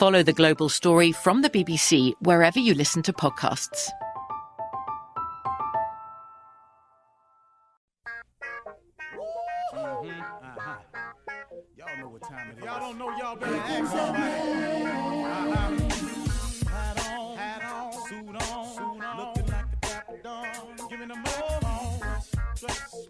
[0.00, 3.90] Follow the global story from the BBC wherever you listen to podcasts.
[9.70, 10.08] Somebody.
[10.08, 10.76] Uh-huh.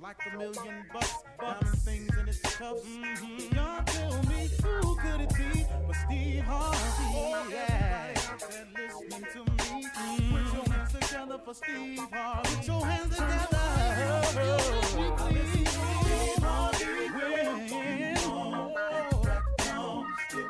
[0.02, 2.26] Like a million bucks, things in.
[2.26, 3.89] Mm-hmm.
[6.50, 8.14] Yeah.
[8.14, 9.68] To me.
[10.30, 11.54] Put your hands together for.
[11.54, 13.58] Put your hands together.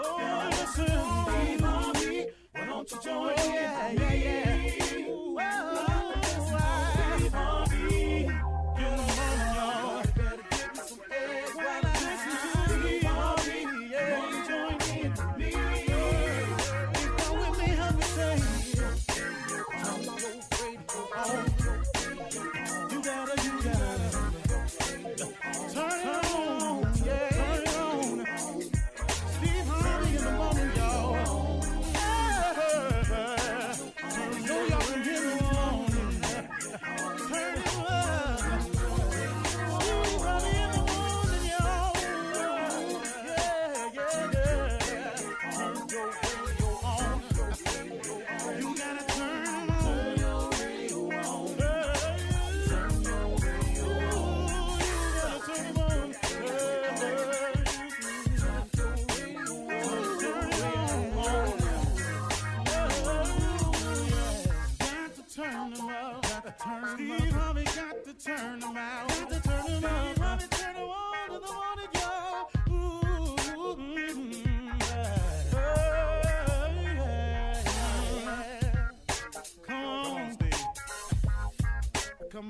[0.02, 0.98] Oh, listen.
[2.52, 3.54] Why don't you join in?
[3.54, 4.49] Yeah, yeah, yeah.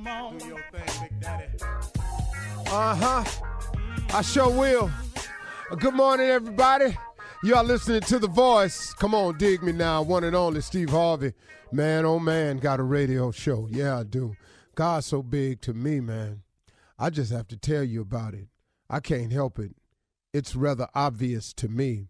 [0.02, 0.38] Come on.
[0.38, 1.44] Do your thing, Big Daddy.
[2.68, 3.24] Uh huh.
[4.14, 4.90] I sure will.
[5.78, 6.96] Good morning, everybody.
[7.54, 8.94] Are listening to The Voice.
[8.94, 10.00] Come on, dig me now.
[10.00, 11.34] One and only Steve Harvey.
[11.70, 13.68] Man, oh man, got a radio show.
[13.70, 14.36] Yeah, I do.
[14.74, 16.44] God's so big to me, man.
[16.98, 18.48] I just have to tell you about it.
[18.88, 19.74] I can't help it.
[20.32, 22.08] It's rather obvious to me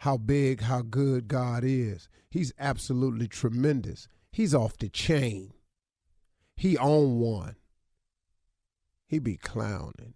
[0.00, 2.06] how big, how good God is.
[2.28, 4.08] He's absolutely tremendous.
[4.30, 5.53] He's off the chain.
[6.56, 7.56] He own one.
[9.06, 10.14] He be clowning.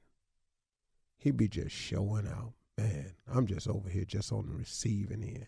[1.16, 2.54] He be just showing out.
[2.76, 5.46] Man, I'm just over here just on the receiving end.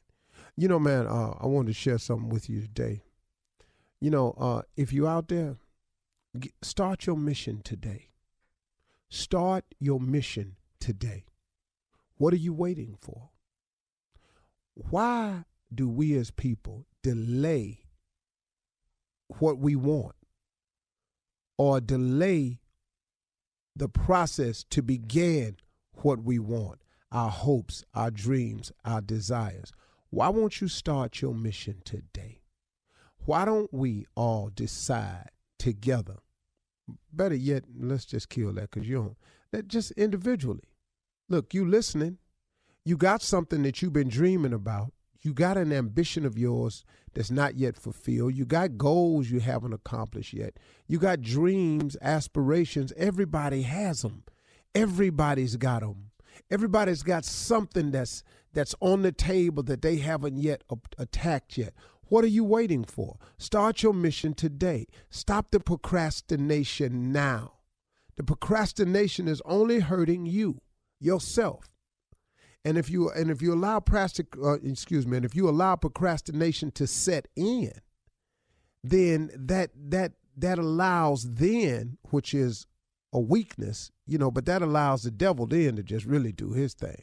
[0.57, 3.05] You know, man, uh, I wanted to share something with you today.
[4.01, 5.57] You know, uh, if you out there,
[6.39, 8.09] get, start your mission today.
[9.09, 11.25] Start your mission today.
[12.17, 13.31] What are you waiting for?
[14.75, 17.85] Why do we as people delay
[19.39, 20.15] what we want
[21.61, 22.59] or delay
[23.77, 25.55] the process to begin
[25.97, 26.81] what we want,
[27.13, 29.71] our hopes, our dreams, our desires?
[30.09, 32.41] Why won't you start your mission today?
[33.27, 36.21] Why don't we all decide together?
[37.13, 39.17] Better yet, let's just kill that because you don't.
[39.53, 40.65] That just individually.
[41.29, 42.17] Look, you listening,
[42.87, 44.95] you got something that you've been dreaming about.
[45.23, 46.85] You got an ambition of yours
[47.15, 48.35] that's not yet fulfilled.
[48.35, 50.59] You got goals you haven't accomplished yet.
[50.87, 52.93] You got dreams, aspirations.
[52.97, 54.25] Everybody has them.
[54.75, 56.11] Everybody's got them.
[56.51, 58.23] Everybody's got something that's
[58.53, 60.65] that's on the table that they haven't yet
[60.99, 61.75] attacked yet.
[62.09, 63.19] What are you waiting for?
[63.39, 64.87] Start your mission today.
[65.11, 67.59] Stop the procrastination now.
[68.17, 70.61] The procrastination is only hurting you,
[70.99, 71.70] yourself.
[72.65, 75.77] And if you and if you allow plastic, uh, excuse me, and if you allow
[75.77, 77.73] procrastination to set in,
[78.85, 82.67] then that that that allows then, which is
[83.13, 86.75] a weakness, you know, but that allows the devil then to just really do his
[86.75, 87.03] thing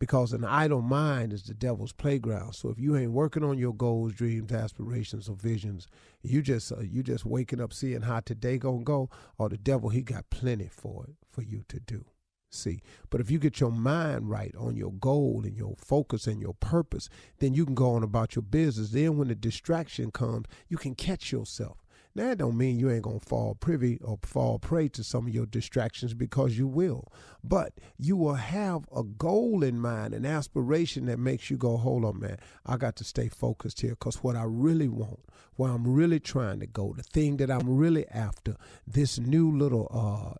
[0.00, 2.54] because an idle mind is the devil's playground.
[2.54, 5.86] So if you ain't working on your goals, dreams, aspirations, or visions,
[6.22, 9.90] you just uh, you just waking up seeing how today gonna go, or the devil
[9.90, 12.04] he got plenty for it for you to do.
[12.52, 16.40] See, but if you get your mind right on your goal and your focus and
[16.40, 17.08] your purpose,
[17.38, 18.90] then you can go on about your business.
[18.90, 21.78] Then when the distraction comes, you can catch yourself.
[22.12, 25.34] Now, that don't mean you ain't gonna fall privy or fall prey to some of
[25.34, 27.12] your distractions because you will.
[27.44, 32.04] But you will have a goal in mind, an aspiration that makes you go, hold
[32.04, 35.20] on, man, I got to stay focused here because what I really want,
[35.54, 38.56] where I'm really trying to go, the thing that I'm really after,
[38.88, 40.36] this new little uh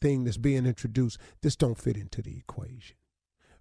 [0.00, 2.96] thing that's being introduced, this don't fit into the equation.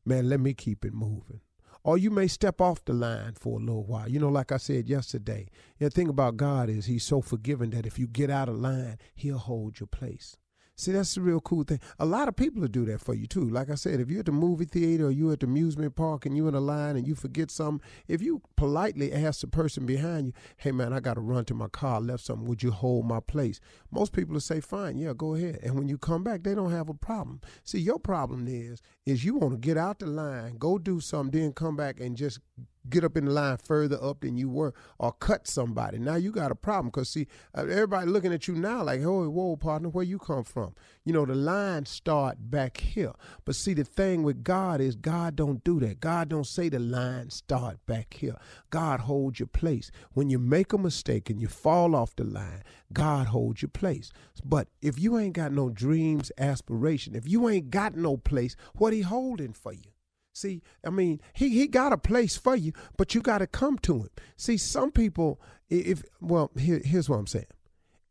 [0.05, 1.41] Man, let me keep it moving
[1.83, 4.09] or you may step off the line for a little while.
[4.09, 5.47] You know, like I said yesterday,
[5.79, 8.97] the thing about God is He's so forgiving that if you get out of line,
[9.15, 10.35] He'll hold your place.
[10.79, 11.81] See, that's the real cool thing.
[11.99, 13.43] A lot of people will do that for you too.
[13.43, 16.25] Like I said, if you're at the movie theater or you're at the amusement park
[16.25, 19.85] and you're in a line and you forget something, if you politely ask the person
[19.85, 22.63] behind you, hey man, I got to run to my car, I left something, would
[22.63, 23.59] you hold my place?
[23.91, 25.59] Most people will say, fine, yeah, go ahead.
[25.63, 27.41] And when you come back, they don't have a problem.
[27.65, 31.41] See, your problem is, is you want to get out the line, go do something,
[31.41, 32.39] then come back and just
[32.87, 35.99] get up in the line further up than you were or cut somebody.
[35.99, 39.29] Now you got a problem because see uh, everybody looking at you now like, oh,
[39.29, 40.75] whoa, partner, where you come from?
[41.03, 43.13] You know the line start back here.
[43.45, 45.99] But see the thing with God is God don't do that.
[45.99, 48.37] God don't say the line start back here.
[48.69, 49.91] God holds your place.
[50.13, 54.11] When you make a mistake and you fall off the line, God holds your place.
[54.43, 58.93] But if you ain't got no dreams, aspiration, if you ain't got no place, what
[58.93, 59.91] he holding for you?
[60.39, 63.77] See, I mean, he he got a place for you, but you got to come
[63.79, 64.09] to him.
[64.37, 67.47] See, some people, if well, here, here's what I'm saying.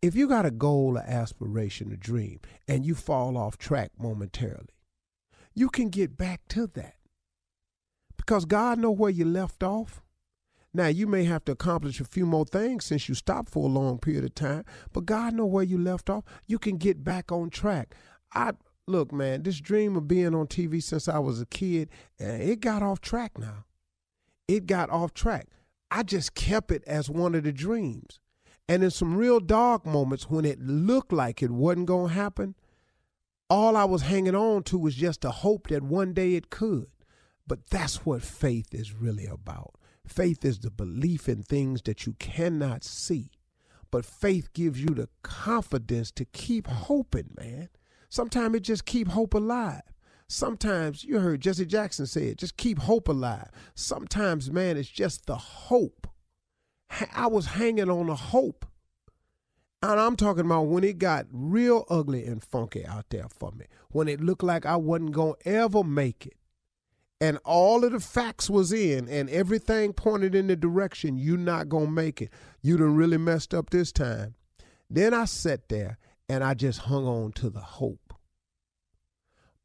[0.03, 4.69] If you got a goal, an aspiration, a dream, and you fall off track momentarily,
[5.55, 6.97] you can get back to that
[8.19, 10.03] because God know where you left off.
[10.75, 13.73] Now you may have to accomplish a few more things since you stopped for a
[13.73, 16.25] long period of time, but God know where you left off.
[16.47, 17.95] You can get back on track.
[18.35, 18.53] I
[18.89, 22.61] look, man, this dream of being on TV since I was a kid, eh, it
[22.61, 23.65] got off track now.
[24.47, 25.49] It got off track.
[25.91, 28.21] I just kept it as one of the dreams.
[28.69, 32.55] And in some real dark moments when it looked like it wasn't going to happen,
[33.49, 36.89] all I was hanging on to was just a hope that one day it could.
[37.47, 39.75] But that's what faith is really about.
[40.07, 43.31] Faith is the belief in things that you cannot see.
[43.91, 47.71] But faith gives you the confidence to keep hoping, man.
[48.09, 49.83] Sometimes it just keep hope alive.
[50.29, 53.49] Sometimes you heard Jesse Jackson say it, just keep hope alive.
[53.75, 56.07] Sometimes, man, it's just the hope.
[57.15, 58.67] I was hanging on a hope.
[59.83, 63.67] And I'm talking about when it got real ugly and funky out there for me,
[63.91, 66.35] when it looked like I wasn't going to ever make it.
[67.21, 71.69] And all of the facts was in and everything pointed in the direction you're not
[71.69, 72.31] going to make it.
[72.61, 74.35] You done really messed up this time.
[74.91, 78.15] Then I sat there and I just hung on to the hope.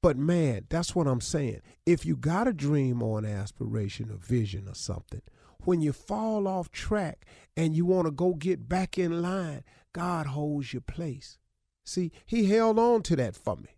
[0.02, 1.62] But man, that's what I'm saying.
[1.86, 5.22] If you got a dream or an aspiration, a vision or something,
[5.60, 10.28] when you fall off track and you want to go get back in line, God
[10.28, 11.38] holds your place.
[11.86, 13.78] See, he held on to that for me.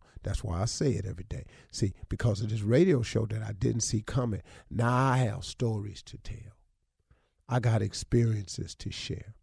[0.23, 1.45] That's why I say it every day.
[1.71, 6.03] See, because of this radio show that I didn't see coming, now I have stories
[6.03, 6.57] to tell.
[7.49, 9.35] I got experiences to share.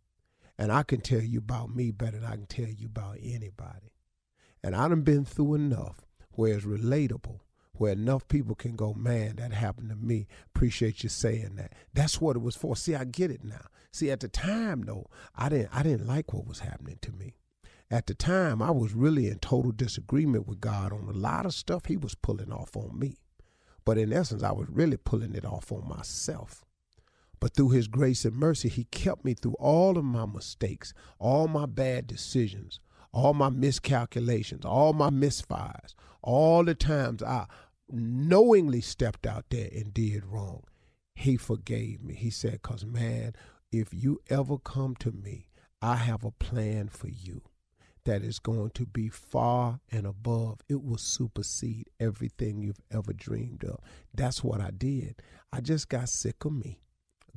[0.57, 3.93] And I can tell you about me better than I can tell you about anybody.
[4.63, 7.41] And I done been through enough where it's relatable,
[7.75, 10.27] where enough people can go, man, that happened to me.
[10.55, 11.75] Appreciate you saying that.
[11.95, 12.77] That's what it was for.
[12.77, 13.67] See, I get it now.
[13.93, 15.07] See, at the time though,
[15.37, 17.35] I didn't I didn't like what was happening to me
[17.91, 21.55] at the time, I was really in total disagreement with God on a lot of
[21.55, 23.17] stuff he was pulling off on me.
[23.85, 26.65] But in essence, I was really pulling it off on myself.
[27.41, 31.49] But through his grace and mercy, he kept me through all of my mistakes, all
[31.49, 32.81] my bad decisions,
[33.13, 37.47] all my miscalculations, all my misfires, all the times I
[37.89, 40.65] knowingly stepped out there and did wrong.
[41.15, 42.15] He forgave me.
[42.15, 43.35] He said, Because, man,
[43.73, 45.49] if you ever come to me,
[45.81, 47.43] I have a plan for you
[48.09, 50.61] that is going to be far and above.
[50.67, 53.81] It will supersede everything you've ever dreamed of.
[54.15, 55.21] That's what I did.
[55.53, 56.81] I just got sick of me,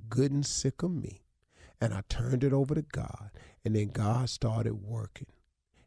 [0.08, 1.24] good and sick of me.
[1.82, 3.32] And I turned it over to God.
[3.66, 5.28] And then God started working.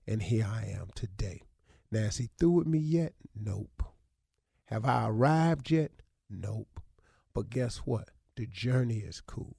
[0.06, 1.40] And here I am today.
[1.90, 3.14] Now, is he through with me yet?
[3.34, 3.84] Nope.
[4.66, 5.92] Have I arrived yet?
[6.28, 6.78] Nope.
[7.32, 8.10] But guess what?
[8.36, 9.56] The journey is cool.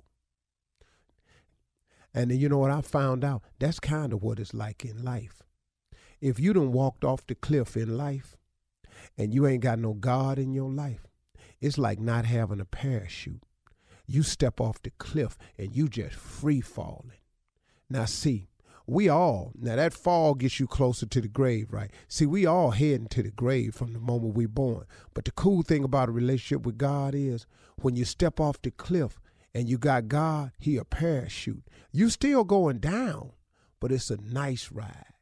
[2.16, 3.44] And then you know what I found out?
[3.60, 5.44] That's kind of what it's like in life.
[6.22, 8.38] If you done walked off the cliff in life
[9.18, 11.06] and you ain't got no God in your life,
[11.60, 13.44] it's like not having a parachute.
[14.08, 17.20] You step off the cliff and you just free falling.
[17.90, 18.48] Now see,
[18.88, 21.92] we all now that fall gets you closer to the grave, right?
[22.08, 24.86] See, we all heading to the grave from the moment we born.
[25.14, 27.46] But the cool thing about a relationship with God is
[27.82, 29.20] when you step off the cliff,
[29.56, 31.64] and you got God, he a parachute.
[31.94, 33.32] You still going down,
[33.80, 35.14] but it's a nice ride.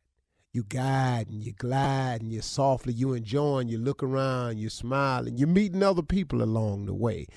[0.51, 5.37] You guide and you glide and you softly, you enjoying, you look around, you smiling,
[5.37, 7.27] you're meeting other people along the way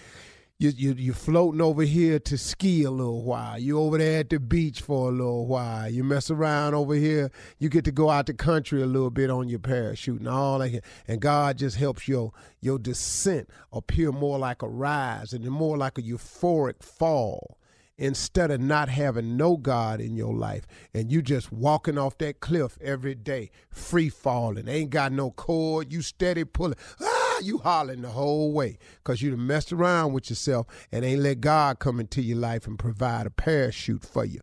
[0.58, 3.58] you you you floating over here to ski a little while.
[3.58, 5.90] You over there at the beach for a little while.
[5.90, 7.30] You mess around over here.
[7.58, 10.60] You get to go out the country a little bit on your parachute and all
[10.60, 10.82] that.
[11.06, 15.98] And God just helps your your descent appear more like a rise and more like
[15.98, 17.58] a euphoric fall
[17.98, 22.40] instead of not having no God in your life and you just walking off that
[22.40, 26.76] cliff every day, free falling, ain't got no cord, you steady pulling.
[27.00, 27.15] Ah!
[27.42, 31.40] You hollering the whole way because you done messed around with yourself and ain't let
[31.40, 34.40] God come into your life and provide a parachute for you.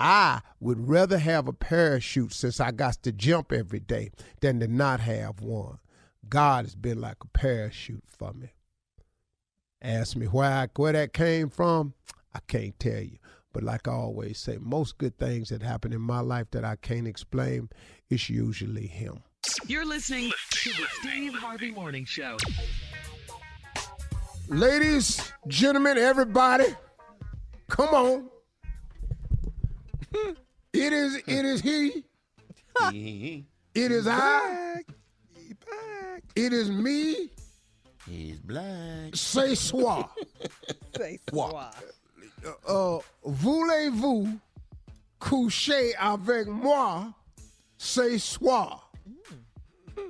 [0.00, 4.10] I would rather have a parachute since I got to jump every day
[4.40, 5.78] than to not have one.
[6.28, 8.52] God has been like a parachute for me.
[9.80, 11.94] Ask me where where that came from,
[12.34, 13.18] I can't tell you.
[13.52, 16.76] But like I always say, most good things that happen in my life that I
[16.76, 17.68] can't explain,
[18.10, 19.22] it's usually him.
[19.66, 22.36] You're listening to the Steve Harvey Morning Show.
[24.48, 26.66] Ladies, gentlemen, everybody,
[27.68, 28.28] come on.
[30.72, 32.04] It is it is he.
[33.74, 34.82] It is I.
[36.36, 37.30] It is me.
[38.08, 39.16] He's black.
[39.16, 40.08] Say soir.
[40.96, 41.74] Say What?
[42.68, 44.38] Uh, voulez-vous
[45.18, 47.12] coucher avec moi?
[47.78, 48.83] Say soir.
[49.08, 50.04] Mm.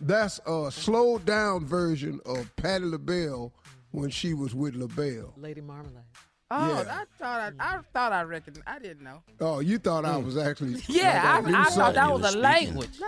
[0.00, 3.52] That's a slowed down version of Patti LaBelle
[3.90, 5.32] when she was with LaBelle.
[5.36, 6.02] Lady Marmalade.
[6.50, 7.00] Oh, Yeah.
[7.00, 8.62] I thought I, I thought I reckoned.
[8.66, 9.22] I didn't know.
[9.40, 10.24] Oh, you thought I mm.
[10.24, 12.22] was actually Yeah, like I, I thought that something.
[12.22, 12.90] was a language.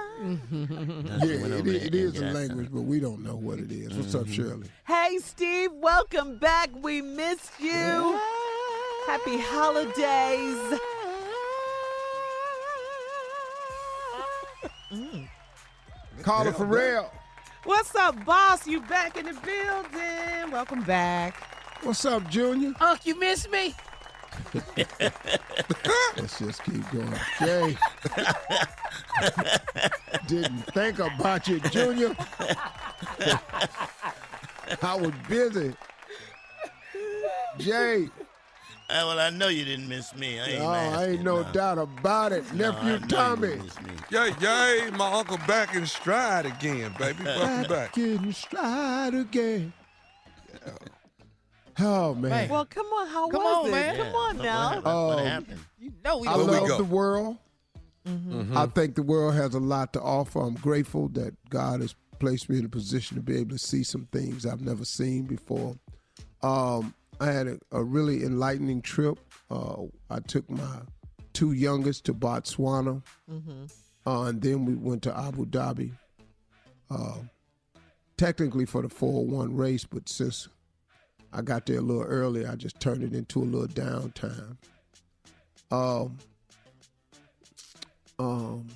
[1.22, 3.92] Yeah, it, it is a language, but we don't know what it is.
[3.92, 4.32] What's up, mm-hmm.
[4.32, 4.68] Shirley?
[4.86, 6.70] Hey, Steve, welcome back.
[6.74, 8.18] We missed you.
[9.06, 10.80] Happy holidays.
[16.26, 17.10] Carla Ferrell.
[17.62, 18.66] What's up, boss?
[18.66, 20.50] You back in the building.
[20.50, 21.36] Welcome back.
[21.84, 22.72] What's up, Junior?
[22.80, 23.72] Unc, you miss me?
[26.16, 27.14] Let's just keep going.
[27.38, 27.76] Jay.
[30.26, 32.16] Didn't think about you, Junior.
[34.82, 35.74] I was busy.
[37.58, 38.10] Jay.
[38.88, 40.38] Uh, well, I know you didn't miss me.
[40.38, 41.52] I ain't Oh, asking, ain't no no.
[41.52, 42.44] doubt about it.
[42.54, 43.48] No, Nephew know Tommy.
[43.48, 43.72] didn't.
[44.10, 47.24] Yay, yay, my uncle back in stride again, baby.
[47.24, 47.98] Welcome back.
[47.98, 49.72] in stride again.
[51.78, 52.30] Oh man.
[52.30, 52.48] Man.
[52.48, 53.08] Well, come on.
[53.08, 53.72] How Come was on, it?
[53.72, 53.96] man.
[53.96, 54.70] Come on now.
[54.76, 55.60] What, what, what Um, happened?
[55.78, 56.76] You know we I Where we love go?
[56.78, 57.36] the world.
[58.08, 58.56] Mhm.
[58.56, 60.40] I think the world has a lot to offer.
[60.40, 63.82] I'm grateful that God has placed me in a position to be able to see
[63.82, 65.74] some things I've never seen before.
[66.42, 69.18] Um, I had a, a really enlightening trip.
[69.50, 70.80] Uh, I took my
[71.32, 73.02] two youngest to Botswana,
[74.06, 75.92] uh, and then we went to Abu Dhabi.
[76.90, 77.16] Uh,
[78.16, 80.48] technically for the 401 race, but since
[81.32, 84.56] I got there a little early, I just turned it into a little downtime.
[85.70, 86.16] Um,
[88.18, 88.66] um,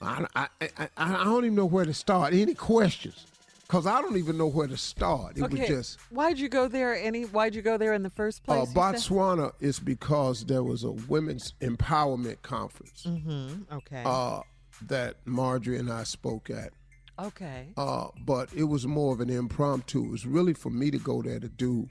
[0.00, 0.48] I, I,
[0.78, 2.32] I, I don't even know where to start.
[2.32, 3.26] Any questions?
[3.68, 5.36] Because I don't even know where to start.
[5.36, 5.58] It okay.
[5.60, 5.98] was just.
[6.10, 6.94] Why'd you go there?
[6.96, 7.24] Any?
[7.24, 8.68] Why'd you go there in the first Uh, place?
[8.68, 8.76] said?
[8.76, 13.74] Botswana is because there was a women's empowerment conference Mm-hmm.
[13.74, 14.02] Okay.
[14.06, 14.40] uh,
[14.86, 16.72] that Marjorie and I spoke at.
[17.18, 17.68] okay.
[17.76, 20.02] Uh, but it was more of an impromptu.
[20.04, 21.88] It was really for me to go there to do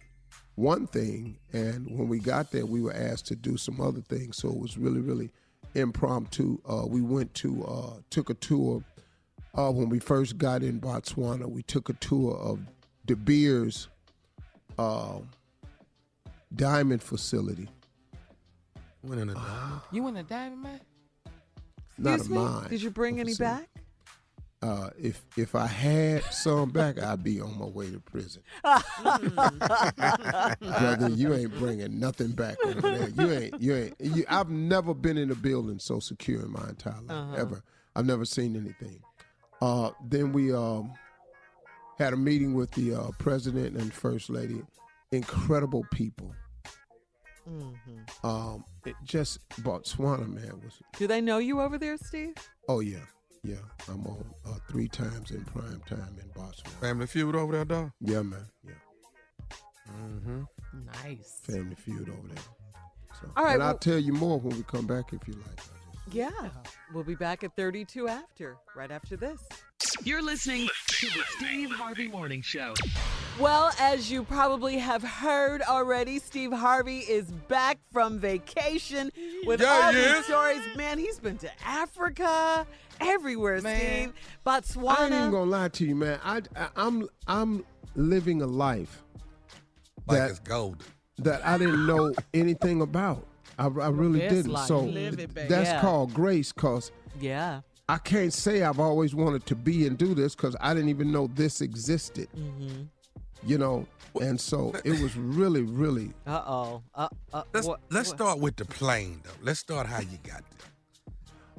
[0.55, 4.37] one thing, and when we got there, we were asked to do some other things.
[4.37, 5.29] So it was really, really
[5.75, 6.57] impromptu.
[6.67, 8.83] Uh, we went to uh, took a tour.
[9.57, 12.59] Uh, when we first got in Botswana, we took a tour of
[13.05, 13.87] De Beers
[14.77, 15.17] uh,
[16.55, 17.67] diamond facility.
[19.03, 19.81] Went in a diamond.
[19.91, 20.79] You in a diamond man?
[21.97, 22.37] Not a me?
[22.37, 22.69] mine.
[22.69, 23.63] Did you bring any facility.
[23.63, 23.69] back?
[24.61, 28.41] Uh, if if I had some back, I'd be on my way to prison.
[28.63, 29.89] Brother,
[31.09, 33.09] you ain't bringing nothing back over there.
[33.09, 33.61] You ain't.
[33.61, 33.95] You ain't.
[33.99, 37.35] You, I've never been in a building so secure in my entire life Uh-huh.
[37.37, 37.63] ever.
[37.95, 38.99] I've never seen anything.
[39.61, 40.93] Uh, then we um,
[41.97, 44.61] had a meeting with the uh, president and first lady.
[45.11, 46.33] Incredible people.
[47.49, 48.27] Mm-hmm.
[48.27, 52.33] Um, it just Botswana, man, was Do they know you over there, Steve?
[52.67, 53.05] Oh yeah,
[53.41, 53.55] yeah.
[53.87, 56.67] I'm on uh, three times in prime time in Botswana.
[56.81, 57.91] Family feud over there, dog.
[58.01, 58.45] Yeah, man.
[58.65, 58.73] Yeah,
[59.89, 60.41] Mm-hmm.
[61.03, 61.39] Nice.
[61.43, 62.43] Family Feud over there.
[63.21, 65.61] So, All right, and I'll tell you more when we come back if you like.
[66.11, 66.29] Yeah.
[66.93, 69.41] We'll be back at 32 after, right after this.
[70.03, 72.73] You're listening to the Steve Harvey Morning Show.
[73.39, 79.11] Well, as you probably have heard already, Steve Harvey is back from vacation
[79.45, 80.61] with Yeah, all he these stories.
[80.75, 82.65] Man, he's been to Africa,
[82.99, 83.79] everywhere, Man.
[83.79, 84.13] Steve.
[84.45, 84.97] Botswana.
[84.97, 86.19] I ain't even gonna lie to you, man.
[86.23, 87.63] I, I I'm I'm
[87.95, 89.03] living a life
[90.07, 90.79] Like that it's golden.
[91.19, 93.25] that I didn't know anything about.
[93.57, 94.51] I, I really didn't.
[94.51, 94.67] life.
[94.67, 95.81] So it, that's Yeah.
[95.81, 97.61] called grace, cause Yeah.
[97.89, 101.11] I can't say I've always wanted to be and do this because I didn't even
[101.11, 102.27] know this existed.
[102.37, 102.83] Mm-hmm.
[103.43, 103.85] You know,
[104.21, 106.11] and so it was really, really.
[106.25, 106.83] Uh oh.
[106.95, 109.29] Uh, uh, Let's what- let's what- start with the plane though.
[109.41, 111.13] Let's start how you got there.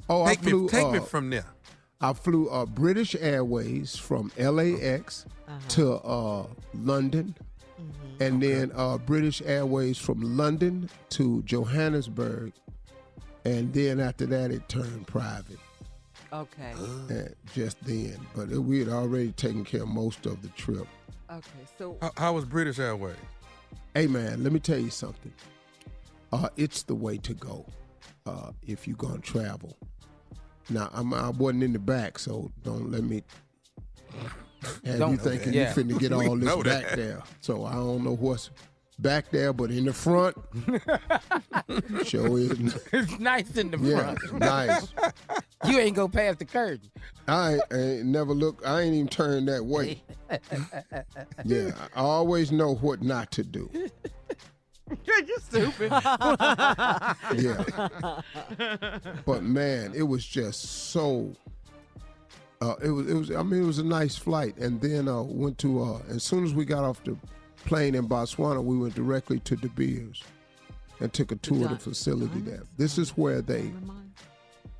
[0.09, 0.61] Oh, Take I flew.
[0.63, 1.45] me take me uh, from there.
[2.01, 5.59] I flew uh, British Airways from LAX Uh-huh.
[5.69, 7.35] to uh, London,
[7.79, 8.23] Mm-hmm.
[8.23, 12.51] and then uh, British Airways from London to Johannesburg,
[13.45, 15.59] and then after that it turned private.
[16.33, 16.73] Okay.
[17.09, 20.87] And just then, but it, we had already taken care of most of the trip.
[21.31, 21.65] Okay.
[21.77, 23.15] So, How, how was British Airways?
[23.95, 25.33] Hey man, let me tell you something.
[26.31, 27.65] Uh, it's the way to go
[28.25, 29.75] uh, if you're gonna travel.
[30.69, 33.23] Now I'm, I wasn't in the back, so don't let me
[34.85, 35.55] have Don't you know thinking that.
[35.55, 35.73] you Yeah.
[35.73, 36.95] finna get all this back that.
[36.97, 37.23] there.
[37.41, 38.49] So I don't know what's
[38.99, 40.35] back there, but in the front,
[42.05, 42.77] sure is.
[42.91, 44.39] It's nice in the Yeah, front.
[44.39, 44.87] nice.
[45.67, 46.89] You ain't go past the curtain.
[47.27, 48.61] I ain't, I ain't never look.
[48.65, 50.01] I ain't even turned that way.
[51.43, 53.69] Yeah, I always know what not to do.
[55.05, 55.91] You're stupid.
[57.35, 57.63] Yeah.
[59.25, 61.35] but man, it was just so.
[62.61, 63.07] Uh, it was.
[63.07, 63.31] It was.
[63.31, 65.81] I mean, it was a nice flight, and then uh, went to.
[65.81, 67.15] Uh, as soon as we got off the
[67.65, 70.21] plane in Botswana, we went directly to De Beers,
[70.99, 72.63] and took a tour of the facility there.
[72.77, 73.71] This is where they.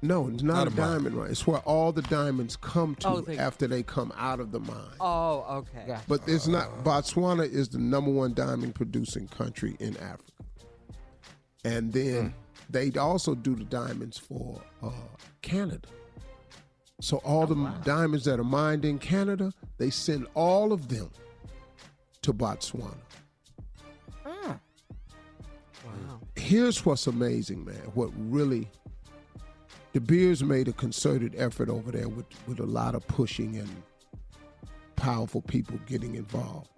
[0.01, 1.29] No, it's not, Not a a diamond mine.
[1.31, 4.59] It's where all the diamonds come to Oh, they- after they come out of the
[4.61, 4.95] mine.
[5.01, 5.83] oh, okay.
[5.87, 6.01] Yeah.
[6.07, 6.83] But it's not.
[6.85, 10.31] Botswana is the number one diamond producing country in Africa,
[11.65, 12.33] and then
[12.69, 14.91] they also do the diamonds for uh,
[15.41, 15.87] Canada.
[17.01, 21.09] So all oh, the diamonds that are mined in Canada, they send all of them
[22.21, 22.97] to Botswana.
[24.25, 24.59] Mm.
[25.85, 26.19] Wow.
[26.35, 27.81] Here's what's amazing, man.
[27.93, 28.67] What really,
[29.93, 33.69] De Beers made a concerted effort over there with with a lot of pushing and
[34.95, 36.69] powerful people getting involved.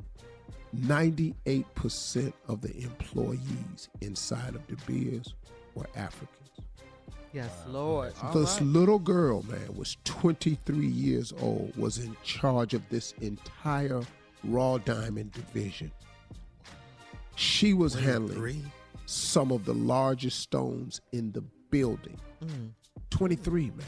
[0.75, 5.33] 98% of the employees inside of De Beers
[5.75, 6.41] were Africans.
[7.33, 8.13] Yes, Lord.
[8.33, 14.01] this little girl, man, was 23 years old, was in charge of this entire
[14.43, 15.91] raw diamond division.
[17.35, 18.69] She was handling
[19.05, 22.19] some of the largest stones in the building.
[22.43, 22.71] Mm.
[23.09, 23.87] 23, man,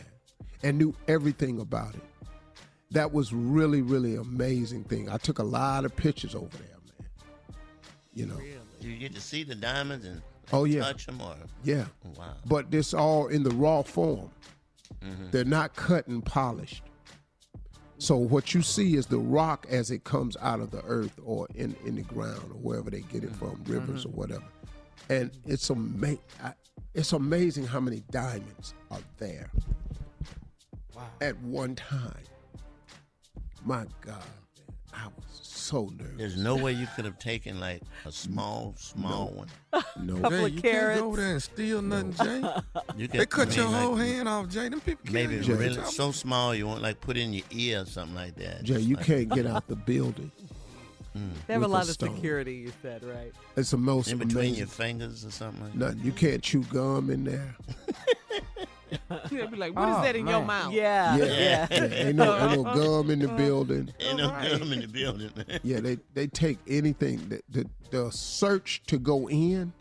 [0.63, 2.01] and knew everything about it.
[2.91, 5.09] That was really, really amazing thing.
[5.09, 7.07] I took a lot of pictures over there, man.
[8.13, 8.37] You know,
[8.81, 10.81] Do you get to see the diamonds and like, Oh, yeah.
[10.81, 11.35] touch them or?
[11.63, 11.85] yeah.
[12.17, 12.33] Wow.
[12.45, 14.29] But this all in the raw form.
[15.01, 15.31] Mhm.
[15.31, 16.83] They're not cut and polished.
[17.97, 21.47] So what you see is the rock as it comes out of the earth or
[21.55, 24.43] in, in the ground or wherever they get it from, rivers or whatever.
[25.09, 26.53] And it's ama- I-
[26.93, 29.49] it's amazing how many diamonds are there
[31.21, 32.23] at one time.
[33.65, 34.23] My God,
[34.93, 35.39] I was
[35.73, 36.13] so nervous.
[36.17, 39.47] There's no way you could have taken like a small, small one.
[39.99, 40.87] No, Couple Jay, of you carats.
[40.87, 42.43] can't go over there and steal nothing, Jay.
[42.97, 44.69] You They cut your mean, whole hand off, Jay.
[44.69, 45.55] Them people kill Maybe you.
[45.55, 48.63] really so small you won't like put in your ear or something like that.
[48.63, 50.31] Jay, Just you like- can't get out the building.
[51.13, 51.29] Hmm.
[51.47, 52.15] They have a lot a of stone.
[52.15, 53.31] security, you said, right?
[53.55, 54.57] It's the most in between amazing.
[54.57, 55.99] your fingers or something like Nothing.
[56.03, 57.55] You can't chew gum in there.
[59.31, 60.47] They'll be like, what is Oh, that in your man.
[60.47, 60.73] mouth?
[60.73, 61.15] Yeah.
[61.15, 61.67] Yeah, Yeah.
[61.71, 61.87] yeah.
[62.07, 63.93] Ain't no, ain't no gum in the building.
[63.99, 65.59] Ain't no gum in the building, man.
[65.63, 67.27] Yeah, they they take anything.
[67.29, 69.73] The the, the search to go in,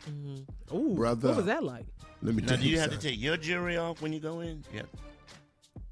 [0.73, 1.29] Ooh, Brother.
[1.29, 1.85] What was that like?
[2.21, 3.11] let me Now, tell do you have to something.
[3.11, 4.63] take your jewelry off when you go in?
[4.73, 4.83] Yeah.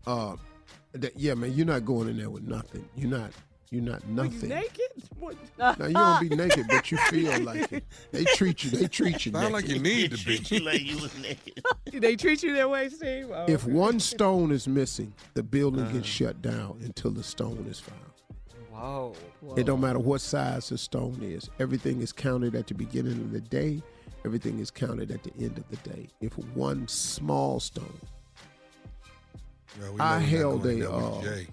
[0.08, 0.36] Uh,
[0.94, 2.88] that- yeah, man, you're not going in there with nothing.
[2.96, 3.32] You're not.
[3.72, 4.50] You're not Were you nothing.
[4.50, 4.92] naked?
[5.18, 5.36] What?
[5.58, 7.86] Now you don't be naked, but you feel like it.
[8.12, 8.70] They treat you.
[8.72, 9.32] They treat you.
[9.32, 10.58] Sound like you need to treat be.
[10.58, 11.64] you like you was naked.
[11.90, 13.30] Did they treat you that way, Steve?
[13.34, 13.72] Oh, If okay.
[13.72, 15.92] one stone is missing, the building Uh.
[15.92, 18.00] gets shut down until the stone is found.
[18.74, 19.14] Whoa.
[19.56, 21.50] It don't matter what size the stone is.
[21.60, 23.82] Everything is counted at the beginning of the day.
[24.26, 26.08] Everything is counted at the end of the day.
[26.20, 28.00] If one small stone,
[29.80, 31.48] Well, we I know we're not held a, uh, Jay.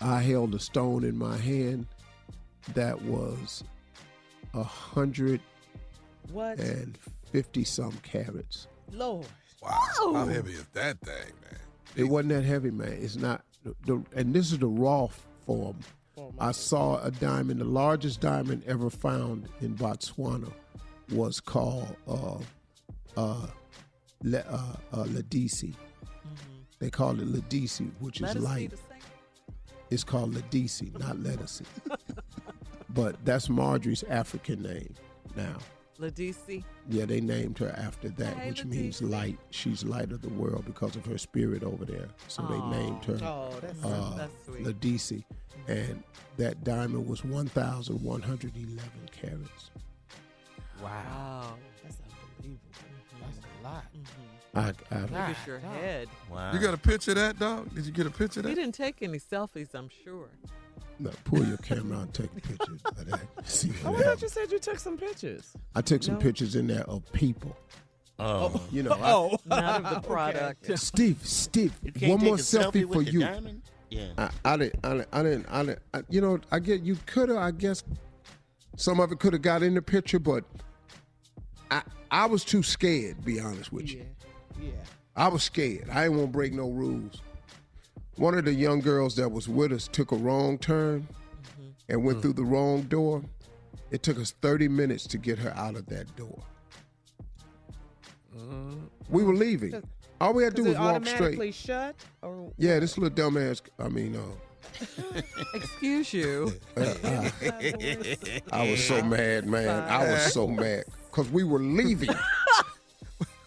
[0.00, 1.86] I held a stone in my hand
[2.74, 3.64] that was
[4.54, 5.40] a hundred
[6.32, 6.58] What?
[6.58, 6.98] and
[7.32, 8.68] fifty some carats.
[8.92, 9.26] Lord.
[9.62, 10.12] Wow.
[10.14, 11.60] How heavy is that thing, man?
[11.96, 12.92] It wasn't that heavy, man.
[13.00, 13.42] It's not.
[13.64, 15.08] The, the, and this is the raw
[15.46, 15.78] form.
[16.38, 17.60] I saw a diamond.
[17.60, 20.52] The largest diamond ever found in Botswana
[21.12, 22.38] was called uh,
[23.16, 23.46] uh,
[24.22, 25.74] Le, uh, uh, Ladisi.
[26.80, 28.72] They call it Ladisi, which Let is us see light.
[29.88, 29.94] The.
[29.94, 31.66] It's called Ladisi, not Lettucey.
[32.90, 34.94] but that's Marjorie's African name
[35.36, 35.56] now.
[35.98, 36.62] Ladisi.
[36.88, 38.66] Yeah, they named her after that, Hey, which Ladisi.
[38.70, 39.38] means light.
[39.50, 42.08] She's light of the world because of her spirit over there.
[42.28, 44.64] So they named her Oh, that's uh, That's sweet.
[44.64, 45.24] Ladisi.
[45.66, 46.02] And
[46.36, 49.70] that diamond was 1,111 carats.
[50.80, 50.92] Wow.
[50.92, 51.54] Wow.
[51.82, 51.98] that's
[52.38, 52.62] unbelievable.
[53.20, 53.84] That's a lot.
[54.58, 55.76] I, I, Look at your God.
[55.76, 56.08] head.
[56.30, 56.52] Wow.
[56.52, 57.72] You got a picture of that, dog?
[57.74, 58.48] Did you get a picture of that?
[58.50, 60.28] He didn't take any selfies, I'm sure.
[60.98, 63.20] no, pull your camera out and take a picture of that.
[63.48, 64.22] See Oh, what I thought happens.
[64.22, 65.52] you said you took some pictures.
[65.76, 66.20] I took some No.
[66.20, 67.56] pictures in there of people.
[68.18, 68.60] Oh.
[68.72, 69.38] You know, I- Oh.
[69.46, 70.06] Not of the Okay.
[70.08, 70.78] product.
[70.78, 73.20] Steve, Steve, one more selfie selfie for you.
[73.20, 73.62] diamond?
[73.90, 74.08] Yeah.
[74.18, 76.96] I, I didn't, I didn't, I didn't, I didn't I, you know, I get you
[77.06, 77.84] could have, I guess,
[78.76, 80.44] some of it could have got in the picture, but
[81.70, 83.24] I, I was too scared.
[83.24, 84.04] Be honest with you,
[84.60, 84.70] Yeah.
[85.16, 85.88] I was scared.
[85.90, 87.22] I didn't want to break no rules.
[88.16, 91.06] One of the young girls that was with us took a wrong turn
[91.42, 91.68] mm-hmm.
[91.88, 92.22] and went mm.
[92.22, 93.22] through the wrong door.
[93.90, 96.42] It took us 30 minutes to get her out of that door.
[98.36, 98.88] Mm.
[99.08, 99.82] We were leaving.
[100.20, 101.54] All we had to do was walk straight.
[101.54, 101.94] shut?
[102.22, 103.62] Or Yeah, this little dumbass.
[103.78, 104.20] I mean, uh,
[105.54, 106.52] Excuse you.
[106.76, 107.30] Uh, uh,
[108.52, 109.68] I was so mad, man.
[109.88, 112.14] I was so mad because we were leaving.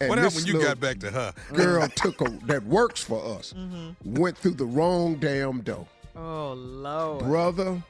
[0.02, 1.32] And What happened when you got back to her?
[1.52, 3.52] Girl took a that works for us.
[3.56, 4.14] Mm-hmm.
[4.20, 5.86] Went through the wrong damn door,
[6.16, 7.20] Oh, Lord.
[7.24, 7.80] brother.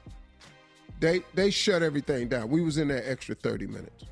[1.01, 2.49] They they shut everything down.
[2.51, 4.05] We was in there extra thirty minutes.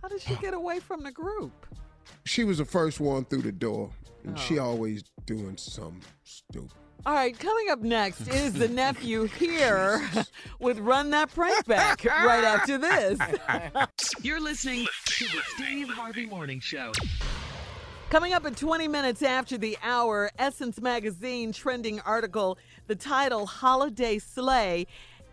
[0.00, 1.66] How did she get away from the group?
[2.24, 3.90] She was the first one through the door,
[4.24, 4.40] and Oh.
[4.40, 6.70] she always doing some stupid.
[7.06, 10.02] All right, coming up next is the nephew here
[10.58, 13.18] with Run That Prank Back right after this.
[14.22, 16.92] You're listening to the Steve Harvey Morning Show.
[18.10, 22.58] Coming up at 20 minutes after the hour, Essence Magazine trending article,
[22.88, 24.86] the title Holiday Sleigh.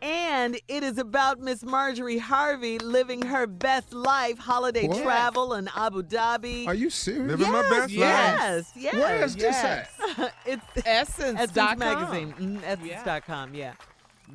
[0.05, 5.01] And it is about Miss Marjorie Harvey living her best life, holiday What?
[5.01, 6.67] travel in Abu Dhabi.
[6.67, 7.31] Are you serious?
[7.31, 7.91] Living my best life.
[7.91, 8.93] yes, yes.
[8.93, 9.89] Where is this Yes.
[10.19, 10.33] at?
[10.45, 11.39] it's Essence.
[11.39, 11.79] Essence dot com.
[11.79, 13.73] Magazine, mm, Essence.com, yeah.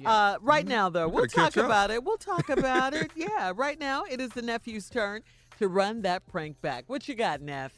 [0.04, 2.02] Uh, right now, though, We we'll talk about it.
[2.02, 3.12] We'll talk about it.
[3.14, 5.22] Yeah, right now it is the nephew's turn
[5.61, 6.85] to run that prank back.
[6.88, 7.72] What you got, Neff?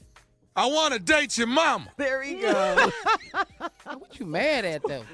[0.56, 1.88] I want to date your mama.
[1.98, 2.90] There you go.
[3.84, 5.04] What you mad at though?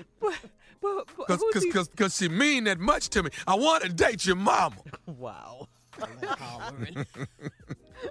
[0.80, 3.30] But- but Cause, cause, cause, cause she mean that much to me.
[3.46, 4.76] I want to date your mama.
[5.06, 5.68] Wow.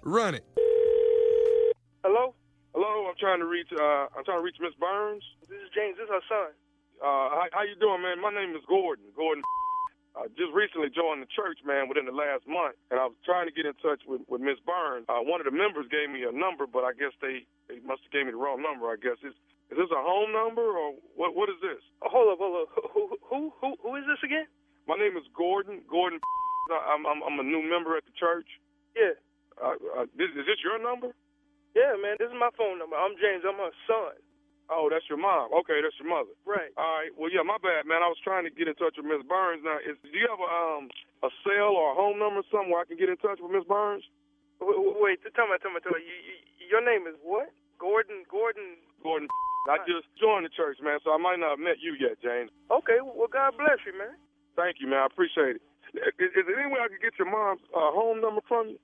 [0.04, 0.44] Run it.
[2.04, 2.34] Hello?
[2.76, 5.24] Hello, I'm trying to reach uh I'm trying to reach Miss Burns.
[5.48, 6.52] This is James, this is her son.
[7.00, 8.20] Uh how, how you doing, man?
[8.22, 9.06] My name is Gordon.
[9.16, 9.44] Gordon
[10.18, 13.46] I just recently joined the church, man, within the last month, and I was trying
[13.46, 15.06] to get in touch with, with Miss Burns.
[15.06, 18.02] Uh, one of the members gave me a number, but I guess they, they must
[18.02, 18.90] have gave me the wrong number.
[18.90, 19.38] I guess is
[19.72, 21.36] is this a home number or what?
[21.36, 21.82] What is this?
[22.02, 22.70] Oh, hold up, hold up.
[22.94, 24.48] Who, who, who, who is this again?
[24.88, 25.84] My name is Gordon.
[25.92, 26.20] Gordon.
[26.72, 28.48] I'm I'm, I'm a new member at the church.
[28.96, 29.16] Yeah,
[29.60, 31.12] Uh, uh, this, is this your number?
[31.76, 32.18] yeah, man.
[32.20, 32.96] This is my phone number.
[32.98, 33.44] I'm James.
[33.48, 34.16] I'm her son.
[34.68, 35.48] Oh, that's your mom.
[35.64, 36.36] Okay, that's your mother.
[36.44, 36.76] Right.
[36.76, 37.12] All right.
[37.16, 38.04] Well, yeah, my bad, man.
[38.04, 39.64] I was trying to get in touch with Miss Burns.
[39.64, 40.92] Now, is, do you have a um
[41.24, 44.04] a cell or a home number somewhere I can get in touch with Miss Burns?
[44.60, 46.04] Wait, wait, wait tell me, tell me, tell me.
[46.04, 46.36] You, you,
[46.68, 47.48] your name is what?
[47.80, 48.76] Gordon, Gordon.
[49.00, 49.30] Gordon.
[49.68, 52.50] I just joined the church, man, so I might not have met you yet, James.
[52.72, 54.16] Okay, well, God bless you, man.
[54.56, 55.04] Thank you, man.
[55.04, 55.64] I appreciate it.
[56.20, 58.80] Is, is there any way I could get your mom's uh, home number from you?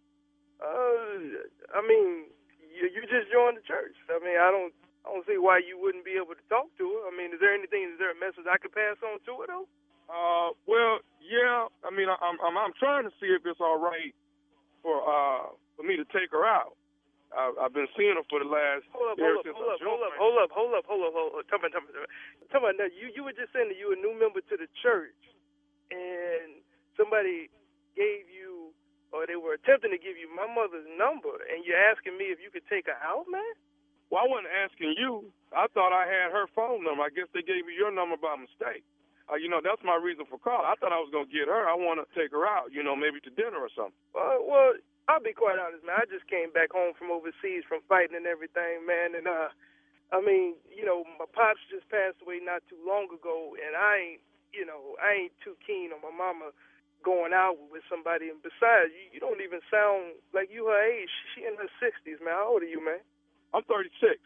[0.60, 1.44] Uh,
[1.76, 2.32] I mean,
[2.72, 3.96] you, you just joined the church.
[4.08, 4.72] I mean, I don't,
[5.04, 7.02] I don't see why you wouldn't be able to talk to her.
[7.08, 7.92] I mean, is there anything?
[7.92, 9.68] Is there a message I could pass on to her though?
[10.08, 11.68] Uh, well, yeah.
[11.84, 14.16] I mean, I, I'm I'm I'm trying to see if it's all right
[14.84, 16.76] for uh for me to take her out.
[17.34, 20.02] I, I've been seeing her for the last Hold up, hold up, hold up, hold
[20.06, 21.46] up, hold up, hold up, hold up, hold up.
[21.50, 21.90] Tell me, tell me,
[22.54, 22.72] tell me.
[22.78, 25.18] Now, you, you were just saying that you were a new member to the church,
[25.90, 26.62] and
[26.96, 27.50] somebody
[27.98, 28.72] gave you,
[29.10, 32.38] or they were attempting to give you my mother's number, and you're asking me if
[32.38, 33.54] you could take her out, man?
[34.14, 35.34] Well, I wasn't asking you.
[35.54, 37.02] I thought I had her phone number.
[37.02, 38.86] I guess they gave me your number by mistake.
[39.26, 40.68] Uh, you know, that's my reason for calling.
[40.68, 41.64] I thought I was going to get her.
[41.66, 43.96] I want to take her out, you know, maybe to dinner or something.
[44.12, 44.76] Uh, well,
[45.10, 46.00] I'll be quite honest, man.
[46.00, 49.20] I just came back home from overseas from fighting and everything, man.
[49.20, 49.52] And uh,
[50.16, 53.94] I mean, you know, my pops just passed away not too long ago, and I
[54.18, 54.24] ain't,
[54.56, 56.56] you know, I ain't too keen on my mama
[57.04, 58.32] going out with somebody.
[58.32, 61.12] And besides, you, you don't even sound like you her age.
[61.36, 62.38] She in her sixties, man.
[62.40, 63.04] How old are you, man?
[63.52, 63.92] I'm 36.
[64.08, 64.20] Get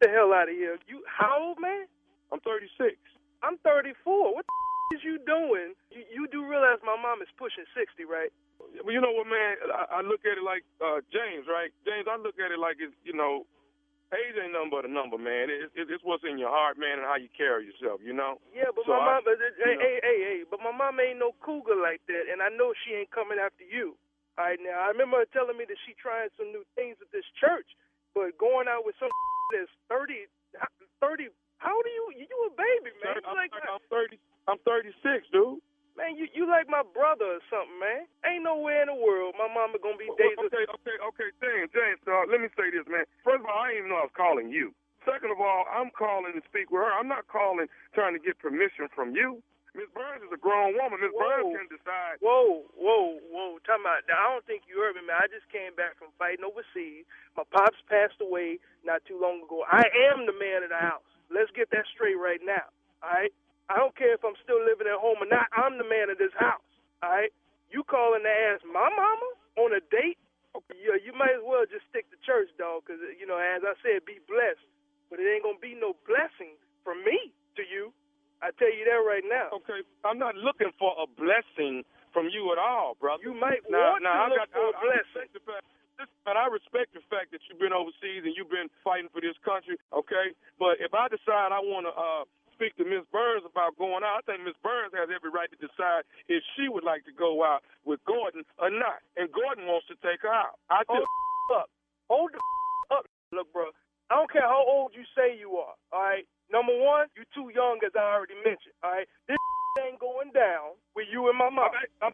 [0.00, 0.78] the hell out of here.
[0.88, 1.86] You how old, man?
[2.32, 2.96] I'm 36.
[3.44, 4.34] I'm 34.
[4.34, 5.74] What the is you doing?
[5.92, 8.32] You, you do realize my mom is pushing 60, right?
[8.84, 9.56] Well, you know what, man?
[9.72, 11.72] I, I look at it like uh, James, right?
[11.84, 13.44] James, I look at it like it's, you know,
[14.12, 15.48] age ain't nothing but a number, man.
[15.52, 18.38] It, it, it's what's in your heart, man, and how you carry yourself, you know?
[18.50, 19.80] Yeah, but So my I- mom, hey, know.
[19.80, 22.94] hey, hey, hey, but my mom ain't no cougar like that, and I know she
[22.96, 23.96] ain't coming after you.
[24.38, 27.10] All right, now I remember her telling me that she trying some new things at
[27.12, 27.66] this church,
[28.16, 29.10] but going out with some
[29.52, 30.30] that's 30,
[31.02, 31.28] 30
[31.60, 32.24] how are you?
[32.24, 33.20] You a baby, man.
[33.20, 34.16] I'm, like, I'm 30.
[34.48, 35.60] I'm 36, dude.
[35.96, 38.06] Man, you you like my brother or something, man.
[38.26, 40.50] Ain't nowhere in the world my mama gonna be dating.
[40.50, 42.00] Okay, okay, okay, James, James.
[42.06, 43.06] Uh, let me say this, man.
[43.22, 44.74] First of all, I didn't even know I was calling you.
[45.08, 46.92] Second of all, I'm calling to speak with her.
[46.92, 49.40] I'm not calling trying to get permission from you.
[49.72, 50.98] Miss Burns is a grown woman.
[50.98, 52.18] Miss Burns can decide.
[52.18, 53.62] Whoa, whoa, whoa.
[53.62, 55.22] Time about, I don't think you heard me, man.
[55.22, 57.06] I just came back from fighting overseas.
[57.38, 59.62] My pops passed away not too long ago.
[59.62, 61.06] I am the man of the house.
[61.30, 62.66] Let's get that straight right now.
[63.06, 63.32] All right?
[63.70, 65.46] I don't care if I'm still living at home or not.
[65.54, 66.66] I'm the man of this house.
[67.06, 67.30] All right?
[67.70, 69.28] You calling to ask my mama
[69.62, 70.18] on a date?
[70.74, 73.78] Yeah, you might as well just stick to church, dog, because, you know, as I
[73.86, 74.66] said, be blessed.
[75.06, 77.94] But it ain't to be no blessing from me to you.
[78.42, 79.54] I tell you that right now.
[79.62, 83.22] Okay, I'm not looking for a blessing from you at all, brother.
[83.22, 85.22] You might now, want now, to I look got, for a I, I blessing.
[85.22, 85.64] respect the fact,
[86.00, 89.22] listen, man, I respect the fact that you've been overseas and you've been fighting for
[89.22, 90.34] this country, okay?
[90.58, 92.24] But if I decide I want to uh,
[92.60, 95.56] speak to Miss Burns about going out, I think Miss Burns has every right to
[95.56, 99.00] decide if she would like to go out with Gordon or not.
[99.16, 100.60] And Gordon wants to take her out.
[100.68, 101.68] I Hold just, the up.
[102.12, 102.40] Hold the
[103.00, 103.04] up.
[103.32, 103.72] Look, bro.
[104.12, 105.72] I don't care how old you say you are.
[105.88, 106.28] All right.
[106.52, 108.76] Number one, you're too young, as I already mentioned.
[108.84, 109.08] All right.
[109.24, 109.40] This
[109.80, 111.72] ain't going down with you and my mom.
[112.04, 112.12] I'm,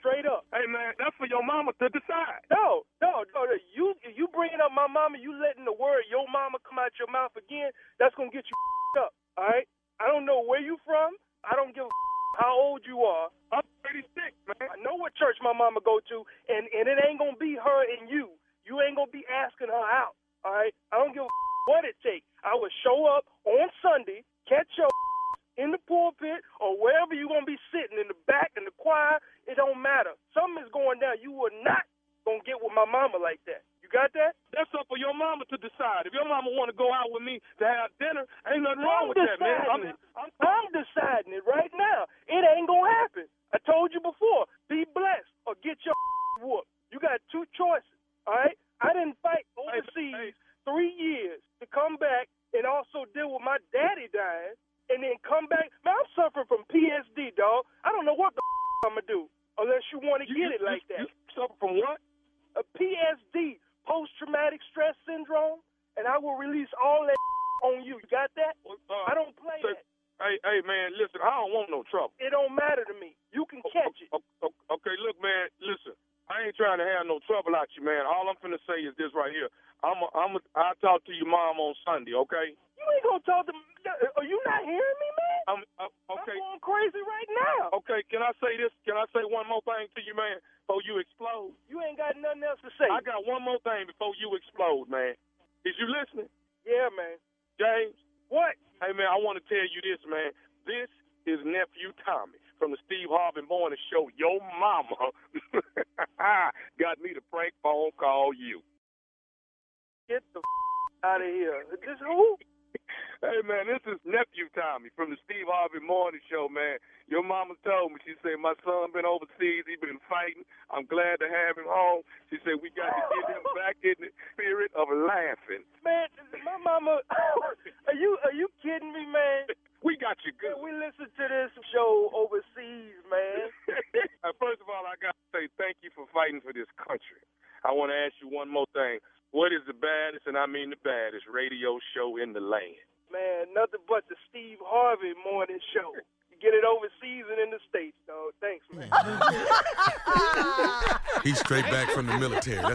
[0.00, 0.44] Straight up.
[0.52, 2.40] hey, man, that's for your mama to decide.
[2.48, 3.40] No, no, no.
[3.48, 3.56] no.
[3.72, 7.08] You you bringing up my mama, you letting the word your mama come out your
[7.08, 7.72] mouth again.
[8.00, 8.56] That's gonna get you
[9.00, 9.12] up.
[9.36, 9.64] All right.
[10.00, 11.14] I don't know where you from.
[11.44, 11.94] I don't give a
[12.38, 13.28] how old you are.
[13.52, 14.10] I'm 36,
[14.48, 14.66] man.
[14.66, 16.16] I know what church my mama go to,
[16.48, 18.34] and and it ain't gonna be her and you.
[18.64, 20.16] You ain't gonna be asking her out.
[20.42, 20.72] All right.
[20.90, 21.30] I don't give a
[21.68, 22.24] what it takes.
[22.44, 24.88] I will show up on Sunday, catch your
[25.62, 27.03] in the pulpit or wherever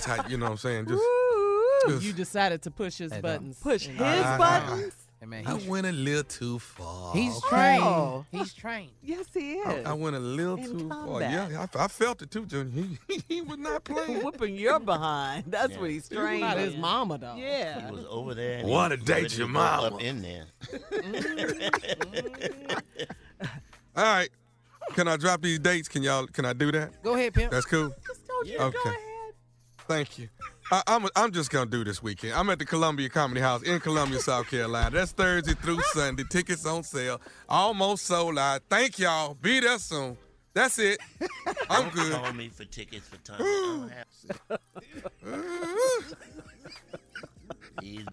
[0.06, 0.86] That's how you know what I'm saying.
[0.88, 1.04] Just,
[1.88, 3.58] just You decided to push his Hey, buttons.
[3.62, 4.94] Push and- his I- I- buttons?
[5.20, 7.14] Hey, man, I went a little too far.
[7.14, 8.24] he's Oh.
[8.32, 8.32] trained.
[8.32, 8.92] He's trained.
[9.04, 9.86] Yes, he is.
[9.86, 11.20] I went a little In too far.
[11.22, 12.86] Yeah, I, I felt it too, Junior.
[13.10, 14.20] He, he was not playing.
[14.24, 15.44] Whooping your behind.
[15.48, 16.40] That's what he's trained.
[16.40, 17.36] Not his mama, though.
[17.36, 17.88] Yeah.
[17.88, 18.60] He was over there.
[18.60, 19.88] and Wanna date your mama.
[19.96, 20.46] Up in there.
[23.98, 24.30] All right.
[24.94, 25.90] Can I drop these dates?
[25.90, 26.28] Can y'all?
[26.28, 27.04] Can I do that?
[27.04, 27.52] Go ahead, pimp.
[27.52, 27.94] That's cool.
[28.46, 28.64] Yeah.
[28.64, 28.96] Okay.
[29.90, 30.30] Thank you.
[30.72, 32.34] I, I'm I'm just gonna do this weekend.
[32.36, 34.92] I'm at the Columbia Comedy House in Columbia, South Carolina.
[34.92, 36.24] That's Thursday through Sunday.
[36.30, 37.20] Tickets on sale.
[37.50, 38.62] Almost sold out.
[38.70, 39.34] Thank y'all.
[39.34, 40.16] Be there soon.
[40.54, 41.00] That's it.
[41.72, 42.12] I'm Don't good.
[42.14, 43.44] Call me for tickets for Tommy.
[43.44, 43.90] I
[44.48, 44.60] don't
[45.32, 46.16] have-
[47.82, 48.06] He's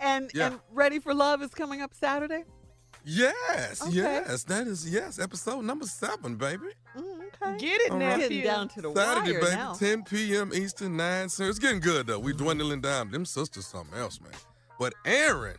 [0.00, 0.46] And Yeah.
[0.48, 2.44] and Ready for Love is coming up Saturday.
[3.04, 3.92] Yes, Okay.
[3.96, 4.44] yes.
[4.44, 5.18] That is yes.
[5.18, 6.66] Episode number seven, baby.
[6.96, 7.02] Mm,
[7.42, 7.58] okay.
[7.58, 8.10] Get it All now.
[8.10, 8.20] right.
[8.20, 9.00] Getting down to the water.
[9.02, 9.56] Saturday, wire baby.
[9.56, 9.72] now.
[9.74, 10.52] 10 p.m.
[10.54, 11.50] Eastern, 9 Central.
[11.50, 12.18] It's getting good though.
[12.20, 13.10] We dwindling down.
[13.10, 14.32] Them sisters something else, man.
[14.78, 15.56] But Aaron,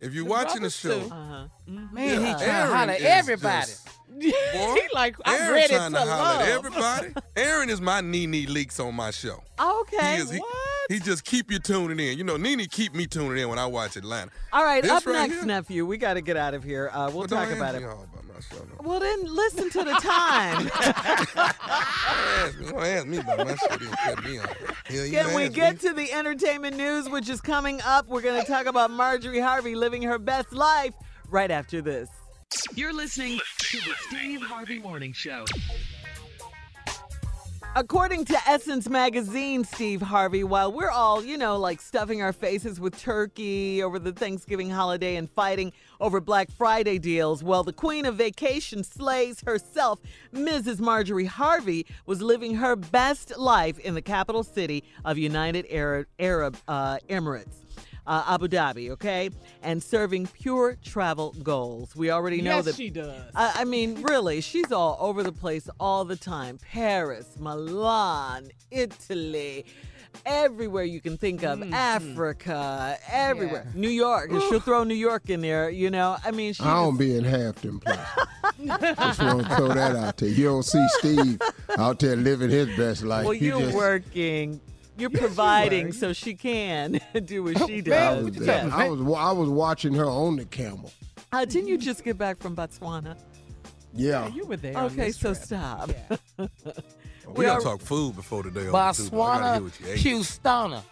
[0.00, 1.00] if you're watching the show.
[1.00, 1.46] Uh-huh.
[1.66, 2.36] Man, he Yeah.
[2.36, 3.66] trying to holler everybody.
[3.66, 3.88] just-
[4.20, 6.40] he like, I'm Aaron ready to trying to, holler love.
[6.42, 7.14] at everybody.
[7.36, 9.42] Aaron is my Nene Leakes on my show.
[9.58, 10.16] Okay.
[10.16, 10.30] He is.
[10.30, 10.54] He, What?
[10.88, 12.18] He just keep you tuning in.
[12.18, 14.30] You know, Nene keep me tuning in when I watch Atlanta.
[14.52, 15.44] All right, This up right next, here?
[15.44, 15.86] nephew.
[15.86, 16.90] We got to get out of here.
[16.92, 17.86] Uh, we'll Well, don't talk ask about me it.
[17.86, 18.30] all about my.
[18.52, 18.88] No.
[18.88, 20.70] Well, then listen to the time.
[21.36, 22.66] ask me.
[22.68, 23.76] Don't ask me about my show.
[23.76, 24.56] Then cut me off.
[24.86, 25.88] Hell, Can we get me.
[25.88, 28.06] to the entertainment news, which is coming up?
[28.08, 30.94] We're going to talk about Marjorie Harvey living her best life
[31.30, 32.08] right after this.
[32.74, 35.44] You're listening to the Steve Harvey Morning Show.
[37.76, 42.78] According to Essence Magazine, Steve Harvey, while we're all, you know, like stuffing our faces
[42.78, 48.06] with turkey over the Thanksgiving holiday and fighting over Black Friday deals, well, the queen
[48.06, 49.98] of vacation slays herself,
[50.32, 50.78] Mrs.
[50.78, 56.56] Marjorie Harvey, was living her best life in the capital city of United Arab, Arab
[56.68, 57.63] uh, Emirates.
[58.06, 59.30] Uh, Abu Dhabi, okay,
[59.62, 61.96] and serving pure travel goals.
[61.96, 63.18] We already know Yes, that she does.
[63.34, 66.58] I, I mean, really, she's all over the place all the time.
[66.70, 69.64] Paris, Milan, Italy,
[70.26, 71.62] everywhere you can think of.
[71.72, 73.66] Africa, everywhere.
[73.74, 74.30] New York.
[74.30, 76.16] and She'll throw New York in there, you know.
[76.24, 78.04] I mean, she I don't be in half them places.
[78.98, 80.28] Just want to throw that out there.
[80.28, 81.40] You don't see Steve
[81.78, 83.24] out there living his best life.
[83.24, 84.60] well, He you're just, working.
[84.98, 88.24] You're providing so she can do what she I does.
[88.24, 88.72] was, Yes.
[88.72, 90.92] I was I was watching her on the camel.
[91.32, 93.16] Uh, didn't you just get back from Botswana?
[93.92, 94.28] Yeah.
[94.28, 94.76] you were there.
[94.78, 95.44] on Okay, this so trip.
[95.44, 95.90] stop.
[97.26, 98.92] We gotta are- talk food before the day over.
[98.92, 99.22] too, though.
[99.22, 99.98] I gotta hear Botswana, what you ate.
[99.98, 100.82] Houstona.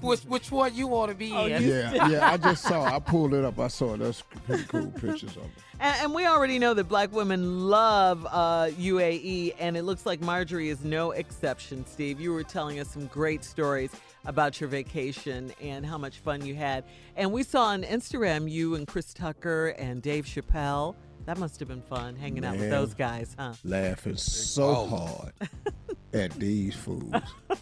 [0.00, 1.62] which, which one you want to be Oh, in?
[1.66, 2.30] Yeah, yeah.
[2.30, 2.84] I just saw.
[2.84, 3.58] I pulled it up.
[3.58, 3.98] I saw it.
[3.98, 5.50] That's pretty cool pictures of it.
[5.80, 10.20] And, and we already know that black women love uh, UAE, and it looks like
[10.20, 12.20] Marjorie is no exception, Steve.
[12.20, 13.90] You were telling us some great stories
[14.24, 16.84] about your vacation and how much fun you had.
[17.16, 20.94] And we saw on Instagram you and Chris Tucker and Dave Chappelle.
[21.26, 23.54] That must have been fun hanging out with those guys, huh?
[23.64, 25.32] Laughing so hard
[26.12, 27.12] at these fools.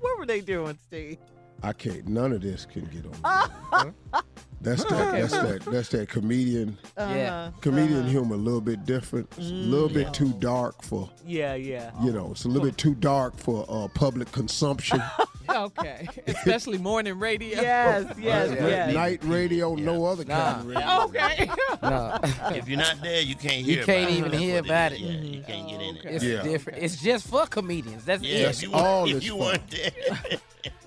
[0.00, 1.16] What were they doing, Steve?
[1.62, 2.06] I can't.
[2.06, 3.94] None of this can get on.
[4.64, 5.12] That's that.
[5.12, 5.60] That's that.
[5.66, 6.78] That's that comedian.
[6.96, 7.14] Uh-huh.
[7.14, 7.50] Yeah.
[7.60, 8.08] Comedian uh-huh.
[8.08, 9.28] humor, a little bit different.
[9.36, 9.70] It's a mm.
[9.70, 11.10] little bit too dark for.
[11.26, 11.90] Yeah, yeah.
[12.02, 15.02] You know, it's a little bit too dark for uh, public consumption.
[15.48, 16.08] okay.
[16.26, 17.60] Especially morning radio.
[17.60, 18.58] Yes, yes, Right?
[18.60, 18.94] yes.
[18.94, 21.02] Night radio, no other kind of radio.
[21.04, 21.50] Okay.
[21.82, 22.18] No.
[22.54, 24.38] If you're not there, you can't You can't about even it.
[24.40, 25.00] Hear about is.
[25.00, 25.02] it.
[25.04, 25.52] Yeah, you mm-hmm.
[25.52, 26.14] can't get in oh, it.
[26.14, 26.42] It's Yeah.
[26.42, 26.82] different.
[26.82, 28.04] It's just for comedians.
[28.06, 28.50] That's Yeah, it.
[28.50, 29.40] if you, all weren't- if is you fun.
[29.40, 30.38] weren't there.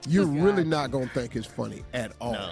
[0.07, 2.31] You're really not gonna think it's funny at all.
[2.33, 2.51] No.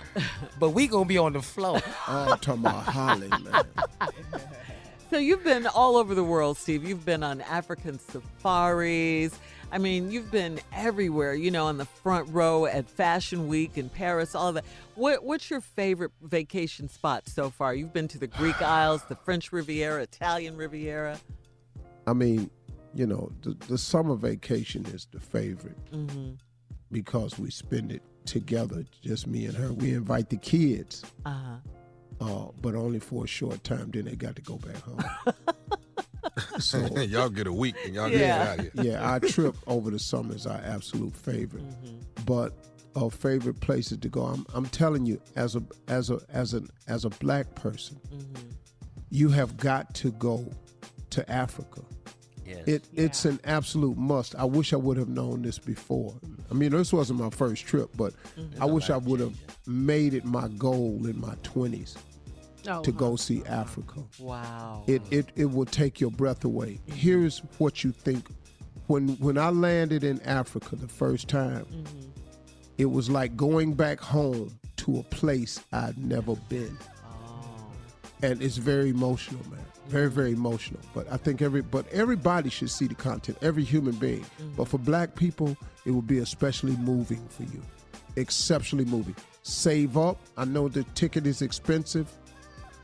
[0.60, 1.82] But we gonna be on the floor.
[2.08, 3.64] I'm talking about Holly, man.
[5.10, 6.84] So you've been all over the world, Steve.
[6.84, 9.40] You've been on African safaris.
[9.76, 11.34] I mean, you've been everywhere.
[11.34, 14.64] You know, on the front row at Fashion Week in Paris, all of that.
[14.96, 17.76] What, what's your favorite vacation spot so far?
[17.76, 21.20] You've been to the Greek Isles, the French Riviera, Italian Riviera.
[22.08, 22.50] I mean,
[22.94, 26.36] you know, the, the summer vacation is the favorite Mm-hmm.
[26.94, 29.74] because we spend it together, just me and her.
[29.74, 31.56] We invite the kids, Uh-huh.
[32.22, 33.92] uh, but only for a short time.
[33.92, 35.04] Then they got to go back home.
[36.60, 38.18] so y'all get a week and y'all Yeah.
[38.18, 38.84] get out of here.
[38.94, 41.64] yeah, our trip over the summer is our absolute favorite.
[42.26, 42.54] But
[42.96, 44.24] our favorite places to go.
[44.24, 48.00] I'm, I'm telling you, as a as a as an as a black person,
[49.10, 50.50] you have got to go
[51.12, 51.82] to Africa.
[52.46, 52.64] Yes.
[52.68, 54.36] It it's an absolute must.
[54.36, 56.14] I wish I would have known this before.
[56.50, 58.14] I mean, this wasn't my first trip, but
[58.62, 59.34] I wish I would have
[59.66, 61.98] made it my goal in my twenties
[62.68, 64.04] Oh, to go see Africa.
[64.20, 64.84] Wow.
[64.88, 66.80] It, it it will take your breath away.
[66.88, 66.96] Mm-hmm.
[66.96, 68.28] Here's what you think.
[68.88, 72.10] When when I landed in Africa the first time, mm-hmm.
[72.78, 76.78] it was like going back home to a place I'd never been.
[77.06, 77.72] Oh.
[78.24, 79.60] And it's very emotional, man.
[79.88, 80.80] Very, very emotional.
[80.94, 84.22] But I think every but everybody should see the content, every human being.
[84.22, 84.56] Mm-hmm.
[84.58, 85.56] But for black people,
[85.86, 87.62] it will be especially moving for you.
[88.16, 89.16] Exceptionally moving.
[89.44, 90.18] Save up.
[90.38, 92.12] I know the ticket is expensive,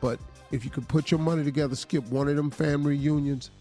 [0.02, 0.20] but
[0.52, 3.52] if you could put your money together, skip one of them family reunions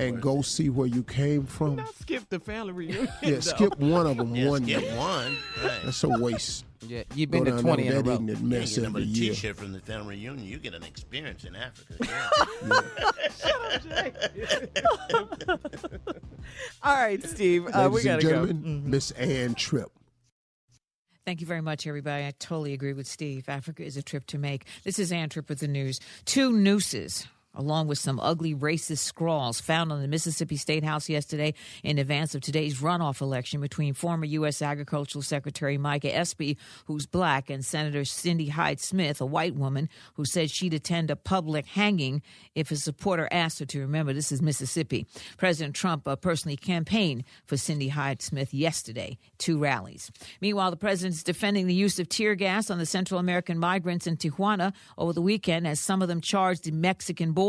[0.00, 1.76] and go see where you came from.
[1.76, 3.08] Not skip the family reunion.
[3.22, 3.40] Yeah, though.
[3.40, 4.96] skip one of them Yeah, one skip year.
[4.96, 5.36] one.
[5.62, 5.80] Right.
[5.84, 6.64] That's a waste.
[6.86, 8.14] Yeah, you've Go been to twenty there in with a that row.
[8.34, 9.32] ignorant You get them a every year.
[9.32, 10.46] T-shirt from the family reunion.
[10.46, 12.04] You get an experience in Africa.
[16.82, 17.66] All right, Steve.
[17.72, 18.46] Uh, we Ladies got and to go.
[18.46, 19.90] gentlemen, Miss Ann Tripp.
[21.26, 22.26] Thank you very much, everybody.
[22.26, 23.48] I totally agree with Steve.
[23.48, 24.66] Africa is a trip to make.
[24.82, 25.98] This is Ann Tripp with the news.
[26.26, 27.26] Two nooses.
[27.54, 32.34] Along with some ugly racist scrawls found on the Mississippi State House yesterday in advance
[32.34, 34.60] of today's runoff election between former U.S.
[34.60, 40.24] Agricultural Secretary Mike Espy, who's black, and Senator Cindy Hyde Smith, a white woman who
[40.24, 42.22] said she'd attend a public hanging
[42.56, 43.80] if a supporter asked her to.
[43.80, 45.06] Remember, this is Mississippi.
[45.36, 50.10] President Trump uh, personally campaigned for Cindy Hyde Smith yesterday, two rallies.
[50.40, 54.16] Meanwhile, the president's defending the use of tear gas on the Central American migrants in
[54.16, 57.43] Tijuana over the weekend as some of them charged the Mexican border.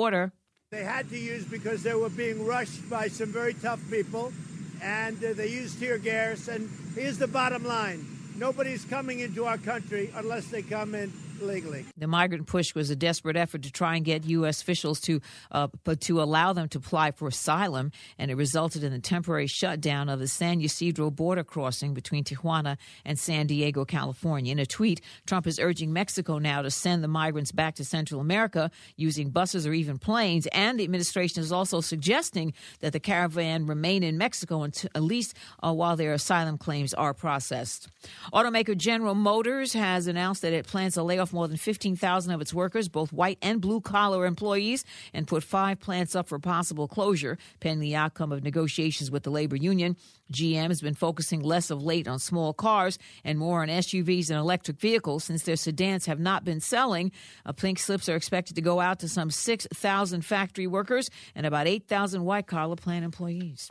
[0.72, 4.34] They had to use because they were being rushed by some very tough people,
[4.82, 6.48] and uh, they used tear gas.
[6.48, 11.86] And here's the bottom line nobody's coming into our country unless they come in legally.
[11.98, 14.62] The migrant push was a desperate effort to try and get U.S.
[14.62, 15.22] officials to,
[15.52, 15.68] uh,
[16.02, 20.20] to allow them to apply for asylum, and it resulted in the temporary shutdown of
[20.20, 24.52] the San Ysidro border crossing between Tijuana and San Diego, California.
[24.52, 28.22] In a tweet, Trump is urging Mexico now to send the migrants back to Central
[28.22, 33.66] America using buses or even planes, and the administration is also suggesting that the caravan
[33.66, 37.88] remain in Mexico at least uh, while their asylum claims are processed.
[38.34, 42.42] Automaker General Motors has announced that it plans to lay off more than 15,000 of
[42.42, 46.88] its workers, both white and blue collar employees, and put five plants up for possible
[46.88, 49.96] closure pending the outcome of negotiations with the labor union.
[50.32, 54.40] GM has been focusing less of late on small cars and more on SUVs and
[54.40, 57.12] electric vehicles since their sedans have not been selling.
[57.46, 61.68] Uh, pink slips are expected to go out to some 6,000 factory workers and about
[61.68, 63.70] 8,000 white collar plant employees.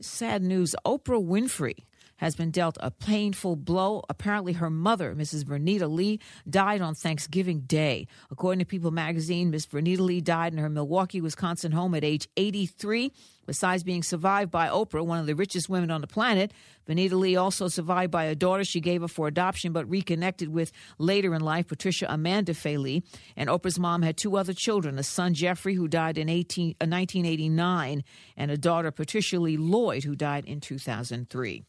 [0.00, 1.84] Sad news Oprah Winfrey
[2.18, 4.02] has been dealt a painful blow.
[4.08, 5.44] Apparently, her mother, Mrs.
[5.44, 8.06] Vernita Lee, died on Thanksgiving Day.
[8.30, 12.28] According to People magazine, Miss Vernita Lee died in her Milwaukee, Wisconsin home at age
[12.36, 13.12] 83.
[13.46, 16.52] Besides being survived by Oprah, one of the richest women on the planet,
[16.86, 20.70] Vanita Lee also survived by a daughter she gave up for adoption but reconnected with
[20.98, 23.02] later in life, Patricia Amanda Faye Lee.
[23.36, 26.84] And Oprah's mom had two other children a son, Jeffrey, who died in 18, uh,
[26.84, 28.04] 1989,
[28.36, 31.64] and a daughter, Patricia Lee Lloyd, who died in 2003.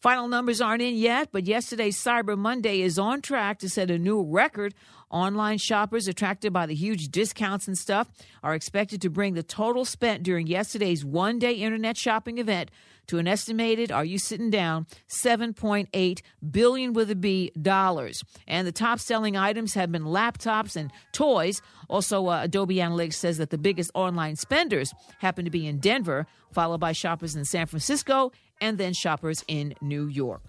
[0.00, 3.98] Final numbers aren't in yet, but yesterday's Cyber Monday is on track to set a
[3.98, 4.72] new record.
[5.10, 8.08] Online shoppers attracted by the huge discounts and stuff
[8.44, 12.70] are expected to bring the total spent during yesterday's one day internet shopping event
[13.08, 18.22] to an estimated, are you sitting down, 7.8 billion with a B dollars.
[18.46, 21.60] And the top selling items have been laptops and toys.
[21.88, 26.26] Also, uh, Adobe Analytics says that the biggest online spenders happen to be in Denver,
[26.52, 28.30] followed by shoppers in San Francisco
[28.60, 30.42] and then shoppers in New York.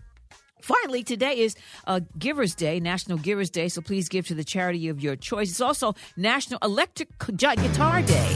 [0.62, 1.55] Finally, today is
[1.88, 5.49] uh, Givers Day, National Givers Day, so please give to the charity of your choice.
[5.49, 8.36] It's also National Electric Guitar Day.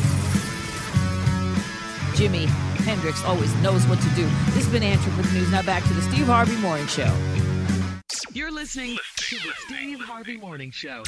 [2.14, 2.46] Jimi
[2.84, 4.24] Hendrix always knows what to do.
[4.48, 5.52] This has been Ann Tripp with the news.
[5.52, 7.12] Now back to the Steve Harvey Morning Show.
[8.34, 11.04] You're listening to the Steve Harvey Morning Show.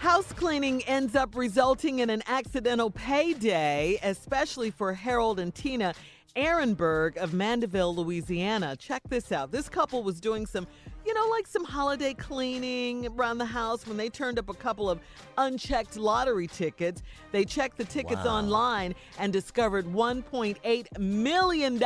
[0.00, 5.94] House cleaning ends up resulting in an accidental payday, especially for Harold and Tina
[6.34, 8.76] Ehrenberg of Mandeville, Louisiana.
[8.76, 9.52] Check this out.
[9.52, 10.66] This couple was doing some,
[11.06, 14.90] you know, like some holiday cleaning around the house when they turned up a couple
[14.90, 14.98] of
[15.38, 17.02] unchecked lottery tickets.
[17.30, 18.38] They checked the tickets Wow.
[18.38, 21.82] online and discovered $1.8 million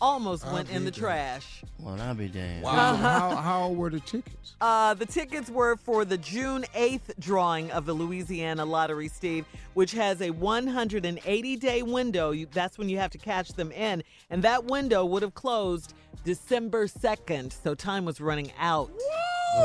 [0.00, 1.62] almost went in the trash.
[1.78, 2.64] Well, I'll be damned.
[2.64, 2.96] Uh-huh.
[2.96, 4.54] How, how old were the tickets?
[4.60, 9.44] Uh, the tickets were for the June 8th drawing of the Louisiana Lottery, Steve,
[9.74, 12.30] which has a 180 day window.
[12.30, 14.02] You, that's when you have to catch them in.
[14.30, 15.92] And that window would have closed
[16.24, 17.52] December 2nd.
[17.62, 18.90] So time was running out.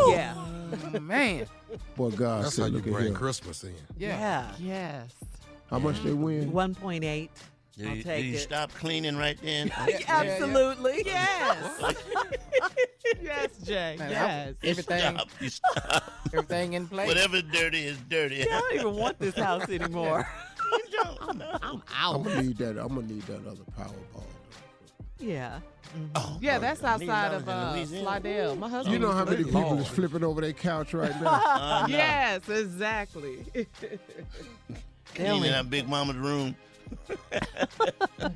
[0.07, 0.33] Yeah.
[1.01, 1.45] Man.
[1.95, 3.13] Boy, God That's said, how you look at bring him.
[3.15, 3.73] Christmas in.
[3.97, 4.49] Yeah.
[4.59, 5.13] Yes.
[5.69, 6.51] How much they win?
[6.51, 7.29] 1.8.
[7.77, 8.39] Do I'll you, do take you it.
[8.39, 9.71] stop cleaning right then?
[10.07, 11.03] Absolutely.
[11.05, 11.95] Yes.
[13.21, 13.95] yes, Jay.
[13.97, 14.53] Man, I- yes.
[14.61, 15.27] You Everything- stop.
[15.39, 16.03] You stop.
[16.33, 17.07] Everything in place.
[17.07, 18.41] Whatever's dirty is dirty.
[18.41, 20.27] I don't even want this house anymore.
[21.21, 21.59] I'm out.
[21.63, 22.23] I'm out.
[22.23, 22.77] gonna need that.
[22.77, 24.23] I'm gonna need that other Powerball.
[25.19, 25.59] Yeah.
[26.15, 28.55] Oh, Yeah, that's million outside of uh, Slidell.
[28.55, 28.93] My husband.
[28.93, 29.81] You know how many live people there.
[29.81, 31.27] is flipping over their couch right now?
[31.43, 31.95] Uh, no.
[31.97, 33.45] Yes, exactly.
[35.15, 36.55] Cleaning that big mama's room.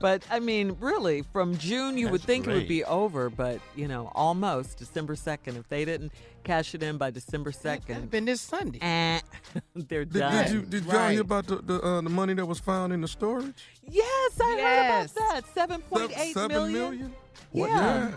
[0.00, 3.60] But I mean, really, from June you would That's think it would be over, but
[3.74, 5.56] you know, almost December second.
[5.56, 6.12] If they didn't
[6.44, 8.78] cash it in by December It's second, been this Sunday.
[8.80, 9.18] eh,
[9.74, 10.44] they're Did, done.
[10.44, 11.12] did you did y'all Right.
[11.12, 13.64] hear about the the, uh, the money that was found in the storage?
[13.90, 14.62] Yes, I Yes.
[14.62, 15.54] heard about that.
[15.54, 16.90] Seven point Seven- eight seven million.
[16.90, 17.14] million?
[17.52, 18.12] Yeah.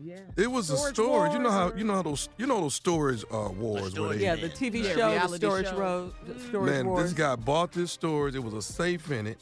[0.00, 0.20] Yeah.
[0.36, 1.32] It was a Storage storage.
[1.32, 4.18] You know how you know how those you know those storage uh, wars where storage
[4.18, 5.76] they Yeah, the TV Yeah, show, the reality storage show.
[5.78, 6.12] road,
[6.48, 7.04] storage man, wars.
[7.04, 8.34] this guy bought this storage.
[8.34, 9.38] It was a safe in it.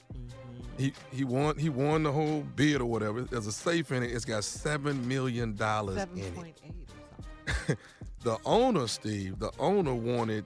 [0.78, 3.22] He he won he won the whole bid or whatever.
[3.22, 4.12] There's a safe in it.
[4.12, 6.34] It's got seven million dollars in it.
[6.34, 6.88] point eight
[7.46, 7.76] or something.
[8.22, 10.44] The owner, Steve, the owner wanted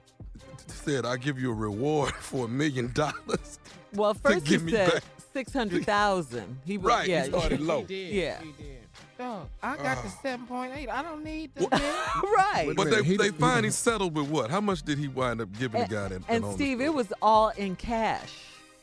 [0.67, 3.59] said, "I give you a reward for a million dollars."
[3.93, 5.03] Well, first he give me said back.
[5.33, 6.57] six hundred thousand.
[6.65, 7.81] He was Right, he yeah, started low.
[7.81, 8.13] He did.
[8.13, 8.39] Yeah.
[8.41, 8.84] He did.
[9.17, 10.37] Dog, I got the Uh.
[10.37, 10.89] 7.8.
[10.89, 12.73] I don't need the right.
[12.75, 14.51] But they he they finally settled with what?
[14.51, 16.21] How much did he wind up giving the guy that?
[16.27, 18.29] that And owned Steve, it was all in cash.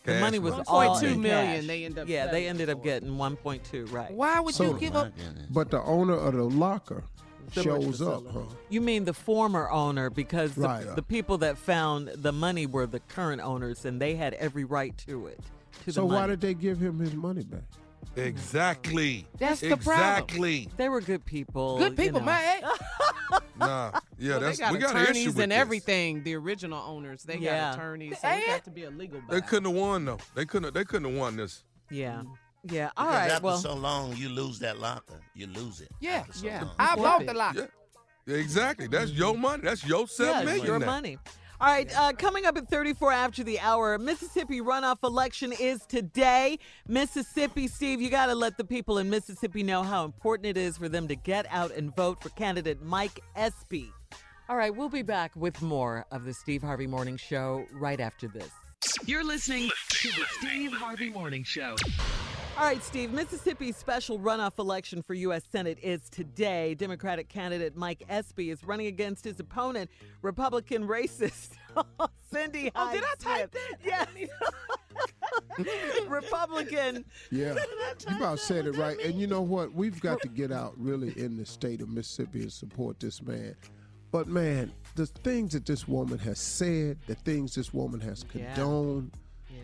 [0.05, 0.65] The money was money.
[0.67, 1.67] all 1.2 in cash.
[1.67, 4.11] they end up Yeah, they ended up getting 1.2, right.
[4.11, 5.13] Why would So- you give up?
[5.51, 7.05] But the owner of the locker
[7.53, 8.41] Storage shows up, huh?
[8.71, 10.97] You mean the former owner because the, Right.
[10.97, 14.97] the people that found the money were the current owners and they had every right
[15.07, 15.39] to it.
[15.85, 17.63] To So the why did they give him his money back?
[18.17, 19.27] Exactly.
[19.39, 19.79] That's the problem.
[20.25, 20.69] exactly.
[20.77, 21.79] They were good people.
[21.79, 22.27] Good you people, know.
[22.27, 23.43] my ex.
[23.57, 25.59] Nah, yeah, Well, that's they got we got an issue attorneys with and this.
[25.59, 26.23] everything.
[26.23, 27.71] The original owners, they Yeah.
[27.71, 28.21] got attorneys.
[28.21, 29.21] So it got to be a legal.
[29.29, 29.49] They battle.
[29.49, 30.19] couldn't have won though.
[30.35, 30.65] They couldn't.
[30.65, 31.65] Have, they couldn't have won this.
[31.91, 32.23] Yeah.
[32.23, 32.35] Mm.
[32.65, 32.91] Yeah.
[32.97, 33.31] All Because right.
[33.33, 35.21] after Well, so long, you lose that locker.
[35.35, 35.89] You lose it.
[36.01, 36.63] Yeah, after so yeah.
[36.63, 36.71] long.
[36.79, 37.71] I Flip bought the locker.
[38.27, 38.87] Yeah, exactly.
[38.87, 39.63] That's your money.
[39.65, 40.67] That's your yeah, seven it's million.
[40.67, 40.87] your now.
[40.87, 41.19] money.
[41.63, 46.59] All right, uh, coming up at 34 after the hour, Mississippi runoff election is today.
[46.89, 50.77] Mississippi, Steve, you got to let the people in Mississippi know how important it is
[50.77, 53.93] for them to get out and vote for candidate Mike Espy.
[54.49, 58.27] All right, we'll be back with more of the Steve Harvey Morning Show right after
[58.27, 58.51] this.
[59.07, 61.77] You're listening to the Steve Harvey Morning Show.
[62.59, 65.43] All right, Steve, Mississippi's special runoff election for U.S.
[65.51, 66.75] Senate is today.
[66.75, 69.91] Democratic candidate Mike Espy is running against his opponent,
[70.21, 71.53] Republican racist
[72.33, 73.81] Cindy Oh, did I Hyde type Smith.
[73.85, 74.07] Yes.
[75.59, 77.05] Repu- Republican.
[77.31, 77.55] Yeah,
[78.09, 78.99] you about said it right.
[79.01, 79.73] And you know what?
[79.73, 83.57] We've got to get out really in the state of Mississippi and support this man.
[84.13, 88.55] But man, the things that this woman has said, the things this woman has Yeah.
[88.55, 89.13] condoned,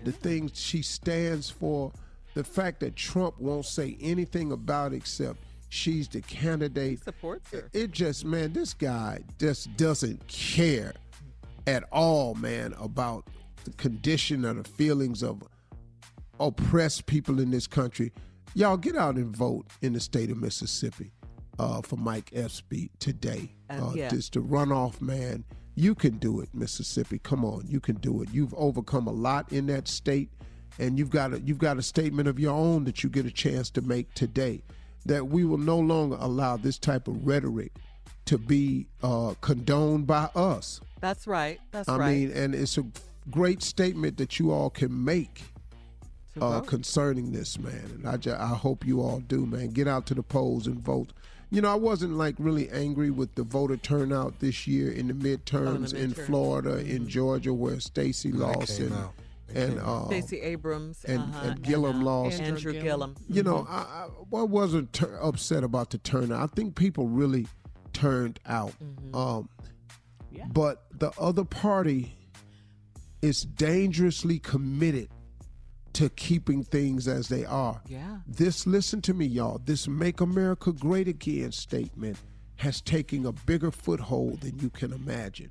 [0.04, 1.92] the things she stands for,
[2.38, 5.38] the fact that Trump won't say anything about it except
[5.70, 7.02] she's the candidate.
[7.02, 7.68] supports her.
[7.72, 10.92] It just, man, this guy just doesn't care
[11.66, 13.26] at all, man, about
[13.64, 15.42] the condition or the feelings of
[16.38, 18.12] oppressed people in this country.
[18.54, 21.10] Y'all get out and vote in the state of Mississippi
[21.58, 23.52] uh, for Mike Espy today.
[23.68, 24.10] Uh, yeah.
[24.10, 25.42] Just the runoff, man.
[25.74, 27.18] You can do it, Mississippi.
[27.18, 28.28] Come on, you can do it.
[28.30, 30.30] You've overcome a lot in that state,
[30.78, 33.30] and you've got a, you've got a statement of your own that you get a
[33.30, 34.62] chance to make today.
[35.06, 37.72] That we will no longer allow this type of rhetoric
[38.26, 40.80] to be uh, condoned by us.
[41.00, 41.60] That's right.
[41.70, 42.06] That's I right.
[42.06, 42.84] I mean, and it's a
[43.30, 45.42] great statement that you all can make
[46.40, 47.90] uh, concerning this, man.
[47.94, 49.70] And I, ju- I hope you all do, man.
[49.70, 51.12] Get out to the polls and vote.
[51.50, 55.14] You know, I wasn't like really angry with the voter turnout this year in the
[55.14, 56.26] midterms in midterms.
[56.26, 59.14] Florida, in Georgia, where Stacey lost and out.
[59.54, 62.40] And uh, Stacey Abrams and, uh-huh, and Gillum uh, lost.
[62.40, 63.14] Andrew Gillum.
[63.28, 66.42] You know, I, I, I wasn't tur upset about the turnout.
[66.42, 67.46] I think people really
[67.92, 68.72] turned out.
[68.82, 69.14] Mm-hmm.
[69.14, 69.48] Um,
[70.52, 72.14] But the other party
[73.22, 75.08] is dangerously committed
[75.94, 77.80] to keeping things as they are.
[77.88, 78.18] Yeah.
[78.26, 79.60] This, listen to me, y'all.
[79.64, 82.18] This "Make America Great Again" statement
[82.56, 85.50] has taken a bigger foothold than you can imagine.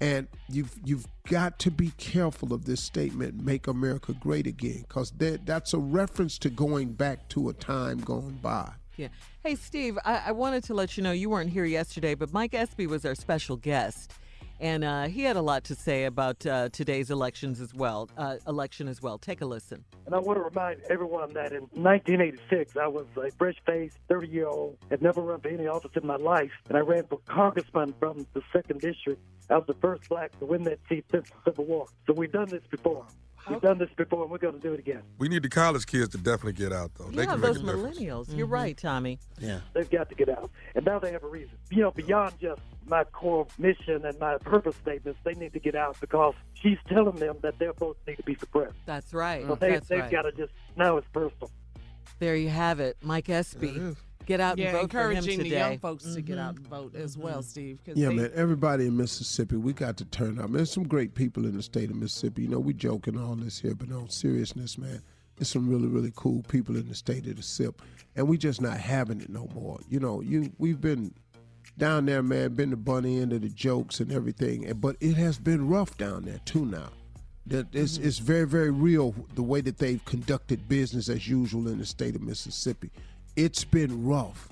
[0.00, 5.12] And you've you've got to be careful of this statement, "Make America Great Again," because
[5.18, 8.72] that's a reference to going back to a time gone by.
[8.96, 9.08] Yeah.
[9.44, 12.52] Hey, Steve, I, I wanted to let you know you weren't here yesterday, but Mike
[12.52, 14.12] Espy was our special guest.
[14.60, 18.08] And uh, he had a lot to say about uh, today's elections as well.
[18.16, 19.18] Uh, election as well.
[19.18, 19.84] Take a listen.
[20.06, 25.02] And I want to remind everyone that in 1986, I was a fresh-faced 30-year-old, had
[25.02, 28.42] never run for any office in my life, and I ran for congressman from the
[28.52, 29.20] second district.
[29.50, 31.86] I was the first black to win that seat since the Civil War.
[32.06, 33.06] So we've done this before.
[33.50, 35.02] We've done this before, and we're going to do it again.
[35.18, 37.10] We need the college kids to definitely get out though.
[37.10, 37.98] They yeah, can make those a difference.
[37.98, 38.36] millennials.
[38.36, 38.54] You're mm-hmm.
[38.54, 39.18] right, Tommy.
[39.38, 39.60] Yeah.
[39.74, 40.50] They've got to get out.
[40.74, 41.56] And now they have a reason.
[41.70, 45.74] You know, beyond just my core mission and my purpose statements, they need to get
[45.74, 48.76] out because she's telling them that their votes need to be suppressed.
[48.86, 49.46] That's right.
[49.46, 50.10] So they, That's they've right.
[50.10, 51.50] got to just, now it's personal.
[52.18, 52.96] There you have it.
[53.02, 53.96] Mike Espy.
[54.28, 55.48] Get out yeah, and vote for him encouraging today.
[55.48, 56.74] the young folks to get out and mm-hmm.
[56.74, 57.48] vote as well, mm-hmm.
[57.48, 57.78] Steve.
[57.82, 58.30] 'cause Yeah, they- man.
[58.34, 60.50] Everybody in Mississippi, we got to turn out.
[60.50, 62.42] Man, there's some great people in the state of Mississippi.
[62.42, 65.00] You know, we joking all this here, but on seriousness, man,
[65.36, 67.80] there's some really, really cool people in the state of the SIP,
[68.16, 69.80] and we just not having it no more.
[69.88, 71.14] You know, you we've been
[71.78, 75.38] down there, man, been the bunny end of the jokes and everything, but it has
[75.38, 76.90] been rough down there too now.
[77.46, 78.08] That it's, mm-hmm.
[78.08, 82.14] it's very, very real the way that they've conducted business as usual in the state
[82.14, 82.90] of Mississippi.
[83.38, 84.48] It's been rough.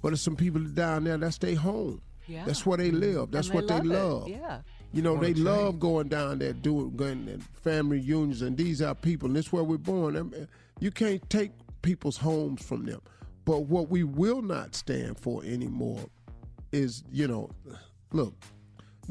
[0.00, 2.00] But there's some people down there that's their home.
[2.26, 2.44] Yeah.
[2.46, 3.18] That's where they mm-hmm.
[3.18, 3.30] live.
[3.30, 4.22] That's And what they love.
[4.22, 4.28] love.
[4.28, 4.40] it.
[4.40, 4.60] Yeah.
[4.94, 5.40] You know, they change.
[5.40, 9.46] love going down there doing going and family reunions, and these are people, and this
[9.46, 10.16] is where we're born.
[10.16, 10.46] I mean, uh,
[10.80, 11.50] you can't take
[11.82, 13.00] people's homes from them.
[13.44, 16.04] But what we will not stand for anymore
[16.72, 17.50] is, you know,
[18.12, 18.61] look, this is a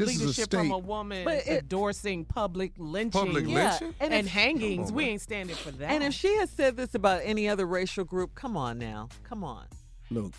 [0.07, 0.51] leadership state.
[0.57, 4.89] from a woman But it- endorsing public lynching, Public Yeah, and and, if- hangings.
[4.89, 5.91] On, we ain't standing for that.
[5.91, 9.09] And if she has said this about any other racial group, come on now.
[9.23, 9.65] Come on.
[10.09, 10.33] look,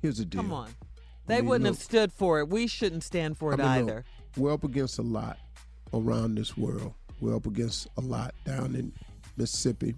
[0.00, 0.42] here's the deal.
[0.42, 0.70] Come on.
[1.26, 2.48] They mean, wouldn't look- have stood for it.
[2.48, 4.04] We shouldn't stand for it I mean, look, either.
[4.36, 5.38] we're up against a lot
[5.94, 6.94] around this world.
[7.20, 8.92] We're up against a lot down in
[9.36, 9.94] Mississippi.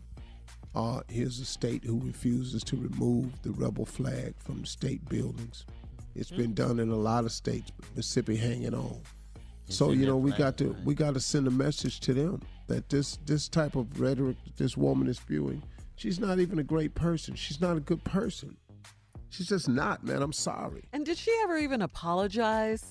[0.74, 5.64] Uh, here's a state who refuses to remove the rebel flag from state buildings.
[6.14, 6.36] It's mm.
[6.38, 9.00] been done in a lot of states, but Mississippi hanging on.
[9.68, 10.84] so you know we got to line.
[10.84, 14.56] we got to send a message to them that this this type of rhetoric that
[14.56, 15.62] this woman is spewing,
[15.96, 17.34] she's not even a great person.
[17.34, 18.56] She's not a good person.
[19.30, 20.22] She's just not, man.
[20.22, 20.84] I'm sorry.
[20.92, 22.84] And did she ever even apologize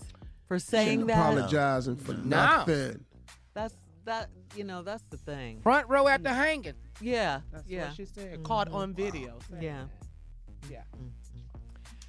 [0.47, 1.17] for saying She's that?
[1.17, 2.23] apologizing for No.
[2.23, 3.05] nothing.
[3.53, 4.29] That's that.
[4.55, 5.61] You know, that's the thing.
[5.61, 6.73] Front row at the hanging.
[6.99, 7.41] Yeah.
[7.51, 7.87] That's yeah.
[7.87, 8.43] what she said.
[8.43, 9.39] Caught on video.
[9.49, 9.85] saying Yeah.
[9.85, 10.69] that.
[10.69, 10.81] Yeah.
[10.97, 11.09] Mm.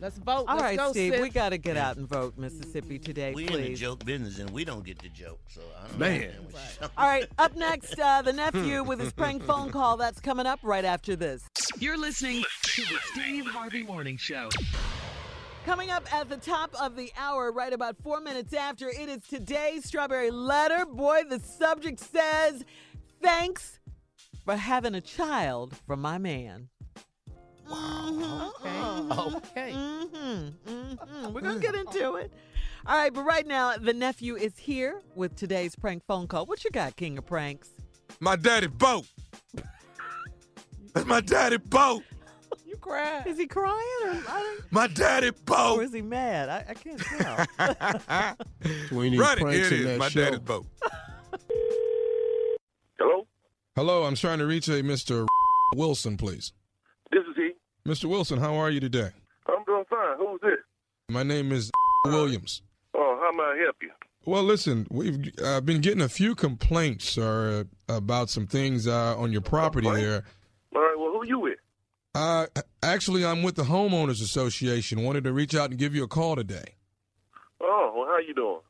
[0.05, 0.45] Let's vote.
[0.49, 1.15] All Let's right, go, Steve.
[1.15, 1.23] Sis.
[1.23, 3.81] We got to get out and vote, Mississippi today, We in the please.
[3.81, 6.13] joke business and we don't get the joke, so I don't Man.
[6.13, 7.27] understand what All right.
[7.39, 9.97] Up next, uh, the nephew with his prank phone call.
[9.97, 11.49] That's coming up right after this.
[11.79, 14.51] You're listening to the Steve Harvey Morning Show.
[15.65, 19.23] Coming up at the top of the hour, right about four minutes after, it is
[19.23, 20.85] today's strawberry letter.
[20.85, 22.63] Boy, the subject says,
[23.23, 23.79] Thanks
[24.45, 26.69] for having a child from my man.
[27.67, 29.37] Mhm.
[29.37, 29.73] Okay.
[29.73, 30.53] Mhm.
[30.67, 31.33] Mhm.
[31.33, 32.33] We're going to get into it.
[32.87, 36.45] All right, but right now, the nephew is here with today's prank phone call.
[36.47, 37.71] What you got, King of Pranks?
[38.21, 39.07] My daddy boat.
[40.93, 42.03] That's my daddy boat.
[42.67, 43.25] You crying?
[43.27, 43.79] Is he crying
[44.29, 45.79] or, My daddy boat.
[45.79, 46.49] or is he mad?
[46.49, 48.37] I, I can't tell.
[48.89, 49.41] Sweeney Run it.
[49.41, 49.85] pranks Here it in is.
[49.87, 50.21] that My show.
[50.25, 50.67] daddy's boat.
[52.99, 53.27] Hello?
[53.77, 55.27] Hello, I'm trying to reach a Mr.
[55.75, 56.53] Wilson, please.
[57.87, 58.07] This is he.
[58.07, 58.11] Mr.
[58.11, 59.11] Wilson, how are you today?
[59.47, 60.17] I'm doing fine.
[60.19, 60.59] Who's this?
[61.09, 61.71] My name is
[62.05, 62.63] Williams.
[62.95, 63.91] Oh, how may I help you?
[64.27, 69.33] Well, listen, we've uh, been getting a few complaints, sir, about some things uh, on
[69.33, 70.25] your property there.
[70.75, 71.59] All right, well, who are you with?
[72.15, 72.47] Uh,
[72.83, 75.03] actually, I'm with the homeowners association.
[75.03, 76.77] Wanted to reach out and give you a call today.
[77.61, 78.61] Oh, well, how you doing?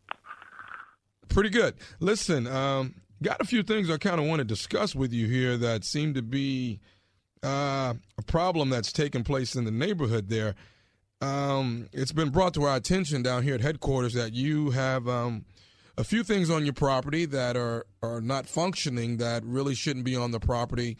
[1.28, 1.74] Pretty good.
[2.00, 5.56] Listen, um, got a few things I kind of want to discuss with you here
[5.58, 6.80] that seem to be
[7.44, 10.54] uh, a problem that's taken place in the neighborhood there.
[11.20, 15.44] Um, it's been brought to our attention down here at headquarters that you have um,
[15.96, 20.16] a few things on your property that are, are not functioning that really shouldn't be
[20.16, 20.96] on the property.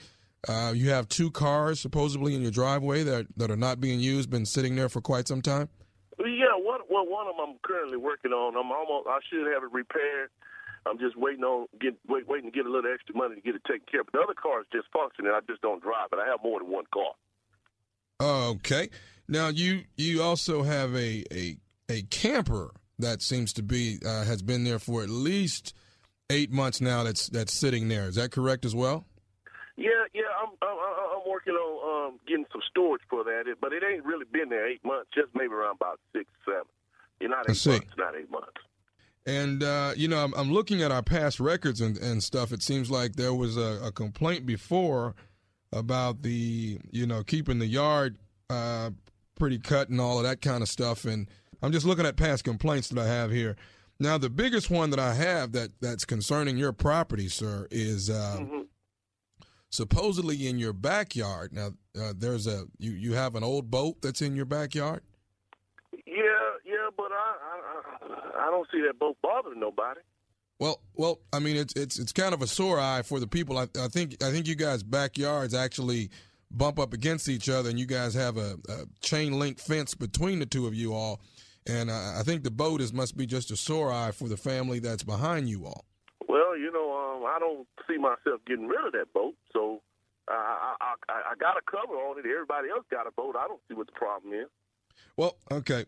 [0.47, 4.31] Uh, you have two cars supposedly in your driveway that, that are not being used,
[4.31, 5.69] been sitting there for quite some time.
[6.19, 8.57] Yeah, one, well, one of them I'm currently working on.
[8.57, 10.31] I'm almost, I should have it repaired.
[10.87, 13.55] I'm just waiting on get wait, waiting to get a little extra money to get
[13.55, 14.07] it taken care of.
[14.07, 15.33] But the other car is just functioning.
[15.35, 16.19] I just don't drive it.
[16.19, 17.13] I have more than one car.
[18.21, 18.91] Okay.
[19.29, 21.57] Now you you also have a a
[21.89, 25.75] a camper that seems to be uh, has been there for at least
[26.31, 27.03] eight months now.
[27.03, 28.09] That's that's sitting there.
[28.09, 29.07] Is that correct as well?
[29.77, 33.45] Yeah, yeah, I'm I'm, I'm working on um, getting some storage for that.
[33.61, 35.11] But it ain't really been there eight months.
[35.15, 36.69] Just maybe around about six, seven.
[37.21, 38.61] You're not eight months, not eight months.
[39.27, 42.53] And uh, you know, I'm, I'm looking at our past records and, and stuff.
[42.53, 45.15] It seems like there was a, a complaint before
[45.73, 48.17] about the you know keeping the yard
[48.51, 48.91] uh,
[49.37, 51.05] pretty cut and all of that kind of stuff.
[51.05, 51.29] And
[51.63, 53.57] I'm just looking at past complaints that I have here.
[53.99, 58.45] Now, the biggest one that I have that that's concerning your property, sir, is uh,
[59.71, 61.53] supposedly in your backyard.
[61.53, 65.03] Now, uh, there's a you you have an old boat that's in your backyard.
[66.07, 66.25] Yeah,
[66.67, 70.01] yeah, but I I, don't see that boat bothering nobody.
[70.59, 73.59] Well, well, I mean, it's it's it's kind of a sore eye for the people.
[73.59, 76.11] I, I think I think you guys' backyards actually
[76.51, 80.39] bump up against each other, and you guys have a, a chain link fence between
[80.39, 81.21] the two of you all.
[81.67, 84.37] And I, I think the boat is must be just a sore eye for the
[84.37, 85.85] family that's behind you all.
[86.29, 89.81] Well, you know, um, I don't see myself getting rid of that boat, so
[90.29, 92.27] I, I I I got a cover on it.
[92.27, 93.35] Everybody else got a boat.
[93.39, 94.47] I don't see what the problem is.
[95.17, 95.85] Well, okay.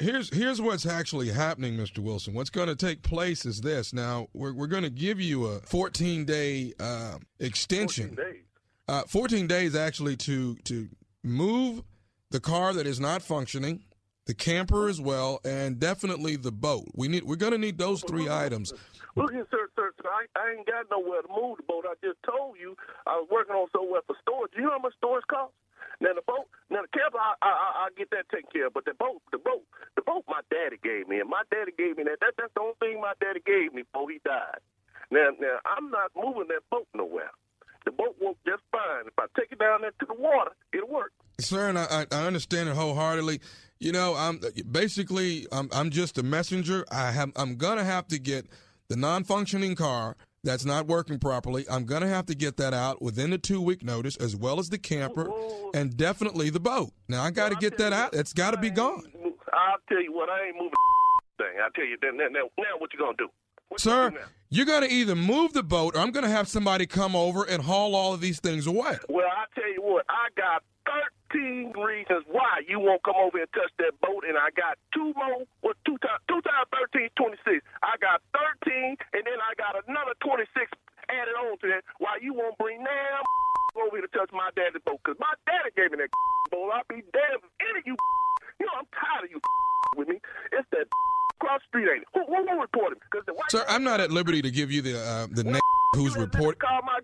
[0.00, 1.98] Here's here's what's actually happening, Mr.
[1.98, 2.34] Wilson.
[2.34, 3.92] What's going to take place is this.
[3.92, 8.14] Now we're we're going to give you a 14 day uh, extension.
[8.14, 8.42] 14 days.
[8.86, 10.88] Uh, 14 days actually to to
[11.24, 11.82] move
[12.30, 13.82] the car that is not functioning,
[14.26, 16.86] the camper as well, and definitely the boat.
[16.94, 18.72] We need we're going to need those three items.
[19.16, 20.08] Look here, sir, sir, sir.
[20.08, 21.84] I, I ain't got nowhere to move the boat.
[21.88, 22.76] I just told you
[23.06, 24.52] I was working on somewhere for storage.
[24.56, 25.54] You know how much storage costs?
[26.00, 28.74] Now the boat, now the camper, I, I, I, I'll get that taken care of.
[28.74, 29.66] But the boat, the boat,
[29.96, 32.18] the boat, my daddy gave me, and my daddy gave me that.
[32.20, 34.62] That that's the only thing my daddy gave me before he died.
[35.10, 37.30] Now, now I'm not moving that boat nowhere.
[37.84, 39.06] The boat works just fine.
[39.06, 41.12] If I take it down there to the water, it'll work.
[41.40, 43.40] Sir, and I, I I understand it wholeheartedly.
[43.78, 44.40] You know, I'm
[44.70, 46.84] basically I'm I'm just a messenger.
[46.92, 48.46] I have I'm gonna have to get
[48.88, 51.64] the non-functioning car that's not working properly.
[51.70, 54.70] I'm gonna have to get that out within the two week notice, as well as
[54.70, 55.30] the camper,
[55.74, 56.92] and definitely the boat.
[57.08, 58.14] Now I got to get that out.
[58.14, 59.02] It's got to be gone,
[59.52, 60.72] I'll tell you what, I ain't moving
[61.38, 61.60] thing.
[61.62, 62.12] I'll tell you that.
[62.14, 63.28] Now, now, now what you gonna do?
[63.76, 64.12] sir.
[64.52, 67.94] You're gonna either move the boat, or I'm gonna have somebody come over and haul
[67.94, 68.98] all of these things away.
[69.08, 70.64] Well, I tell you what, I got
[71.30, 75.14] 13 reasons why you won't come over and touch that boat, and I got two
[75.14, 75.46] more.
[75.62, 76.20] What two times?
[76.26, 77.62] Two times 13 26.
[77.82, 78.18] I got
[78.66, 80.50] 13, and then I got another 26
[81.10, 81.82] added on to that.
[82.02, 83.22] Why you won't bring damn
[83.82, 84.98] over here to touch my daddy's boat?
[85.06, 86.10] Cause my daddy gave me that
[86.50, 86.70] boat.
[86.74, 87.96] I'll be damned if any of you.
[88.60, 89.40] You know, I'm tired of you
[89.96, 90.20] with me.
[90.52, 90.84] It's that
[91.40, 92.08] cross street, ain't it?
[92.12, 92.98] Who, who will report him?
[93.08, 95.62] Cause the white Sir, I'm not at liberty to give you the uh, the name
[95.94, 96.60] who's reporting.
[96.60, 97.00] call my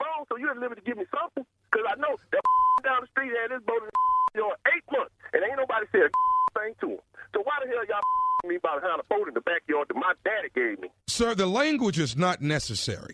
[0.00, 1.44] phone, so you're at liberty to give me something.
[1.74, 2.42] Because I know that
[2.86, 3.90] down the street had this boat in
[4.46, 7.02] know, eight months, and ain't nobody said a thing to him.
[7.34, 7.98] So why the hell y'all
[8.46, 10.88] me about having a boat in the backyard that my daddy gave me?
[11.08, 13.10] Sir, the language is not necessary.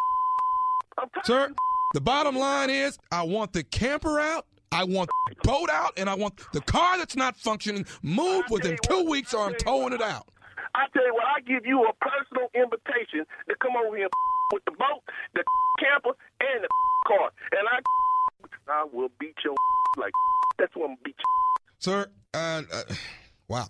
[1.25, 1.55] Sir,
[1.95, 6.11] the bottom line is I want the camper out, I want the boat out, and
[6.11, 10.03] I want the car that's not functioning moved within two weeks or I'm towing it
[10.03, 10.29] out.
[10.75, 14.09] I tell you what, I give you a personal invitation to come over here
[14.53, 15.03] with the boat,
[15.35, 15.43] the
[15.79, 16.69] camper, and the
[17.07, 17.79] car, and I,
[18.71, 19.55] I will beat your
[19.97, 20.13] like
[20.59, 21.25] that's what I'm beat you.
[21.79, 22.83] Sir, uh, uh,
[23.49, 23.67] wow.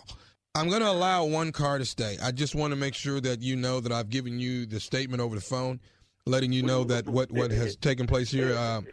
[0.56, 2.16] I'm going to allow one car to stay.
[2.20, 5.22] I just want to make sure that you know that I've given you the statement
[5.22, 5.78] over the phone,
[6.26, 8.56] letting you know that what, what has taken place here.
[8.56, 8.84] And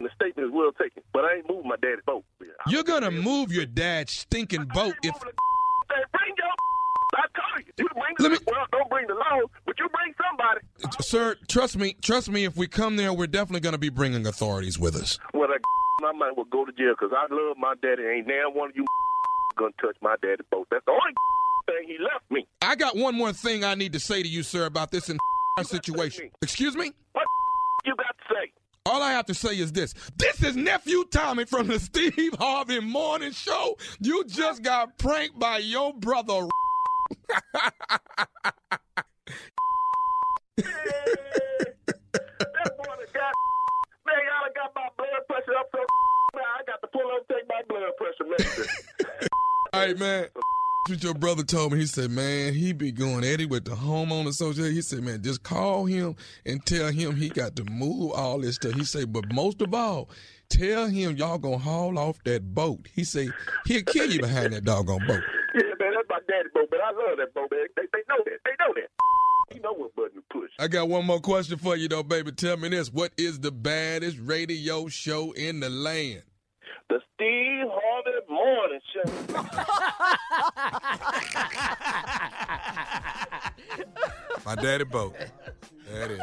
[0.00, 1.02] the statement is well taken.
[1.14, 2.24] But I ain't moving my daddy's boat.
[2.66, 6.52] You're gonna move your dad's stinking boat if Hey, bring your.
[7.16, 7.26] I
[8.18, 10.60] You bring well, don't bring the law, but you bring somebody.
[11.00, 14.78] Sir, trust me, trust me, if we come there, we're definitely gonna be bringing authorities
[14.78, 15.18] with us.
[15.32, 18.02] Well, I, I might well go to jail because I love my daddy.
[18.04, 18.84] Ain't now one of you
[19.56, 20.68] gonna touch my daddy's boat.
[20.70, 21.14] That's the only
[21.66, 22.46] thing he left me.
[22.62, 25.18] I got one more thing I need to say to you, sir, about this entire
[25.64, 26.30] situation.
[26.42, 26.92] Excuse me?
[27.12, 27.24] What
[27.84, 28.52] you got to say?
[28.86, 29.94] All I have to say is this.
[30.18, 33.78] This is nephew Tommy from the Steve Harvey Morning Show.
[33.98, 36.46] You just got pranked by your brother.
[44.06, 45.78] Man, y'all got my blood pressure up so
[46.34, 48.66] man, I got to pull up take my blood pressure medicine.
[49.72, 50.28] Hey man,
[50.88, 51.78] what your brother told me.
[51.80, 54.72] He said, man, he be going at it with the homeowner association.
[54.74, 56.14] He said, man, just call him
[56.46, 58.74] and tell him he got to move all this stuff.
[58.74, 60.10] He said, but most of all,
[60.48, 62.86] tell him y'all gonna haul off that boat.
[62.94, 63.30] He said
[63.66, 65.22] he'll kill you behind that doggone boat.
[65.54, 65.62] yeah,
[66.08, 67.66] man, that's my daddy's boat, but I love that boat, man.
[67.76, 68.38] They, they know that.
[68.44, 68.88] They know that.
[69.54, 70.50] You know what button to push.
[70.58, 72.32] I got one more question for you though, baby.
[72.32, 76.22] Tell me this: What is the baddest radio show in the land?
[76.88, 79.10] The Steve Harvey Morning Show.
[84.44, 85.14] My daddy boat.
[85.92, 86.20] That is.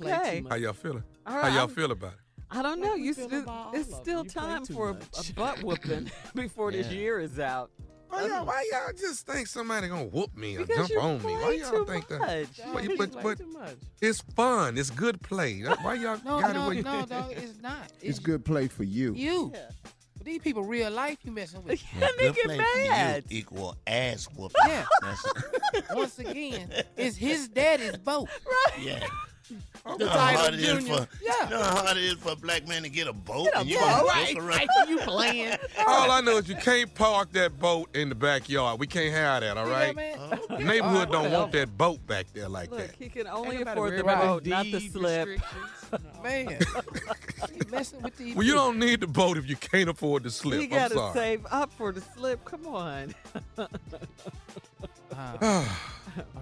[0.00, 0.44] Okay.
[0.48, 1.02] How y'all feeling?
[1.26, 2.18] All right, How y'all I'm- feel about it?
[2.52, 2.96] I don't know.
[2.96, 7.70] You still, it's still time for a, a butt whooping before this year is out.
[8.10, 11.18] Why y'all, why y'all just think somebody gonna whoop me or Because jump you on
[11.24, 11.32] me?
[11.34, 12.18] Why play y'all too think that?
[12.20, 12.60] much.
[12.72, 13.76] But, You but, but too much.
[14.02, 14.76] it's fun.
[14.76, 15.60] It's good play.
[15.60, 17.90] Why y'all No, got it no, where you no, dog, it's not.
[18.02, 19.14] It's good play for you.
[19.14, 19.52] You.
[20.16, 21.82] But these people real life you messing with.
[21.98, 24.56] Yeah, good play for you Equal ass whooping.
[24.66, 24.84] Yeah.
[25.00, 28.28] That's Once again, it's his daddy's boat.
[28.76, 29.02] Right.
[29.50, 29.56] Yeah.
[29.84, 30.96] The You know how title hard it is junior.
[30.98, 31.44] for Yeah.
[31.44, 33.54] you know how hard it is for a black man to get a boat Get
[33.54, 35.56] a and you boat, gonna right, right, you playing.
[35.86, 38.78] All I know is you can't park that boat in the backyard.
[38.78, 39.70] We can't have that, all right?
[39.70, 39.96] Yeah, right?
[39.96, 40.18] man.
[40.48, 40.64] The Okay.
[40.64, 42.94] neighborhood All right, don't want that boat back there like Look, that.
[42.98, 45.28] he can only Ain't afford the worried about boat, not the deed slip.
[46.22, 46.50] Man,
[47.54, 50.30] you messing with these Well, you don't need the boat if you can't afford the
[50.30, 50.60] slip.
[50.60, 52.44] You got to save up for the slip.
[52.44, 53.12] Come on.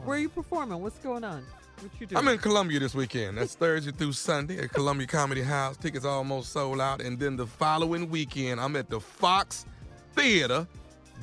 [0.05, 0.81] Where are you performing?
[0.83, 1.45] What's going on?
[1.81, 2.18] What you doing?
[2.18, 3.39] I'm in Columbia this weekend.
[3.39, 5.76] That's Thursday through Sunday at Columbia Comedy House.
[5.76, 7.01] Tickets almost sold out.
[7.01, 9.64] And then the following weekend, I'm at the Fox
[10.14, 10.66] Theater,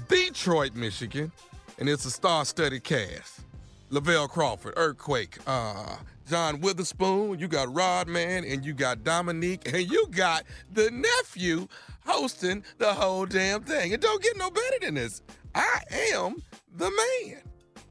[0.07, 1.31] Detroit, Michigan.
[1.77, 3.41] And it's a star-studded cast.
[3.89, 5.97] Lavelle Crawford, Earthquake, uh,
[6.27, 10.43] John Witherspoon, you got Rodman, and you got Dominique, and you got
[10.73, 11.67] the nephew
[12.05, 13.91] hosting the whole damn thing.
[13.91, 15.21] It don't get no better than this.
[15.53, 15.81] I
[16.13, 16.41] am
[16.77, 17.41] the man.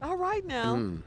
[0.01, 0.75] All right now.
[0.75, 1.01] Mm,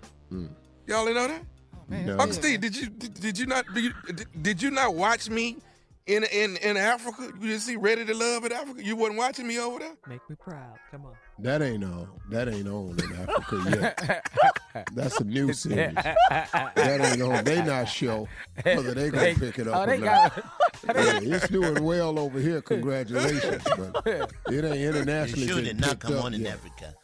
[0.88, 1.42] Y'all didn't know that?
[1.74, 2.12] Oh, no.
[2.18, 3.92] Uncle Steve, did you did, did you not did you,
[4.40, 5.58] did you not watch me
[6.06, 7.30] in in in Africa?
[7.38, 8.82] You didn't see Ready to Love in Africa?
[8.82, 9.92] You wasn't watching me over there?
[10.08, 10.78] Make me proud.
[10.90, 11.12] Come on.
[11.40, 12.08] That ain't on.
[12.30, 14.86] That ain't on in Africa yet.
[14.94, 15.94] That's a new series.
[15.94, 17.44] That ain't on.
[17.44, 18.26] They not show
[18.62, 20.36] whether they gonna pick it oh, up they or not.
[20.36, 20.44] got-
[20.96, 22.62] yeah, it's doing well over here.
[22.62, 25.46] Congratulations, but it ain't internationally.
[25.46, 26.54] The show did not come up on in yet.
[26.54, 26.94] Africa.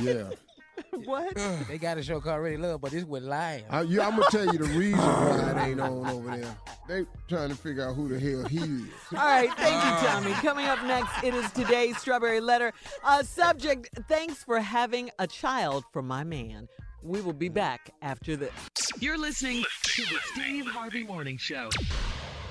[0.00, 0.30] Yeah.
[1.04, 1.36] What?
[1.68, 3.64] They got a show called Ready Love, but it's with lions.
[3.70, 6.56] I, yeah, I'm gonna tell you the reason why it ain't on over there.
[6.88, 8.88] They trying to figure out who the hell he is.
[9.12, 10.32] All right, thank you, Tommy.
[10.32, 12.72] Coming up next, it is today's Strawberry Letter.
[13.04, 16.68] Uh, subject, thanks for having a child for my man.
[17.02, 18.52] We will be back after this.
[18.98, 21.70] You're listening to the Steve Harvey Morning Show.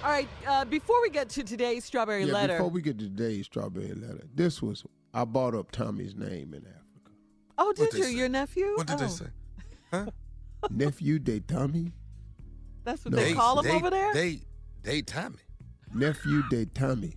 [0.04, 2.54] All right, uh, before we get to today's Strawberry Yeah, Letter.
[2.58, 6.62] before we get to today's strawberry letter, this was I bought up Tommy's name in
[6.66, 6.79] Africa.
[7.60, 8.06] Oh, did you?
[8.06, 8.74] Your nephew?
[8.76, 9.26] What did oh, they say?
[9.92, 10.06] Huh?
[10.70, 11.92] Nephew de Tommy.
[12.84, 13.22] That's what No.
[13.22, 14.14] they call him they, over there?
[14.14, 14.42] They
[14.84, 15.38] they Tommy.
[15.94, 17.14] Nephew de Tommy.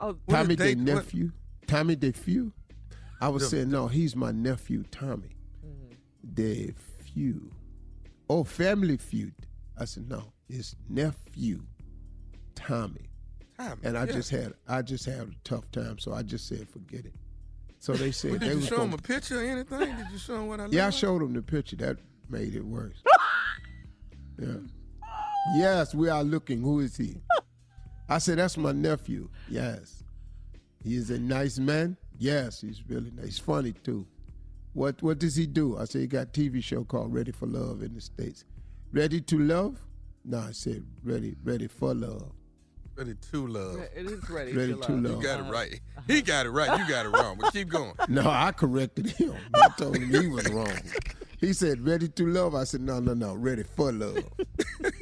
[0.00, 1.32] oh, What Tommy is they- de what- nephew.
[1.66, 2.52] Tommy de few.
[3.20, 5.36] I was The- saying no, he's my nephew Tommy.
[5.66, 6.34] Mm-hmm.
[6.34, 6.72] De
[7.02, 7.50] few.
[8.28, 9.34] Oh, family feud.
[9.78, 11.62] I said no, it's nephew
[12.54, 13.10] Tommy.
[13.58, 13.80] Tommy.
[13.84, 14.12] And I yeah.
[14.12, 17.14] just had I just had a tough time, so I just said forget it.
[17.78, 19.96] So they said they did you show him a picture or anything?
[19.96, 21.76] Did you show him what I look Yeah, I showed him the picture.
[21.76, 21.98] That
[22.28, 23.02] made it worse.
[24.38, 24.54] yeah.
[25.56, 26.60] Yes, we are looking.
[26.62, 27.16] Who is he?
[28.08, 29.28] I said, that's my nephew.
[29.48, 30.02] Yes.
[30.82, 31.96] He is a nice man.
[32.18, 33.26] Yes, he's really nice.
[33.26, 34.06] He's funny too.
[34.72, 35.78] What what does he do?
[35.78, 38.44] I said he got a TV show called Ready for Love in the States.
[38.92, 39.80] Ready to love?
[40.24, 42.32] No, I said ready, ready for love.
[42.96, 43.80] Ready to love.
[43.94, 45.02] It is ready, Ready to to love.
[45.02, 45.16] love.
[45.16, 45.80] You got it right.
[46.06, 46.78] He got it right.
[46.78, 47.36] You got it wrong.
[47.38, 47.92] But keep going.
[48.08, 49.34] No, I corrected him.
[49.54, 50.72] I told him he was wrong.
[51.38, 52.54] He said ready to love.
[52.54, 54.24] I said no, no, no, ready for love.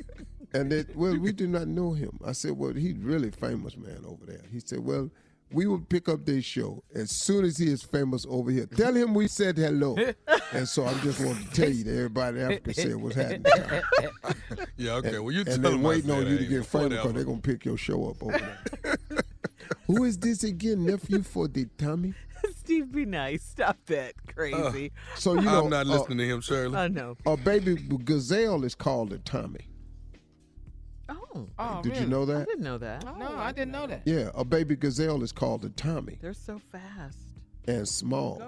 [0.55, 2.17] And they, well, we do not know him.
[2.25, 4.43] I said, well, he's really famous man over there.
[4.53, 5.11] He said, well,
[5.51, 8.67] we will pick up this show as soon as he is famous over here.
[8.67, 9.97] Tell him we said hello.
[10.53, 13.45] and so I just want to tell you that everybody in Africa said what's happening.
[14.77, 15.19] Yeah, okay.
[15.19, 17.65] Well, you and tell they're waiting on you to get famous because they're gonna pick
[17.65, 18.39] your show up over
[18.83, 18.97] there.
[19.87, 22.15] Who is this again, nephew for the Tommy?
[22.57, 23.43] Steve, be nice.
[23.43, 24.15] Stop that.
[24.35, 24.93] Crazy.
[25.17, 26.77] So you know, I'm not uh, listening to him, Shirley.
[26.77, 27.17] I know.
[27.27, 29.69] A baby gazelle is called a Tommy.
[31.09, 31.49] Oh.
[31.59, 32.07] Oh, Did you really?
[32.11, 32.47] know I that?
[32.49, 33.05] didn't know that.
[33.19, 34.03] No, I didn't know that.
[34.07, 37.19] Yeah, a baby gazelle is called a Tommy They're so fast.
[37.67, 38.43] And small.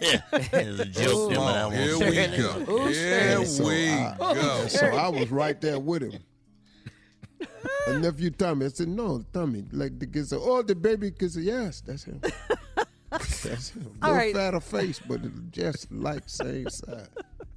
[0.00, 0.20] Yeah,
[0.50, 2.86] there's a joke there, but I won't Here we go.
[2.88, 4.66] Here so we I, go.
[4.68, 6.22] so I was right there with him.
[7.88, 10.40] And nephew Tommy, I said, no, Tommy, like the gazelle.
[10.44, 11.42] Oh, the baby gazelle.
[11.42, 12.20] Yes, that's him.
[13.10, 13.90] That's him.
[14.00, 14.34] All Little right.
[14.34, 17.08] fatter face, but just like same size.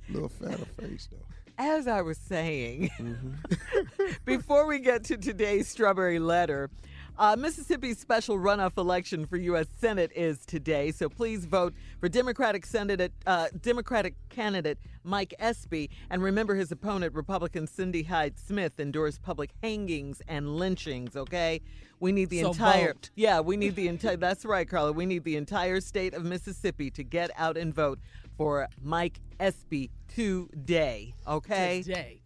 [0.10, 1.18] Little fatter face though.
[1.58, 4.06] As I was saying, Mm-hmm.
[4.26, 6.70] before we get to today's strawberry letter,
[7.18, 9.68] uh, Mississippi's special runoff election for U.S.
[9.80, 16.22] Senate is today, so please vote for Democratic Senate, uh, Democratic candidate Mike Espy, and
[16.22, 21.16] remember his opponent, Republican Cindy Hyde Smith, endorsed public hangings and lynchings.
[21.16, 21.62] Okay,
[22.00, 23.10] we need the So entire vote.
[23.16, 24.18] yeah, we need the entire.
[24.18, 24.92] That's right, Carla.
[24.92, 28.00] We need the entire state of Mississippi to get out and vote
[28.38, 31.14] for Mike Espy today.
[31.28, 32.20] Okay, Today.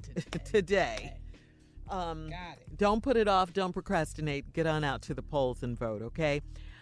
[0.45, 1.13] today.
[1.89, 2.29] Um,
[2.77, 3.53] Don't put it off.
[3.53, 4.53] Don't procrastinate.
[4.53, 6.01] Get on out to the polls and vote.
[6.01, 6.41] Okay.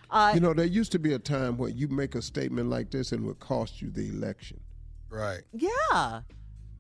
[0.10, 2.92] Uh, You know, there used to be a time when you make a statement like
[2.92, 4.60] this and it would cost you the election.
[5.10, 5.42] Right.
[5.54, 6.22] yeah.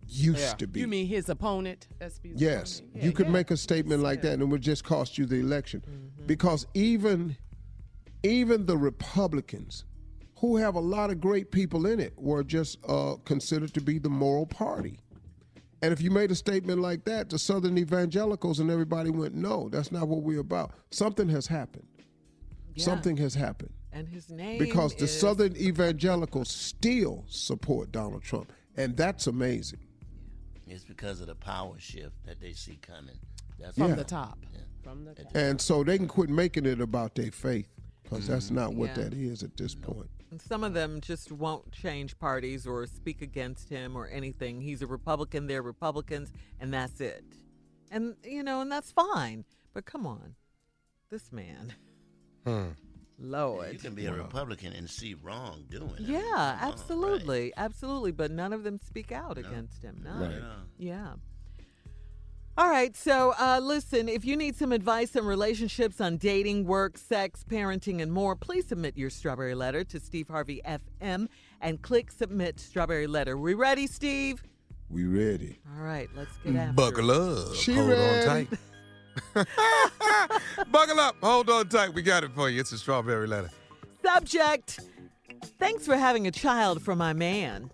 [0.09, 0.53] Used Yeah.
[0.53, 0.79] to be.
[0.79, 1.87] You mean his opponent?
[1.99, 3.03] Espy's Yes, opponent?
[3.03, 3.31] you could yeah.
[3.33, 5.81] make a statement like that and it would just cost you the election.
[5.81, 6.27] Mm-hmm.
[6.27, 7.35] Because even
[8.23, 9.85] even the Republicans,
[10.39, 13.99] who have a lot of great people in it, were just uh, considered to be
[13.99, 14.99] the moral party.
[15.81, 19.69] And if you made a statement like that, the Southern evangelicals and everybody went, no,
[19.69, 20.71] that's not what we're about.
[20.91, 21.87] Something has happened.
[22.73, 22.83] Yeah.
[22.85, 23.73] Something has happened.
[23.91, 28.51] And his name Because the is- Southern evangelicals still support Donald Trump.
[28.75, 29.79] And that's amazing.
[30.67, 33.17] It's because of the power shift that they see coming.
[33.59, 33.95] That's From Yeah.
[33.95, 34.39] the top.
[34.83, 35.35] From the top.
[35.35, 37.69] And so they can quit making it about their faith
[38.03, 38.55] because that's mm-hmm.
[38.55, 39.03] not what Yeah.
[39.03, 40.09] that is at this point.
[40.29, 44.59] And some of them just won't change parties or speak against him or anything.
[44.59, 45.47] He's a Republican.
[45.47, 47.23] They're Republicans, and that's it.
[47.89, 49.45] And you know, and that's fine.
[49.73, 50.35] But come on,
[51.09, 51.73] this man,
[52.45, 52.69] Hmm.
[53.19, 53.73] Lord.
[53.73, 56.01] You can be a Republican and see wrong doing it.
[56.01, 58.11] Yeah, absolutely, absolutely.
[58.11, 60.01] But none of them speak out against him.
[60.03, 60.19] None.
[60.21, 60.41] Right.
[60.77, 61.13] Yeah.
[62.57, 62.97] All right.
[62.97, 68.01] So, uh, listen, if you need some advice on relationships, on dating, work, sex, parenting,
[68.01, 71.27] and more, please submit your strawberry letter to Steve Harvey FM
[71.61, 73.37] and click submit strawberry letter.
[73.37, 74.41] We ready, Steve?
[74.89, 75.59] We ready.
[75.77, 76.09] All right.
[76.15, 76.75] Let's get after it.
[76.75, 77.49] Buckle it.
[77.49, 77.55] up.
[77.55, 78.27] She Hold ready.
[78.27, 78.47] on
[79.35, 79.47] tight.
[80.71, 81.15] Buckle up.
[81.21, 81.93] Hold on tight.
[81.93, 82.59] We got it for you.
[82.59, 83.51] It's a strawberry letter.
[84.03, 84.79] Subject
[85.59, 87.71] Thanks for having a child for my man.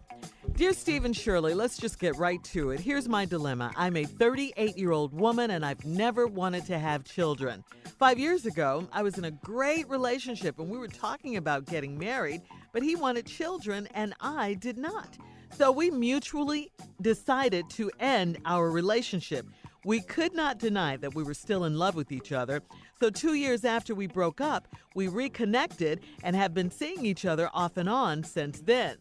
[0.55, 2.79] Dear Stephen Shirley, let's just get right to it.
[2.79, 7.03] Here's my dilemma I'm a 38 year old woman and I've never wanted to have
[7.03, 7.63] children.
[7.97, 11.97] Five years ago, I was in a great relationship and we were talking about getting
[11.97, 12.41] married,
[12.71, 15.17] but he wanted children and I did not.
[15.57, 19.47] So we mutually decided to end our relationship.
[19.85, 22.61] We could not deny that we were still in love with each other.
[22.99, 27.49] So, two years after we broke up, we reconnected and have been seeing each other
[27.53, 28.97] off and on since then.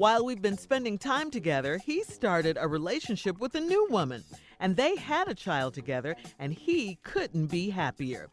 [0.00, 4.24] While we've been spending time together, he started a relationship with a new woman,
[4.58, 8.30] and they had a child together, and he couldn't be happier.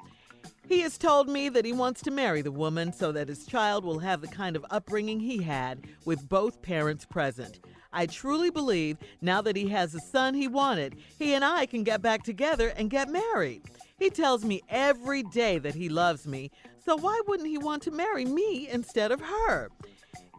[0.70, 3.84] He has told me that he wants to marry the woman so that his child
[3.84, 7.59] will have the kind of upbringing he had with both parents present.
[7.91, 11.84] I truly believe now that he has the son he wanted, he and I can
[11.84, 13.63] get back together and get married.
[13.99, 16.49] He tells me every day that he loves me,
[16.86, 19.70] so why wouldn't he want to marry me instead of her?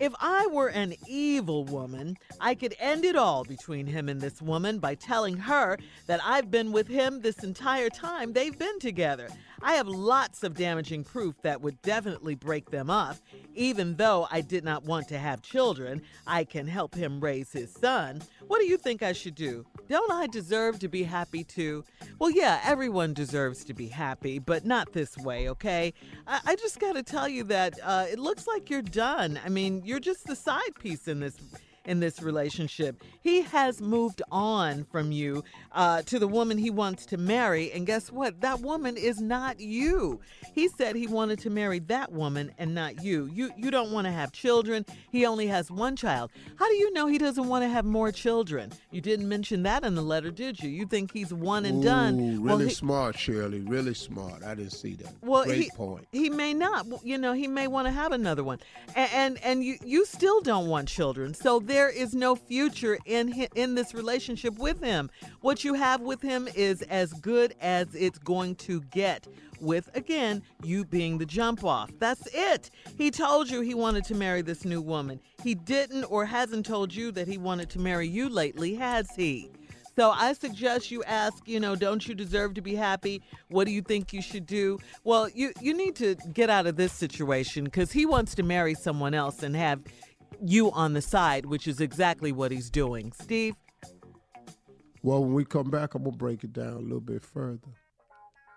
[0.01, 4.41] If I were an evil woman, I could end it all between him and this
[4.41, 5.77] woman by telling her
[6.07, 9.29] that I've been with him this entire time they've been together.
[9.61, 13.17] I have lots of damaging proof that would definitely break them up.
[13.55, 17.73] Even though I did not want to have children, I can help him raise his
[17.73, 18.23] son.
[18.47, 19.67] What do you think I should do?
[19.89, 21.85] Don't I deserve to be happy too?
[22.21, 25.93] Well, yeah, everyone deserves to be happy, but not this way, okay?
[26.27, 29.41] I, I just got to tell you that uh, it looks like you're done.
[29.45, 31.35] I mean, you're just the side piece in this
[31.85, 33.03] in this relationship.
[33.21, 37.73] He has moved on from you uh, to the woman he wants to marry.
[37.73, 38.41] And guess what?
[38.41, 40.21] That woman is not you.
[40.55, 43.31] He said he wanted to marry that woman and not you.
[43.33, 44.85] You, you don't want to have children.
[45.11, 46.31] He only has one child.
[46.57, 48.73] How do you know he doesn't want to have more children?
[48.91, 50.69] You didn't mention that in the letter, did you?
[50.71, 52.19] You think he's one and done.
[52.19, 53.61] Ooh, Well, really he- smart, Shirley.
[53.61, 54.43] Really smart.
[54.43, 55.13] I didn't see that.
[55.23, 56.07] well, Great he, point.
[56.13, 56.87] he may not.
[57.05, 58.59] You know, he may want to have another one,
[58.95, 61.35] and and, and you you still don't want children.
[61.35, 65.11] So there is no future in in this relationship with him.
[65.43, 69.29] What you have with him is as good as it's going to get.
[69.61, 71.91] With again, you being the jump off.
[71.99, 72.71] That's it.
[72.97, 75.21] He told you he wanted to marry this new woman.
[75.43, 79.51] He didn't or hasn't told you that he wanted to marry you lately, has he?
[79.99, 83.21] So I suggest you ask, you know, don't you deserve to be happy?
[83.49, 84.79] What do you think you should do?
[85.03, 88.75] Well, you you need to get out of this situation because he wants to marry
[88.75, 89.81] someone else and have
[90.45, 93.13] you on the side, which is exactly what he's doing.
[93.13, 93.55] Steve,
[95.03, 97.61] Well, when we come back, I'm gonna break it down a little bit further.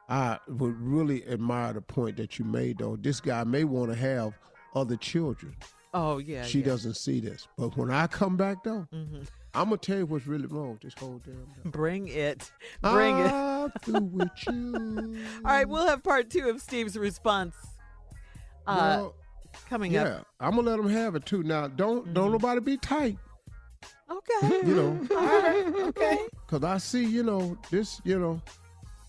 [0.10, 2.96] I would really admire the point that you made, though.
[2.98, 4.34] This guy may want to have
[4.76, 5.56] other children.
[5.94, 6.44] Oh yeah.
[6.44, 6.66] she yeah.
[6.66, 9.28] doesn't see this, but when I come back, though, Mhm.
[9.54, 11.34] I'm gonna tell you what's really wrong with this whole damn.
[11.62, 11.72] Thing.
[11.72, 12.50] Bring it.
[12.82, 13.82] Bring I'm it.
[13.84, 15.18] through with you.
[15.46, 17.56] All right, we'll have part two of Steve's response.
[18.66, 19.16] Uh, Well,
[19.70, 20.10] coming yeah, up.
[20.10, 20.46] Mm-hmm.
[20.46, 21.44] I'm gonna let them have it too.
[21.44, 23.18] Now, don't don't nobody be tight.
[24.10, 24.68] Okay.
[24.68, 25.74] You know, All right.
[25.88, 26.20] Okay.
[26.48, 28.42] Cause I see, you know, this, you know,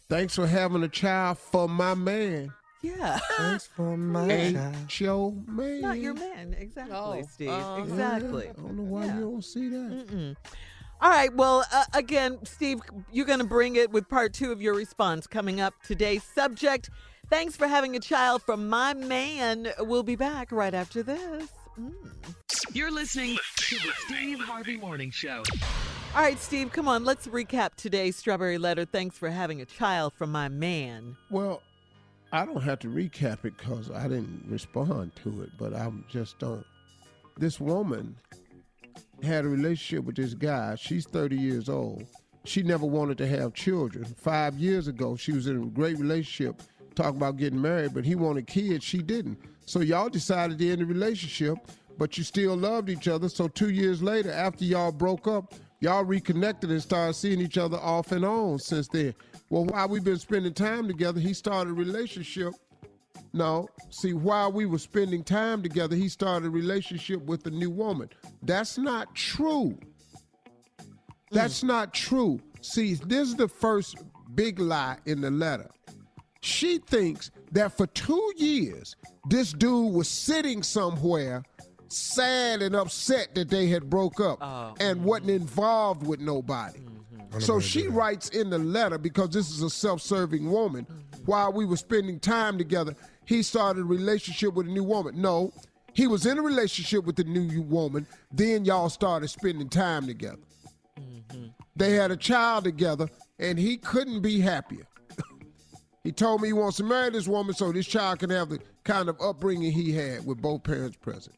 [0.08, 2.52] thanks for having a child for my man.
[2.82, 3.18] Yeah.
[3.36, 5.80] Thanks for my Ain't your man.
[5.80, 6.54] Not your man.
[6.58, 7.48] Exactly, Oh, Steve.
[7.48, 8.48] uh, exactly.
[8.48, 10.06] I don't know why you don't see that.
[10.06, 10.36] Mm-mm.
[11.00, 11.34] All right.
[11.34, 12.80] Well, uh, again, Steve,
[13.10, 15.74] you're going to bring it with part two of your response coming up.
[15.84, 16.90] Today's subject.
[17.32, 19.72] Thanks for having a child from my man.
[19.78, 21.48] We'll be back right after this.
[21.80, 21.94] Mm.
[22.74, 25.42] You're listening to the Steve Harvey Morning Show.
[26.14, 27.06] All right, Steve, come on.
[27.06, 28.84] Let's recap today's strawberry letter.
[28.84, 31.16] Thanks for having a child from my man.
[31.30, 31.62] Well,
[32.32, 36.38] I don't have to recap it because I didn't respond to it, but I just
[36.38, 36.66] don't.
[37.38, 38.14] This woman
[39.22, 40.74] had a relationship with this guy.
[40.74, 42.04] She's 30 years old.
[42.44, 44.04] She never wanted to have children.
[44.04, 46.60] Five years ago, she was in a great relationship,
[46.94, 48.84] talking about getting married, but he wanted kids.
[48.84, 49.38] She didn't.
[49.66, 51.58] So y'all decided to end the relationship,
[51.98, 53.28] but you still loved each other.
[53.28, 57.78] So two years later, after y'all broke up, y'all reconnected and started seeing each other
[57.78, 59.14] off and on since then.
[59.50, 62.54] Well, while we've been spending time together, he started a relationship.
[63.34, 67.70] No, see, while we were spending time together, he started a relationship with a new
[67.70, 68.10] woman.
[68.42, 69.78] That's not true.
[71.30, 71.68] That's mm.
[71.68, 72.40] not true.
[72.60, 73.96] See, this is the first
[74.34, 75.70] big lie in the letter.
[76.42, 78.96] She thinks that for two years,
[79.28, 81.44] this dude was sitting somewhere
[81.88, 84.74] sad and upset that they had broke up oh.
[84.80, 86.80] and wasn't involved with nobody.
[86.80, 87.38] Mm-hmm.
[87.38, 90.84] So she writes in the letter because this is a self-serving woman.
[90.84, 91.24] Mm-hmm.
[91.26, 95.20] While we were spending time together, he started a relationship with a new woman.
[95.20, 95.52] No,
[95.92, 98.04] he was in a relationship with the new woman.
[98.32, 100.42] Then y'all started spending time together.
[100.98, 101.46] Mm-hmm.
[101.76, 104.86] They had a child together, and he couldn't be happier.
[106.04, 108.58] He told me he wants to marry this woman so this child can have the
[108.84, 111.36] kind of upbringing he had with both parents present.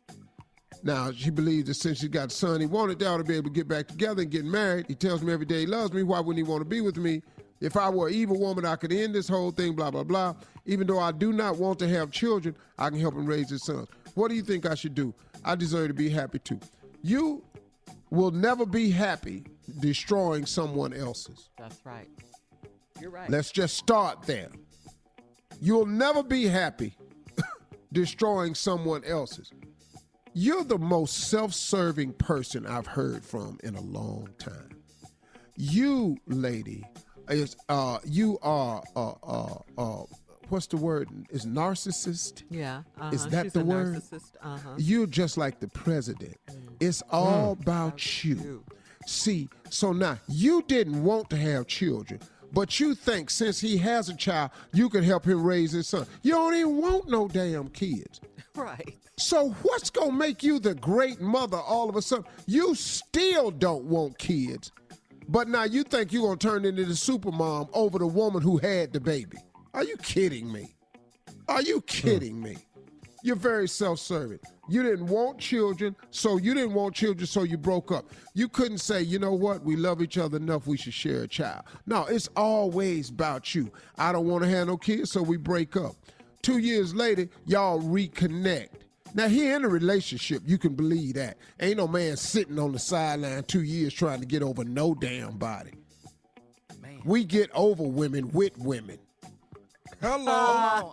[0.83, 3.49] Now, she believes that since she got a son he wanted, they to be able
[3.49, 4.87] to get back together and get married.
[4.87, 6.03] He tells me every day he loves me.
[6.03, 7.23] Why wouldn't he want to be with me?
[7.61, 10.35] If I were an evil woman, I could end this whole thing, blah, blah, blah.
[10.67, 13.65] Even though I do not want to have children, I can help him raise his
[13.65, 13.89] sons.
[14.15, 15.15] What do you think I should do?
[15.45, 16.61] I deserve to be happy too.
[17.03, 17.43] You
[18.11, 19.45] will never be happy
[19.81, 21.49] destroying someone else's.
[21.59, 22.09] That's right.
[23.05, 23.29] You're right.
[23.29, 24.49] Let's just start there.
[25.61, 26.97] You'll never be happy
[27.93, 29.53] destroying someone else's.
[30.33, 34.71] You're the most self serving person I've heard from in a long time.
[35.55, 36.83] You, lady,
[37.29, 40.05] is uh, you are uh, uh, uh,
[40.49, 41.11] what's the word?
[41.29, 42.45] Is narcissist?
[42.49, 42.85] Yeah.
[42.99, 43.11] Uh-huh.
[43.13, 43.97] Is that She's the word?
[43.97, 44.31] narcissist.
[44.43, 44.71] Uh-huh.
[44.79, 46.39] You're just like the president.
[46.81, 48.65] It's all about you.
[49.07, 52.21] See, so now you didn't want to have children,
[52.55, 56.07] but you think since he has a child, you can help him raise his son.
[56.23, 58.21] You don't even want no damn kids.
[58.57, 58.97] Right.
[59.17, 62.25] So what's gonna make you the great mother all of a sudden?
[62.47, 64.71] You still don't want kids,
[65.29, 68.59] but now you think you're gonna turn into the super mom over the woman who
[68.59, 69.39] had the baby.
[69.73, 70.77] Are you kidding me?
[71.49, 71.87] Are you hmm.
[71.87, 72.59] kidding me?
[73.25, 74.41] You're very self-serving.
[74.69, 78.11] You didn't want children, so you didn't want children, so you broke up.
[78.35, 81.27] You couldn't say, you know what, we love each other enough, we should share a
[81.27, 81.63] child.
[81.87, 83.73] No, it's always about you.
[83.97, 85.95] I don't want to have no kids, so we break up.
[86.43, 88.69] Two years later, y'all reconnect.
[89.15, 91.39] Now he in a relationship, you can believe that.
[91.61, 95.39] Ain't no man sitting on the sideline two years trying to get over no damn
[95.39, 95.73] body.
[97.07, 98.99] We get over women with women.
[100.01, 100.91] Hello.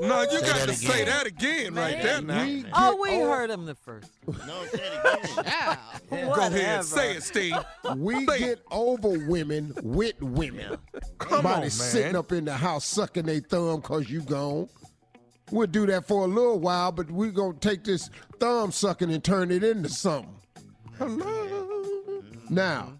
[0.00, 2.44] no, you Say got that to say that again right there now.
[2.44, 4.10] We Oh, we over- heard him the first.
[4.26, 4.46] time.
[4.46, 5.38] No, say it
[6.10, 6.26] again.
[6.34, 7.54] Go ahead, say it, Steve.
[7.96, 10.78] We get over women with women.
[11.18, 11.70] Come Somebody on, man.
[11.70, 14.68] sitting up in the house sucking their thumb cause you gone.
[15.50, 19.24] We'll do that for a little while, but we're gonna take this thumb sucking and
[19.24, 20.34] turn it into something.
[20.98, 22.22] Hello.
[22.50, 22.92] Now,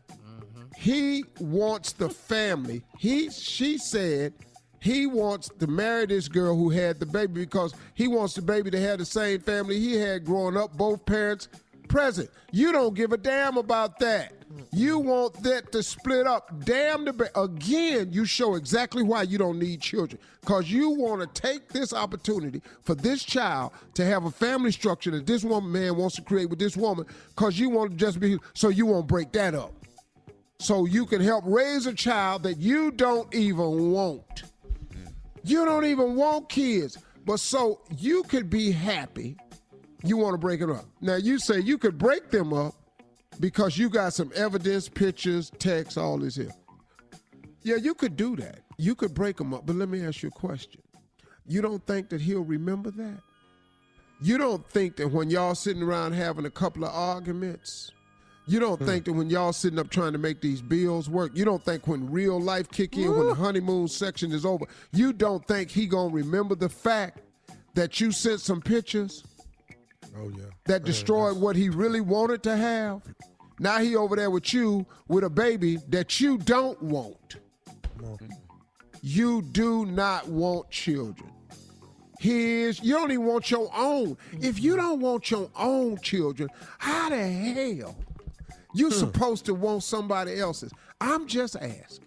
[0.76, 2.82] he wants the family.
[2.98, 4.32] He she said
[4.80, 8.70] he wants to marry this girl who had the baby because he wants the baby
[8.70, 11.48] to have the same family he had growing up, both parents
[11.88, 12.30] present.
[12.52, 14.32] You don't give a damn about that.
[14.72, 16.64] You want that to split up.
[16.64, 18.08] Damn the again.
[18.12, 22.62] You show exactly why you don't need children because you want to take this opportunity
[22.82, 26.48] for this child to have a family structure that this woman man wants to create
[26.48, 29.72] with this woman because you want to just be so you won't break that up
[30.60, 34.42] so you can help raise a child that you don't even want.
[35.42, 39.36] You don't even want kids, but so you could be happy.
[40.02, 40.84] You want to break it up.
[41.00, 42.74] Now you say you could break them up
[43.40, 46.52] because you got some evidence, pictures, text, all this here.
[47.62, 48.60] Yeah, you could do that.
[48.78, 50.80] You could break them up, but let me ask you a question.
[51.46, 53.20] You don't think that he'll remember that?
[54.20, 57.92] You don't think that when y'all sitting around having a couple of arguments,
[58.48, 58.86] you don't hmm.
[58.86, 61.86] think that when y'all sitting up trying to make these bills work, you don't think
[61.86, 65.86] when real life kick in, when the honeymoon section is over, you don't think he
[65.86, 67.20] gonna remember the fact
[67.74, 69.22] that you sent some pictures
[70.16, 70.44] Oh yeah.
[70.64, 73.02] that destroyed what he really wanted to have?
[73.60, 77.36] Now he over there with you with a baby that you don't want.
[79.02, 81.30] You do not want children.
[82.18, 84.16] His, you don't even want your own.
[84.40, 84.80] If you hmm.
[84.80, 86.48] don't want your own children,
[86.78, 87.94] how the hell
[88.74, 88.94] you hmm.
[88.94, 90.72] supposed to want somebody else's?
[91.00, 92.06] I'm just asking.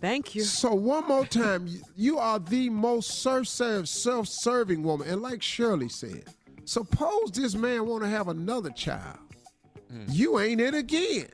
[0.00, 0.42] Thank you.
[0.42, 5.88] So one more time, you- you are the most self-serve, self-serving woman, and like Shirley
[5.88, 6.24] said,
[6.64, 9.18] suppose this man want to have another child,
[9.90, 10.04] hmm.
[10.08, 11.28] you ain't it again.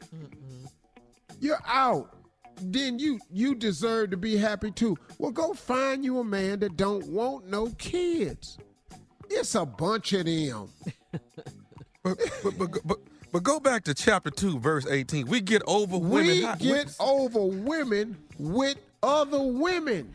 [1.40, 2.14] You're out.
[2.62, 4.96] Then you you deserve to be happy too.
[5.18, 8.58] Well, go find you a man that don't want no kids.
[9.30, 10.68] It's a bunch of them.
[12.02, 12.98] But, but, but, but,
[13.32, 15.26] but go back to chapter 2, verse 18.
[15.26, 16.26] We get over women.
[16.26, 20.14] We How- get over women with other women.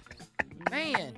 [0.70, 1.14] Man.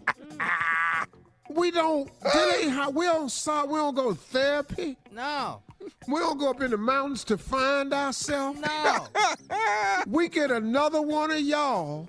[1.49, 2.09] We don't.
[2.21, 3.29] That ain't how we don't.
[3.29, 4.97] so- We don't go to therapy.
[5.11, 5.61] No.
[6.07, 8.59] We don't go up in the mountains to find ourselves.
[8.59, 9.07] No.
[10.07, 12.07] we get another one of y'all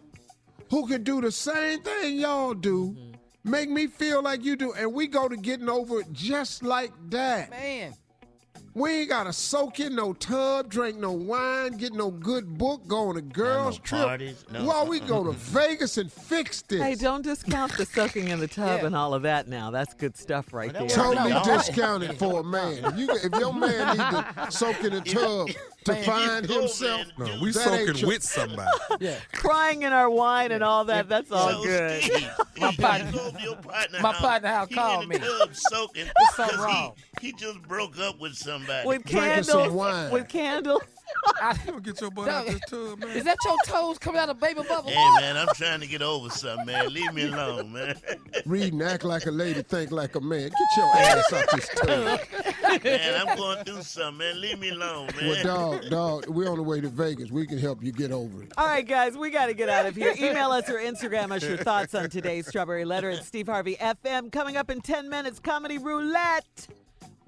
[0.70, 3.50] who can do the same thing y'all do, mm-hmm.
[3.50, 6.92] make me feel like you do, and we go to getting over it just like
[7.08, 7.50] that.
[7.50, 7.94] Man.
[8.78, 13.08] We ain't gotta soak in no tub, drink no wine, get no good book, go
[13.08, 14.02] on a girls' trip.
[14.06, 14.64] parties, no.
[14.64, 16.80] Well, we go to Vegas and fix this.
[16.80, 18.86] Hey, don't discount the soaking in the tub Yeah.
[18.86, 19.72] and all of that now.
[19.72, 20.86] That's good stuff right there.
[20.88, 21.42] Totally No.
[21.42, 22.84] discounted for a man.
[22.84, 25.48] If, you, if your man need to soak in a tub
[25.84, 27.36] to Man, find himself, man.
[27.36, 28.70] No, we that soaking with somebody.
[29.00, 29.16] Yeah.
[29.32, 32.02] Crying in our wine and all that, that's all So, good.
[32.02, 32.30] Steve,
[32.60, 35.24] My partner- go to partner my house, partner house he called in the me.
[35.26, 36.06] Tub soaking
[36.36, 36.92] something 'cause wrong.
[36.96, 38.86] He, he just broke up with somebody.
[38.86, 39.76] With Drinking some candles.
[39.76, 40.10] wine.
[40.10, 40.82] With candles.
[41.64, 43.16] You don't get your butt out this tub, man.
[43.16, 44.90] Is that your toes coming out of baby bubble?
[44.90, 46.92] Hey man, I'm trying to get over something, man.
[46.92, 47.94] Leave me alone, man.
[48.44, 50.48] read and act like a lady, think like a man.
[50.48, 52.84] Get your ass out this tub.
[52.84, 54.40] man, I'm going through something, man.
[54.40, 55.28] Leave me alone, man.
[55.28, 57.30] Well, dog, dog, we're on the way to Vegas.
[57.30, 58.52] We can help you get over it.
[58.56, 60.14] All right, guys, we got to get out of here.
[60.16, 64.32] Email us or Instagram us your thoughts on today's Strawberry Letter at Steve Harvey FM.
[64.32, 66.68] Coming up in 10 minutes, Comedy Roulette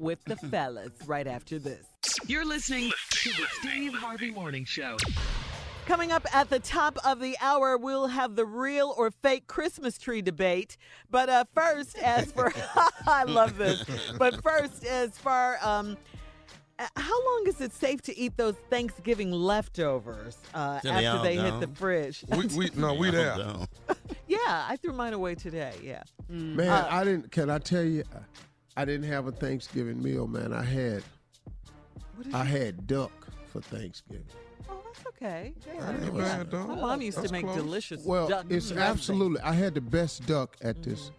[0.01, 1.87] with the fellas right after this.
[2.27, 4.97] You're listening to the Steve Harvey Morning Show.
[5.87, 9.99] Coming up at the top of the hour, we'll have the real or fake Christmas
[9.99, 10.77] tree debate.
[11.11, 12.53] But uh, first, as for
[13.07, 13.85] I love this.
[14.17, 15.97] But first, as far um,
[16.79, 21.23] uh, how long is it safe to eat those Thanksgiving leftovers uh, Till they after
[21.23, 22.25] they hit the fridge?
[22.31, 23.37] We, we, no, we there.
[24.29, 25.75] yeah, I threw mine away today.
[25.83, 26.03] Yeah.
[26.29, 27.33] Man, Uh, I didn't.
[27.33, 28.05] Can I tell you?
[28.81, 30.55] I didn't have a Thanksgiving meal, man.
[30.55, 31.03] I had,
[32.33, 33.13] I had duck
[33.53, 34.25] for Thanksgiving.
[34.71, 35.53] Oh, that's okay.
[35.67, 35.81] Yeah.
[35.81, 36.69] That ain't bad, dog.
[36.69, 37.57] My mom used That's to make close.
[37.57, 38.79] delicious Well, duck it's dressing.
[38.83, 39.41] absolutely.
[39.43, 40.93] I had the best duck at mm-hmm.
[40.93, 41.11] this.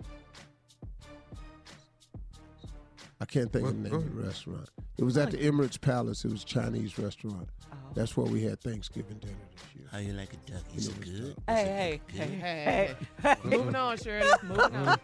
[3.20, 4.68] I can't think of the name of the restaurant.
[5.02, 6.24] It was at the Emirates Palace.
[6.26, 7.50] It was a Chinese restaurant.
[7.96, 9.88] That's where we had Thanksgiving dinner this year.
[9.92, 10.62] How you like a duck?
[10.78, 11.36] Is it good?
[11.48, 13.36] Hey, hey, hey, hey, hey.
[13.44, 14.32] Moving on, Shirley.
[14.44, 15.00] Moving on.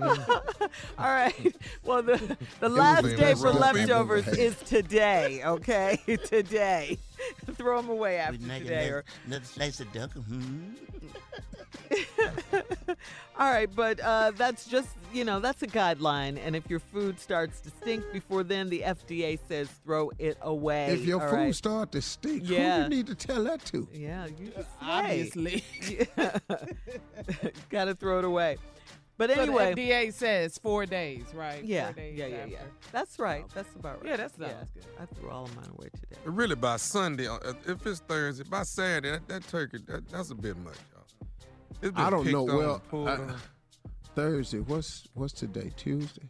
[0.98, 1.56] All right.
[1.84, 5.42] Well, the the last day for leftovers is today.
[5.44, 6.96] Okay, today.
[7.56, 8.88] Throw them away after Would like today.
[8.88, 10.12] a Or, nice, nice slice of duck?
[10.12, 10.74] Hmm?
[13.38, 17.18] all right, but uh, that's just you know that's a guideline, and if your food
[17.20, 20.88] starts to stink before then, the FDA says throw it away.
[20.92, 21.54] If your all food right?
[21.54, 22.76] start to stink, Yeah.
[22.78, 23.88] who you need to tell that to?
[23.92, 24.76] Yeah, you just say.
[24.82, 25.64] Obviously.
[27.70, 28.56] Got to throw it away.
[29.16, 31.62] But So anyway, the FDA says four days, right?
[31.62, 32.56] yeah, Four days yeah, yeah, yeah.
[32.58, 32.70] after.
[32.90, 33.44] That's right.
[33.54, 34.10] That's about right.
[34.10, 34.84] Yeah, that sounds good.
[34.98, 36.16] I threw all of mine away today.
[36.24, 40.34] Really, by Sunday, uh, if it's Thursday, by Saturday, that, that turkey, that, that's a
[40.34, 41.28] bit much, y'all.
[41.82, 42.48] It's been I don't know.
[42.48, 43.34] on, Well, I-
[44.16, 44.58] Thursday.
[44.60, 45.70] What's what's today?
[45.76, 46.22] Tuesday.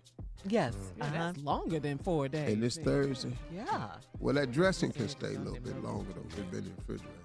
[0.46, 0.74] Yes.
[0.96, 1.12] Yeah, uh-huh.
[1.18, 2.54] that's longer than four days.
[2.54, 3.32] And it's Thursday.
[3.54, 3.88] Yeah.
[4.18, 6.22] Well, that dressing can stay a little bit longer though.
[6.26, 7.19] It's been in the refrigerator.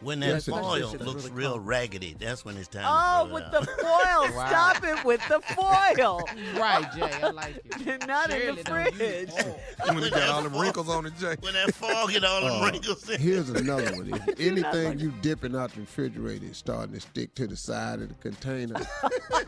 [0.00, 3.34] When that Yes, foil looks really real raggedy, that's when it's time Oh, to throw
[3.34, 4.34] with it the foil.
[4.36, 4.48] Wow.
[4.48, 6.20] Stop it with the foil.
[6.60, 7.10] Right, Jay.
[7.22, 8.06] I like it.
[8.06, 9.30] Not in the fridge.
[9.30, 9.60] foil.
[9.94, 11.36] When it got all them wrinkles on it, Jay.
[11.40, 14.12] When that foil get all them Uh, wrinkles in Here's another one.
[14.12, 18.00] If anything like- you dipping out the refrigerator is starting to stick to the side
[18.02, 18.80] of the container,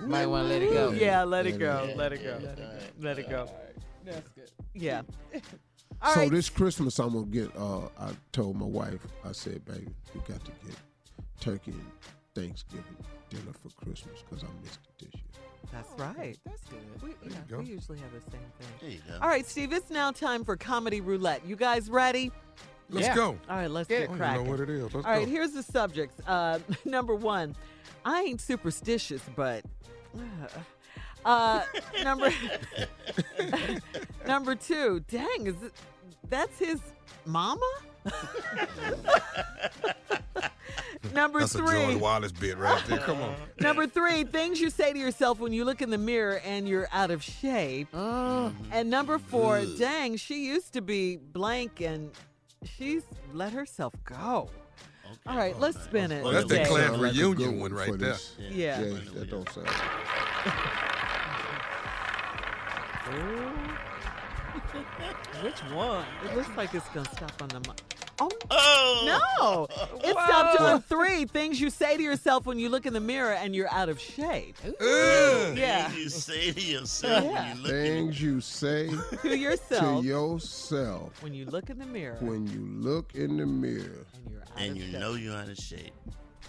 [0.01, 0.91] Might want to let it go.
[0.93, 1.93] Yeah, let it go.
[1.97, 2.39] Let it go.
[3.01, 3.49] Let it go.
[4.05, 4.51] That's good.
[4.75, 5.03] Yeah.
[6.03, 6.31] All so right.
[6.31, 7.55] this Christmas I'm gonna get.
[7.57, 9.01] Uh, I told my wife.
[9.25, 10.77] I said, "Baby, we got to get
[11.41, 11.91] turkey and
[12.35, 12.97] Thanksgiving
[13.31, 15.23] dinner for Christmas because I missed it this year."
[15.73, 16.37] That's right.
[16.45, 16.79] That's good.
[17.03, 17.59] We, yeah, go.
[17.59, 18.69] we usually have the same thing.
[18.81, 19.19] There you go.
[19.21, 21.45] All right, Steve, it's now time for Comedy Roulette.
[21.45, 22.31] You guys ready?
[22.89, 23.15] Let's Yeah.
[23.17, 23.39] go.
[23.51, 23.97] All right, let's Yeah.
[23.97, 24.45] I get don't cracking.
[24.45, 24.83] know what it is.
[24.95, 25.31] Let's All right, go.
[25.31, 26.21] here's the subjects.
[26.27, 27.57] Uh, number one,
[28.05, 29.65] I ain't superstitious, but.
[30.17, 30.21] Uh,
[31.27, 31.61] Uh,
[32.05, 32.31] number
[34.29, 35.73] number two, dang, is it,
[36.31, 36.81] that's his
[37.25, 37.61] mama?
[41.13, 42.99] number That's a three, George Wallace bit right there.
[42.99, 43.35] Come on.
[43.61, 46.87] Number three, things you say to yourself when you look in the mirror and you're
[46.93, 47.89] out of shape.
[47.93, 52.13] And number four, dang, she used to be blank and
[52.63, 53.03] she's
[53.35, 54.49] let herself go.
[55.27, 56.23] All right, let's spin it.
[56.23, 56.65] Well, that's the Jay.
[56.67, 58.13] clan Sound like a reunion one right for there.
[58.13, 58.37] this.
[58.39, 58.81] Yeah.
[58.81, 59.67] Jay, that don't sound.
[65.43, 66.05] Which one?
[66.25, 67.61] It looks like it's gonna stop on the.
[67.61, 67.75] Mo-
[68.21, 69.67] oh Oh!
[69.71, 69.99] no!
[70.03, 73.33] It stopped on three things you say to yourself when you look in the mirror
[73.33, 74.57] and you're out of shape.
[74.65, 74.75] Ugh.
[75.57, 77.31] Yeah, You say to yourself Yeah.
[77.55, 78.89] when you look in Things you say
[79.23, 80.01] to yourself.
[80.03, 84.07] to yourself yourself when you look in the mirror when you look in the mirror.
[84.17, 85.01] and you're out and of you shape.
[85.01, 85.93] know you're out of shape.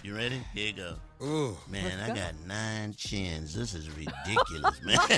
[0.08, 0.40] You ready?
[0.54, 0.96] Here you go.
[1.22, 1.58] Ooh.
[1.70, 2.16] Man, I go.
[2.16, 3.54] got nine chins.
[3.54, 4.98] This is ridiculous, man.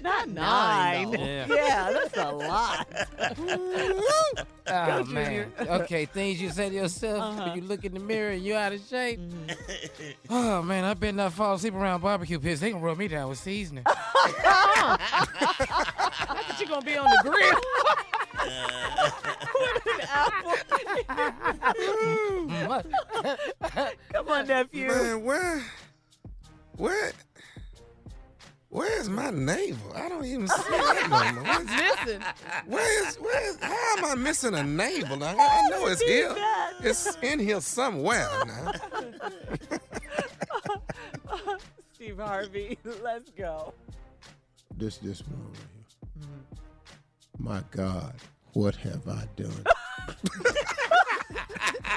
[0.00, 1.20] Not Nine, nine.
[1.20, 1.46] Yeah.
[1.48, 1.90] Yeah.
[1.92, 2.86] that's a lot.
[4.66, 5.52] Oh, Go, man.
[5.60, 7.48] Okay, things you say to yourself Uh-huh.
[7.48, 9.20] when you look in the mirror and you're out of shape.
[9.20, 10.10] Mm-hmm.
[10.30, 12.60] Oh, man, I better not fall asleep around barbecue pits.
[12.62, 13.84] They gonna rub me down with seasoning.
[13.84, 17.60] Not that you're gonna be on the grill.
[24.12, 24.86] Come on, nephew.
[24.88, 25.62] Man, where,
[26.76, 27.12] where,
[28.68, 29.92] where's my navel?
[29.94, 31.44] I don't even see that no more.
[31.44, 31.64] Where's-
[32.06, 32.22] Listen,
[32.66, 35.16] Where is, where is, how am I missing a navel?
[35.16, 36.34] Now, I know it's here.
[36.80, 38.72] It's in here somewhere now.
[41.94, 43.72] Steve Harvey, let's go.
[44.76, 46.26] This this one right here.
[46.26, 46.63] Mm-hmm.
[47.38, 48.14] My God,
[48.52, 49.64] what have I done?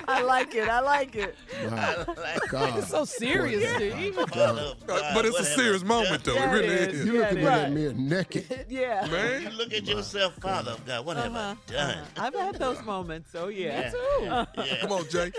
[0.09, 0.69] I like it.
[0.69, 1.35] I like it.
[1.69, 2.83] My God.
[2.85, 4.15] so serious, what have Steve.
[4.31, 4.75] done?
[4.87, 6.33] But it's a serious moment, though.
[6.35, 6.99] Yeah, it really it is.
[7.01, 7.05] is.
[7.05, 7.73] You Yeah, looking it in that is.
[7.75, 8.65] mirror naked.
[8.69, 9.07] Yeah.
[9.11, 9.41] Man.
[9.43, 11.05] You look at yourself, Father of God.
[11.05, 11.89] What have Uh-huh, I done?
[11.97, 12.05] uh-huh.
[12.25, 13.31] I've had those moments.
[13.35, 13.91] Oh yeah.
[14.21, 14.45] Yeah.
[14.57, 14.77] Yeah.
[14.81, 15.31] come on, Jay.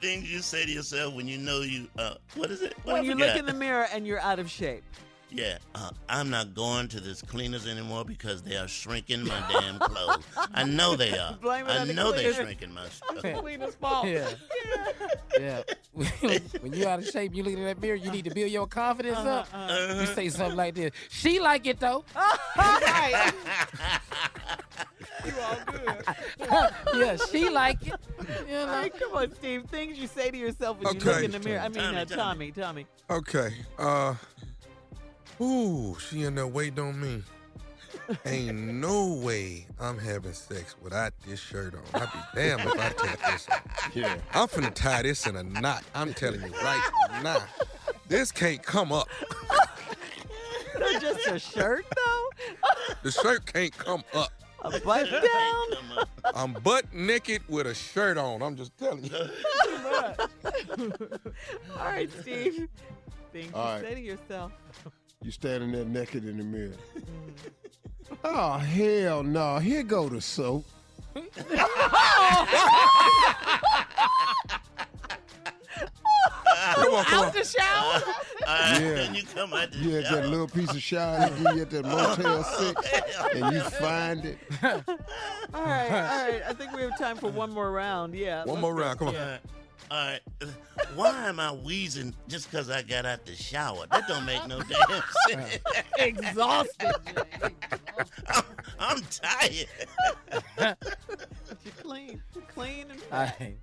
[0.00, 1.88] Things you say to yourself when you know you.
[1.98, 2.74] Uh, what is it?
[2.84, 3.38] What When I you look forgot.
[3.38, 4.84] in the mirror and you're out of shape.
[5.34, 9.80] Yeah, uh, I'm not going to this cleaners anymore because they are shrinking my damn
[9.80, 10.22] clothes.
[10.54, 11.34] I know they are.
[11.42, 12.36] Blame it I on the know they're cleaners.
[12.36, 13.20] shrinking my stuff.
[13.40, 14.06] Cleaner's fault.
[14.06, 14.30] Yeah.
[15.40, 15.62] Yeah.
[16.60, 18.68] when you're out of shape, you look in that mirror, you need to build your
[18.68, 19.48] confidence up.
[19.52, 20.00] Uh-huh.
[20.00, 20.92] You say something like this.
[21.08, 22.04] She like it though.
[22.56, 23.32] right.
[25.26, 26.04] you all good.
[26.94, 27.94] yeah, she like it.
[28.46, 28.66] You know?
[28.68, 29.64] right, come on, Steve.
[29.64, 31.60] Things you say to yourself when you look in the mirror.
[31.60, 32.52] I mean, Tommy, uh, Tommy.
[32.52, 32.86] Tommy, Tommy.
[33.10, 33.54] Okay.
[33.76, 34.14] Uh.
[35.40, 37.22] Ooh, she in there waiting on me.
[38.26, 41.82] Ain't no way I'm having sex without this shirt on.
[41.94, 43.90] I'd be damned if I take this off.
[43.94, 44.16] Yeah.
[44.32, 45.84] I'm finna tie this in a knot.
[45.94, 46.90] I'm telling you right
[47.22, 47.42] now.
[48.08, 49.08] This can't come up.
[50.74, 52.28] The or just a shirt though?
[53.02, 54.32] The shirt can't come up.
[54.62, 56.06] A button down?
[56.34, 58.42] I'm butt naked with a shirt on.
[58.42, 59.10] I'm just telling you.
[61.78, 62.68] All right, Steve.
[63.32, 63.82] Things to All right.
[63.82, 64.52] say to yourself.
[65.24, 66.74] You standing there naked in the mirror.
[68.24, 69.58] oh hell no!
[69.58, 70.66] Here go the soap.
[76.74, 77.32] Come on, come on.
[77.32, 78.02] The shower.
[78.46, 78.94] Uh, Yeah.
[78.94, 80.16] Then you come out the You had shower.
[80.20, 84.24] that little piece of shower they give you at that Motel Six, and you find
[84.26, 84.38] it.
[84.62, 84.84] All right,
[85.54, 86.42] all right.
[86.46, 88.14] I think we have time for one more round.
[88.14, 88.44] Yeah.
[88.44, 88.80] One more go.
[88.82, 88.98] round.
[88.98, 89.14] Come on.
[89.14, 89.38] Yeah.
[89.90, 90.20] All right.
[90.94, 93.86] Why am I wheezing just because I got out the shower?
[93.90, 95.58] That don't make no damn sense.
[95.98, 96.92] Exhausted.
[98.28, 98.42] I'm,
[98.78, 99.66] I'm tired.
[100.58, 102.22] You're clean.
[102.34, 103.56] You're clean and All right.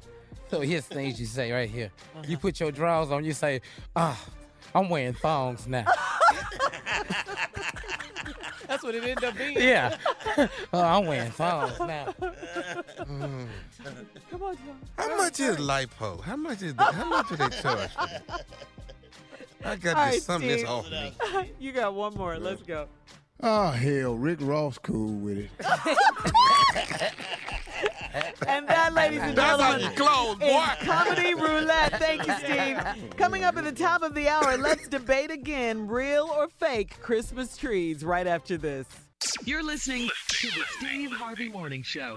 [0.49, 1.91] So here's things you say right here.
[2.27, 3.23] You put your drawers on.
[3.23, 3.61] You say,
[3.95, 4.21] "Ah,
[4.75, 5.85] I'm wearing thongs now."
[8.67, 9.57] That's what it ended up being.
[9.57, 9.97] yeah.
[10.73, 12.13] oh, I'm wearing thongs now.
[12.99, 13.47] Mm.
[14.29, 14.79] Come on, John.
[14.97, 16.21] How much is lipo?
[16.21, 18.45] How much is the, how much do they charge for that?
[19.63, 21.13] I got All this right, something that's off me.
[21.59, 22.37] you got one more.
[22.37, 22.87] Let's go.
[23.43, 25.49] Oh hell, Rick Ross cool with it.
[28.47, 30.63] And that, ladies and That's how gentlemen, you close, boy.
[30.81, 31.97] is Comedy Roulette.
[31.99, 32.77] Thank you, Steve.
[33.17, 37.55] Coming up at the top of the hour, let's debate again real or fake Christmas
[37.55, 38.87] trees right after this.
[39.45, 42.15] You're listening to the Steve Harvey Morning Show.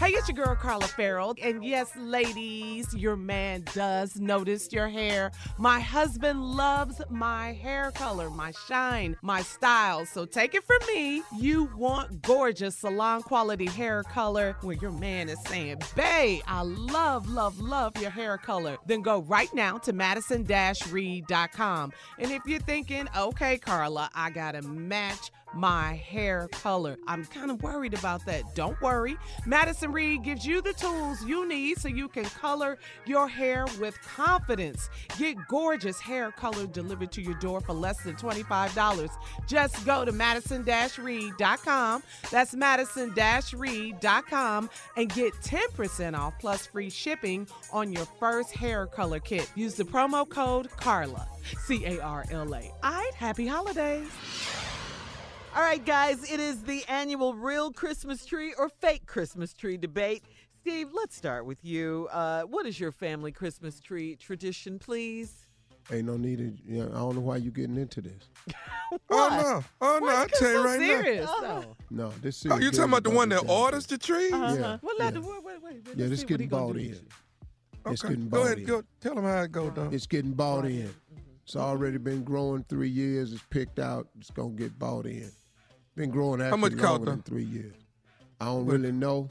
[0.00, 1.34] Hey, it's your girl Carla Ferrell.
[1.42, 5.30] And yes, ladies, your man does notice your hair.
[5.58, 10.06] My husband loves my hair color, my shine, my style.
[10.06, 11.22] So take it from me.
[11.36, 17.28] You want gorgeous salon quality hair color where your man is saying, Babe, I love,
[17.28, 18.78] love, love your hair color.
[18.86, 20.46] Then go right now to madison
[20.90, 21.92] reed.com.
[22.18, 26.98] And if you're thinking, okay, Carla, I gotta match my hair color.
[27.06, 28.54] I'm kind of worried about that.
[28.54, 29.16] Don't worry.
[29.46, 34.00] Madison Reed gives you the tools you need so you can color your hair with
[34.02, 34.88] confidence.
[35.18, 39.10] Get gorgeous hair color delivered to your door for less than $25.
[39.46, 42.02] Just go to madison-reed.com.
[42.30, 49.50] That's madison-reed.com and get 10% off plus free shipping on your first hair color kit.
[49.54, 51.26] Use the promo code CARLA.
[51.66, 52.70] C A R L A.
[52.82, 54.08] All right, happy holidays.
[55.54, 60.22] All right, guys, it is the annual real Christmas tree or fake Christmas tree debate.
[60.60, 62.08] Steve, let's start with you.
[62.12, 65.46] Uh, what is your family Christmas tree tradition, please?
[65.92, 66.38] Ain't no need.
[66.38, 68.28] To, you know, I don't know why you getting into this.
[69.08, 69.64] Oh no!
[69.80, 70.08] Oh no!
[70.08, 71.60] I tell you right serious, now.
[71.60, 71.76] though.
[71.90, 72.44] No, this.
[72.44, 72.50] Is.
[72.50, 74.32] Oh, you talking about the one that orders the tree?
[74.32, 74.54] Uh-huh.
[74.58, 75.04] Yeah, Well, yeah.
[75.04, 75.74] let the- wait, wait, wait.
[75.86, 76.76] Yeah, Let's this see what getting bought in.
[76.90, 77.08] this year.
[77.86, 78.14] It's Okay.
[78.14, 78.58] getting Go bought ahead.
[78.58, 78.64] in.
[78.64, 78.82] Go.
[79.00, 79.88] Tell them how it go, though.
[79.92, 80.92] It's getting bought in.
[81.44, 83.32] It's already been growing three years.
[83.32, 84.08] It's picked out.
[84.18, 85.30] It's gonna get bought in.
[86.00, 87.74] Been growing actually much longer cost, than three years.
[88.40, 89.28] I don't really know.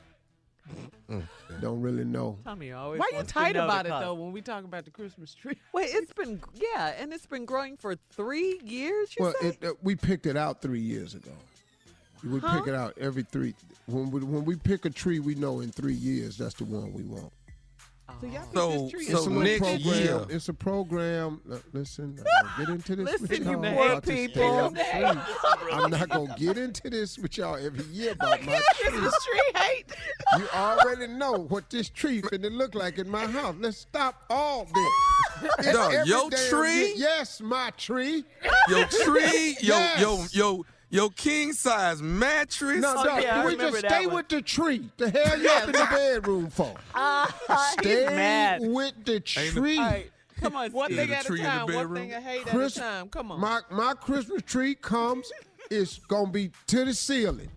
[1.10, 1.24] Mm.
[1.62, 2.38] Don't really know.
[2.46, 4.06] Tommy always Why are you wants to tight know the about it cost.
[4.06, 5.58] though when we talk about the Christmas tree?
[5.74, 9.16] Wait, it's been yeah, and it's been growing for three years.
[9.18, 9.48] You Well, say?
[9.48, 11.32] it, uh, we picked it out three years ago.
[12.24, 12.60] We Huh?
[12.60, 13.56] pick it out every three.
[13.88, 16.94] When we, when we pick a tree, we know in three years that's the one
[16.94, 17.34] we want.
[18.22, 20.03] So y'all pick So- this tree so it's a next program.
[20.03, 21.41] year- It's a program.
[21.52, 24.69] uh, listen, I'm gonna get into this with Listen, you y'all poor about this people.
[24.72, 25.72] damn tree.
[25.73, 28.61] I'm not gonna get into this with y'all every year about my tree.
[28.90, 29.86] Christmas tree hate.
[30.38, 33.56] You already know what this tree finna look like in my house.
[33.60, 35.52] Let's stop all this.
[35.60, 36.88] It's Dog, every your tree?
[36.90, 38.26] year- Yes, my tree.
[38.68, 39.99] Your tree, your Yes.
[40.02, 42.82] your your your king size mattress.
[42.82, 44.16] No, Oh, no, yeah, we just stay one.
[44.16, 44.90] with the tree.
[44.98, 46.74] The hell you up in the bedroom for?
[46.95, 48.61] Ah, Stay mad.
[48.64, 49.78] with the tree.
[49.78, 50.98] All right, come on, One Steve.
[50.98, 51.74] thing the at a tree in the time.
[51.74, 53.10] One thing I hate Chris- at a time.
[53.10, 53.40] Come on.
[53.40, 55.32] My my Christmas tree comes.
[55.72, 57.52] It's gonna be to the ceiling.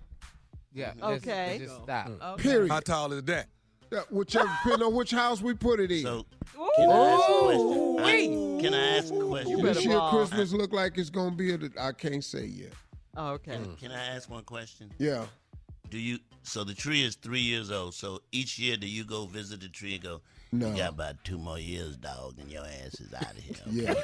[0.75, 0.93] Yeah.
[1.03, 1.59] Okay.
[1.59, 2.11] let's just stop.
[2.23, 2.43] Okay.
[2.43, 2.71] Period.
[2.71, 3.47] How tall is that?
[3.91, 6.03] Yeah, whichever depending on which house we put it in.
[6.03, 6.25] So,
[6.77, 7.99] can I ask a question?
[7.99, 9.63] I- Can I ask a question?
[9.63, 10.01] this year.
[10.11, 11.53] Christmas look like it's gonna be.
[11.53, 12.73] A, I can't say yet.
[13.17, 13.59] Oh, okay.
[13.81, 14.91] Can I ask one question?
[14.99, 15.27] Yeah.
[15.91, 16.19] Do you?
[16.43, 17.95] So the tree is three years old.
[17.95, 20.21] So each year, do you go visit the tree and go?
[20.51, 20.71] No.
[20.71, 23.57] You got about two more years, dog, and your ass is out of here.
[23.71, 23.95] Yeah.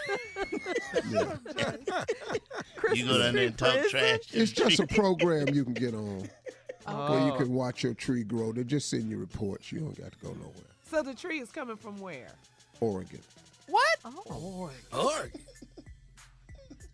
[1.11, 2.05] yeah.
[2.95, 4.21] You go down there and talk Christmas trash.
[4.29, 6.29] to It's the just a program you can get on
[6.87, 7.11] oh.
[7.13, 8.53] where you can watch your tree grow.
[8.53, 9.73] They just send you reports.
[9.73, 10.53] You don't got to go nowhere.
[10.91, 12.33] So the tree is coming from where?
[12.81, 13.21] Oregon.
[13.69, 13.99] What?
[14.05, 14.71] Oh.
[14.93, 15.41] Oregon.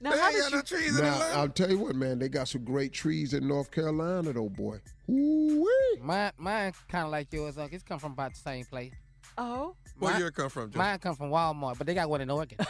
[0.04, 0.56] Now, They how ain't did got you?
[0.58, 1.38] no trees in Now Atlanta.
[1.38, 2.18] I'll tell you what, man.
[2.18, 4.76] They got some great trees in North Carolina, though, boy.
[5.10, 6.00] Ooh-wee.
[6.02, 7.56] Mine, mine kind of like yours.
[7.56, 7.74] Uncle.
[7.74, 8.92] It's come from about the same place.
[9.38, 10.78] Oh, Where Mine- you come from, Joe?
[10.78, 12.58] Mine come from Walmart, but they got one in Oregon.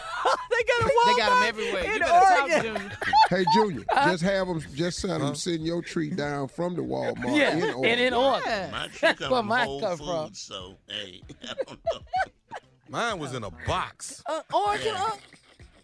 [0.56, 1.84] They got a Walmart They got 'em everywhere.
[1.84, 2.62] You in better talk, Oregon.
[2.76, 2.92] Junior.
[3.28, 7.36] Hey Junior, just have them, just send them, send your tree down from the Walmart
[7.36, 8.70] Yeah, in and in Oregon.
[8.70, 10.34] My tree That's come where from mine Whole come Foods, from.
[10.34, 12.00] so hey, I don't know.
[12.88, 14.22] Mine was in a box.
[14.26, 15.10] Uh, Oregon, uh,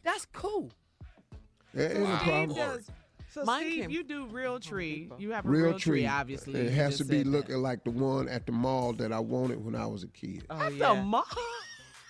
[0.05, 0.71] that's cool.
[1.75, 2.57] There ain't no Steve problem.
[2.57, 2.91] does.
[3.33, 5.09] So Mine Steve, came- you do real tree.
[5.19, 6.59] You have a Real, real, tree, obviously.
[6.61, 7.31] It You has to just be said that.
[7.31, 10.45] looking like the one at the mall that I wanted when I was a kid.
[10.51, 10.95] Oh, At yeah.
[10.95, 11.25] the mall.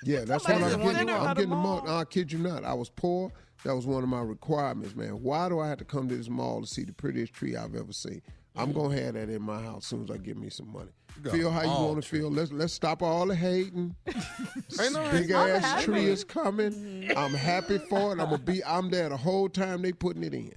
[0.03, 1.09] Yeah, that's what Somebody's I'm in the getting.
[1.09, 1.77] center I'm of the getting the mall.
[1.79, 1.87] mall.
[1.87, 2.65] No, I kid you not.
[2.65, 3.31] I was poor.
[3.65, 5.23] That was one of my requirements, man.
[5.23, 7.75] Why do I have to come to this mall to see the prettiest tree I've
[7.75, 8.23] ever seen?
[8.57, 10.91] I'm gonna have that in my house as soon as I get me some money.
[11.23, 12.31] got Feel how you all want to feel.
[12.31, 13.95] Let's let's stop all the hating.
[14.07, 15.85] Ain't no Big I'm ass happy.
[15.85, 16.73] tree is coming.
[16.73, 17.19] Mm-hmm.
[17.19, 18.21] I'm happy for it.
[18.21, 18.65] I'm gonna be.
[18.65, 20.53] I'm there the whole time they putting it in.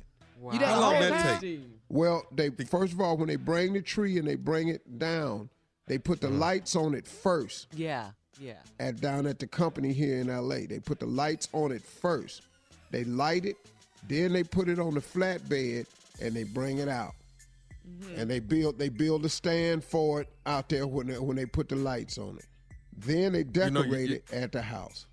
[0.51, 1.61] You How long that take?
[1.89, 5.49] Well, they first of all when they bring the tree and they bring it down,
[5.87, 6.39] they put the mm-hmm.
[6.39, 7.67] lights on it first.
[7.73, 8.55] Yeah, yeah.
[8.79, 10.65] at down at the company here in LA.
[10.67, 12.43] They put the lights on it first.
[12.91, 13.57] They light it,
[14.07, 15.85] then they put it on the flatbed
[16.21, 17.13] and they bring it out.
[17.87, 18.19] Mm-hmm.
[18.19, 21.45] And they build they build a stand for it out there when they, when they
[21.45, 22.45] put the lights on it.
[22.95, 25.05] Then they know, you- decorate you- it at the house.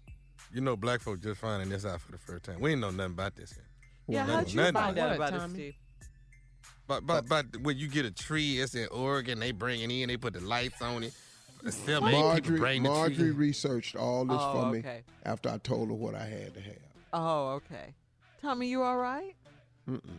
[0.52, 2.60] You know, black folk just finding this out for the first time.
[2.60, 3.55] We ain't know nothing about this.
[3.56, 3.64] Yet.
[4.09, 5.55] Yeah, Well, how'd you nothing find out What, about it, Tommy?
[5.55, 5.74] Steve?
[6.88, 9.38] But but but when you get a tree, it's in Oregon.
[9.38, 10.09] They bring it in.
[10.09, 11.12] They put the lights on it.
[11.68, 13.30] Still Marjorie, bring the Marjorie tree.
[13.30, 15.02] researched all this Oh, for me okay.
[15.24, 16.76] after I told her what I had to have.
[17.12, 17.94] Oh, okay.
[18.40, 19.34] Tommy, you all right?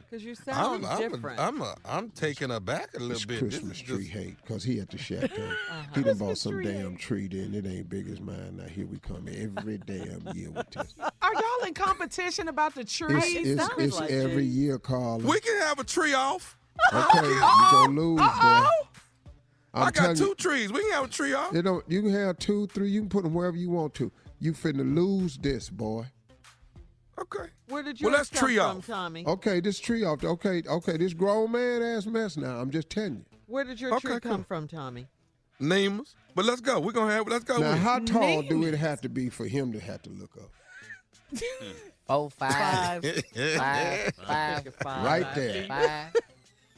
[0.09, 1.39] Because you I'm, sound I'm, different.
[1.39, 3.39] A, I'm, a, I'm taken aback a little This bit.
[3.39, 5.43] Christmas this is tree just, hate because he at the chateau.
[5.43, 5.83] Uh-huh.
[5.95, 7.53] He done bought some damn tree then.
[7.53, 8.57] It ain't big as mine.
[8.57, 10.95] Now here we come every damn year with this.
[10.99, 13.15] Are y'all in competition about the tree?
[13.15, 14.49] It's, it's, it's like every it.
[14.49, 15.17] year, Carla.
[15.17, 16.57] we can have a tree off.
[16.93, 18.67] Okay, you gonna lose, boy.
[19.73, 20.71] I'm I got two you, trees.
[20.71, 21.53] We can have a tree off.
[21.53, 21.83] You don't.
[21.89, 22.89] You can have two, three.
[22.89, 24.11] You can put them wherever you want to.
[24.39, 26.05] You finna lose this, boy.
[27.19, 27.49] Okay.
[27.67, 28.87] Where did Well, yours come tree from, off.
[28.87, 29.25] Tommy?
[29.27, 30.23] Okay, this tree off.
[30.23, 32.37] Okay, okay, this grown man ass mess.
[32.37, 33.37] Now I'm just telling you.
[33.47, 34.31] Where did your Okay, tree cool.
[34.31, 35.07] come from, Tommy?
[35.59, 36.15] Name us.
[36.33, 36.79] But let's go.
[36.79, 37.27] We're gonna have.
[37.27, 37.57] Let's go.
[37.57, 40.49] Now, how tall do it have to be for him to have to look up?
[42.07, 43.03] Four, five,
[43.35, 43.55] Five.
[43.57, 45.05] five, five, Five.
[45.05, 45.65] Right there.
[45.67, 46.13] five.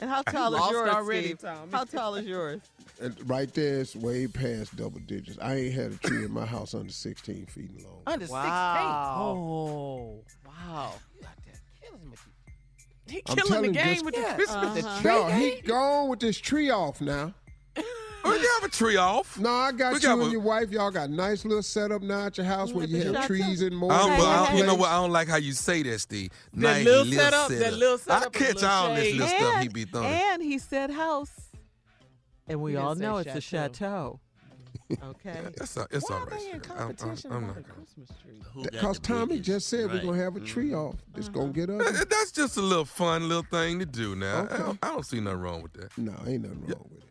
[0.04, 1.40] And how tall is yours, already, Steve?
[1.40, 1.72] Tommy.
[1.72, 2.60] How tall is yours?
[3.02, 5.38] And right there, it's way past double digits.
[5.42, 8.02] I ain't had a tree in my house under 16 feet long.
[8.06, 8.44] Under Wow.
[8.44, 9.24] sixteen.
[9.24, 10.94] Oh, wow.
[11.16, 12.18] You out there killing me.
[13.08, 15.02] He killing the telling you, game just- with the Christmas Uh-huh.
[15.02, 15.10] tree.
[15.12, 17.34] No, he gone with this tree off now.
[18.26, 19.38] Oh, we can have a tree off.
[19.40, 20.32] No, I got We you got and one.
[20.32, 20.72] your wife.
[20.72, 23.28] Y'all got nice little setup now at your house where you have chateau.
[23.28, 23.92] trees and more.
[23.92, 24.90] I don't, Hey, I hey, don't, you know what?
[24.90, 26.30] I don't like how you say that, Steve.
[26.54, 29.16] That nice little setup, that little setup I with catch little all this shade.
[29.20, 30.08] little stuff he be throwing.
[30.08, 31.32] And he said house.
[32.48, 34.20] And we He all know it's a chateau.
[34.20, 34.20] chateau.
[35.10, 35.40] Okay.
[35.62, 36.72] It's, a, it's Why all are they in Steve.
[36.72, 38.42] I'm- I'm- competition I'm about not a gonna- Christmas tree?
[38.54, 39.46] Who Because Tommy biggest?
[39.46, 40.76] just said we're going to have a tree mm-hmm.
[40.76, 40.96] off.
[41.16, 41.78] It's going to uh-huh.
[41.78, 41.98] get ugly.
[42.00, 44.48] That- That's just a little fun little thing to do now.
[44.52, 45.98] I, don't, I don't see nothing wrong with that.
[45.98, 47.04] No, ain't nothing wrong with it.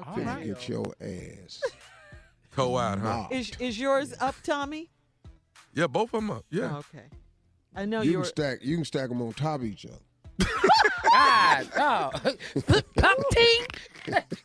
[0.00, 0.22] Okay.
[0.22, 1.62] Finna get your ass.
[2.54, 3.28] Toe out, huh?
[3.30, 4.90] Is, is yours up, Tommy?
[5.74, 6.44] Yeah, both of them up.
[6.50, 6.70] Yeah.
[6.74, 7.06] Oh, okay.
[7.74, 8.22] I know you you're.
[8.22, 8.58] can stack.
[8.62, 9.98] You can stack them on top of each other.
[11.10, 12.10] God, no.
[12.96, 13.66] Pop ting.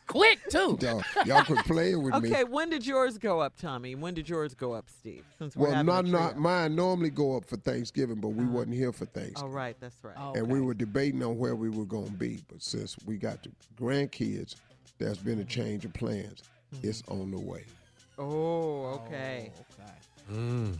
[0.07, 0.77] Quick, too.
[0.81, 2.29] Y'all, y'all quit playing with me.
[2.29, 3.95] Okay, when did yours go up, Tommy?
[3.95, 5.23] When did yours go up, Steve?
[5.37, 6.75] Since we're Well, not not mine.
[6.75, 8.53] Normally go up for Thanksgiving, but we uh-huh.
[8.53, 10.15] wasn't here for Oh, Thanksgiving, right, that's right.
[10.17, 12.41] Oh, and we were debating on where we were going to be.
[12.47, 14.55] But since we got the grandkids,
[14.97, 16.43] there's been a change of plans.
[16.75, 16.87] Mm-hmm.
[16.87, 17.63] It's on the way.
[18.17, 19.51] Oh, okay.
[20.31, 20.75] Mm.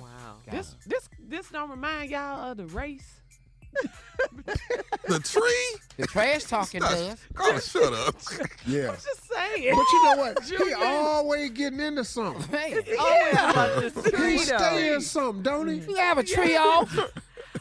[0.00, 0.36] Wow.
[0.50, 3.20] This this this don't remind y'all of the race.
[5.08, 5.80] The tree?
[5.98, 7.16] The trash talking does.
[7.38, 8.16] Oh, shut up.
[8.66, 8.88] Yeah.
[8.90, 9.74] I'm just saying.
[9.74, 10.42] But you know what?
[10.42, 12.42] He always getting into something.
[12.58, 15.76] Hey, Always about this He stay in something, don't he?
[15.76, 16.92] you have a tree off.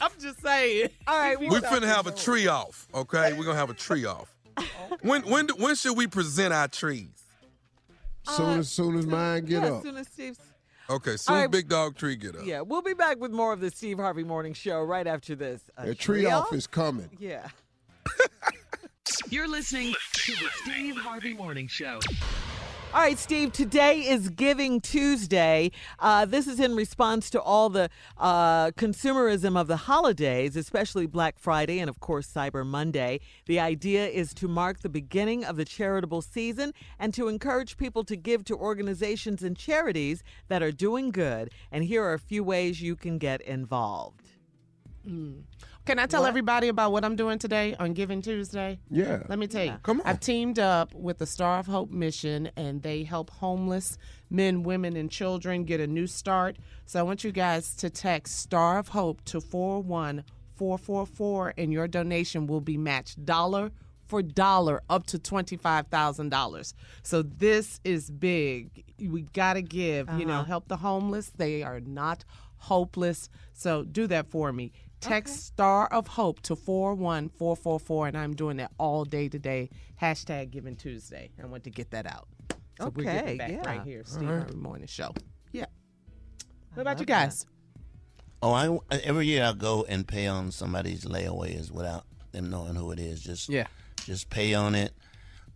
[0.02, 0.90] I'm just saying.
[1.06, 3.34] All right, We finna have a tree off, okay?
[3.34, 4.35] We're gonna have a tree off.
[5.02, 7.10] When when when should we present our trees?
[8.23, 9.77] Soon uh, as soon as mine get yeah, up.
[9.77, 10.40] As soon as Steve's.
[10.90, 11.52] Okay, soon All as right.
[11.52, 12.45] Big Dog Tree get up.
[12.45, 15.61] Yeah, we'll be back with more of the Steve Harvey Morning Show right after this.
[15.77, 17.10] A The tree off is coming.
[17.19, 17.48] Yeah.
[19.30, 21.99] You're listening to the Steve Harvey Morning Show.
[22.96, 25.72] All right, Steve, today is Giving Tuesday.
[26.00, 31.38] Uh, this is in response to all the uh, consumerism of the holidays, especially Black
[31.38, 33.20] Friday and, of course, Cyber Monday.
[33.48, 38.06] The idea is to mark the beginning of the charitable season and to encourage people
[38.06, 41.52] to give to organizations and charities that are doing good.
[41.74, 44.30] And here are a few ways you can get involved.
[45.86, 46.30] Can I tell What?
[46.30, 48.80] everybody about what I'm doing today on Giving Tuesday?
[48.90, 49.22] Yeah.
[49.30, 49.76] Let me tell you.
[49.84, 50.07] Come on.
[50.07, 53.99] I've teamed up with the Star of Hope mission, and they help homeless
[54.32, 56.57] men, women, and children get a new start.
[56.88, 62.48] So I want you guys to text Star of Hope to 41444, and your donation
[62.48, 63.72] will be matched dollar
[64.07, 66.74] for dollar up to $25,000.
[67.03, 68.86] So this is big.
[68.99, 70.45] We got to give, you know, Uh-huh.
[70.45, 71.30] help the homeless.
[71.36, 72.26] They are not
[72.57, 73.30] hopeless.
[73.53, 74.72] So do that for me.
[75.06, 79.69] Text Star of Hope to 41444, and I'm doing that all day today.
[80.02, 81.30] Hashtag Giving Tuesday.
[81.41, 82.27] I want to get that out.
[82.80, 83.65] So we're Okay, getting back yeah.
[83.65, 84.41] right here, Steve All right.
[84.44, 85.14] Harvey Morning Show.
[85.52, 85.65] Yeah.
[86.73, 87.45] What about you guys?
[88.41, 92.91] Oh, I every year I go and pay on somebody's layaways without them knowing who
[92.91, 93.22] it is.
[93.22, 93.68] Just Yeah.
[94.06, 94.94] just pay on it.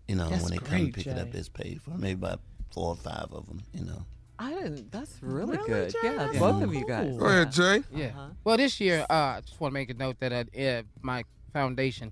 [0.08, 1.92] You know, That's when they come great, pick it up, it's paid for.
[1.92, 2.40] Maybe about
[2.72, 3.62] four or five of them.
[3.74, 4.06] You know.
[4.42, 4.90] I didn't.
[4.92, 5.92] That's really, Really, good.
[5.92, 5.98] Jay?
[6.04, 7.10] Yeah, That's both so of you guys.
[7.10, 7.18] cool.
[7.20, 7.84] Go ahead, Jay.
[7.94, 8.06] Yeah.
[8.08, 8.28] Uh-huh.
[8.46, 11.26] Well, this year, uh, I just want to make a note that uh, uh, my
[11.52, 12.12] foundation,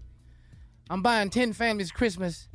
[0.89, 2.49] I'm buying ten families Christmas,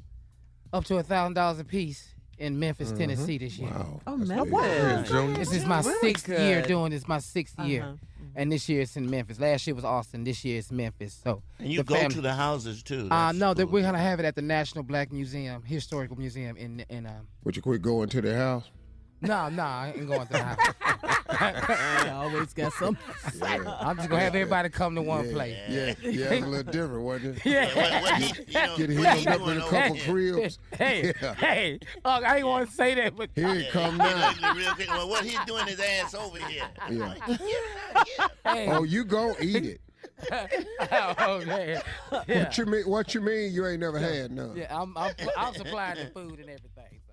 [0.72, 2.08] up to a thousand dollars a piece
[2.38, 3.70] in Memphis, Tennessee this year.
[3.70, 4.00] Wow.
[4.06, 4.44] Oh, That's man.
[4.44, 4.52] big.
[4.52, 4.64] What?
[4.68, 5.34] Yeah, Junior.
[5.38, 6.68] This is my Really sixth year good.
[6.68, 7.06] doing this.
[7.08, 7.94] My 6th year, Uh-huh.
[8.34, 9.38] and this year it's in Memphis.
[9.40, 10.24] Last year was Austin.
[10.24, 11.18] This year it's Memphis.
[11.22, 13.06] So And you go family- to the houses too.
[13.10, 13.72] Uh, That's no, that cool.
[13.72, 17.28] we're gonna have it at the National Black Museum, Historical Museum in in um.
[17.44, 18.64] Would you quit going to the house?
[19.22, 20.58] No, no, I ain't going to the house.
[21.28, 22.98] I always got some.
[23.40, 25.56] I'm just gonna have everybody come to one yeah, place.
[25.68, 27.46] Yeah, yeah, it's a little different, wasn't it?
[27.46, 27.66] Yeah.
[27.74, 30.34] What, what he, you know, Get what him up in a couple here?
[30.34, 30.58] cribs.
[30.76, 31.34] Hey, Yeah.
[31.34, 34.54] hey, Ugg, I didn't want to say that, but Here he come He now.
[34.54, 34.88] real quick.
[34.88, 36.64] Well, what he's doing his ass over here.
[36.90, 37.14] Yeah.
[38.44, 39.80] hey, Oh, you go eat it.
[40.30, 41.82] oh man,
[42.28, 42.82] yeah, What you mean?
[42.84, 43.52] What you mean?
[43.52, 44.56] You ain't never had none?
[44.56, 46.68] yeah, I'm, I'm I'm supplying the food and everything.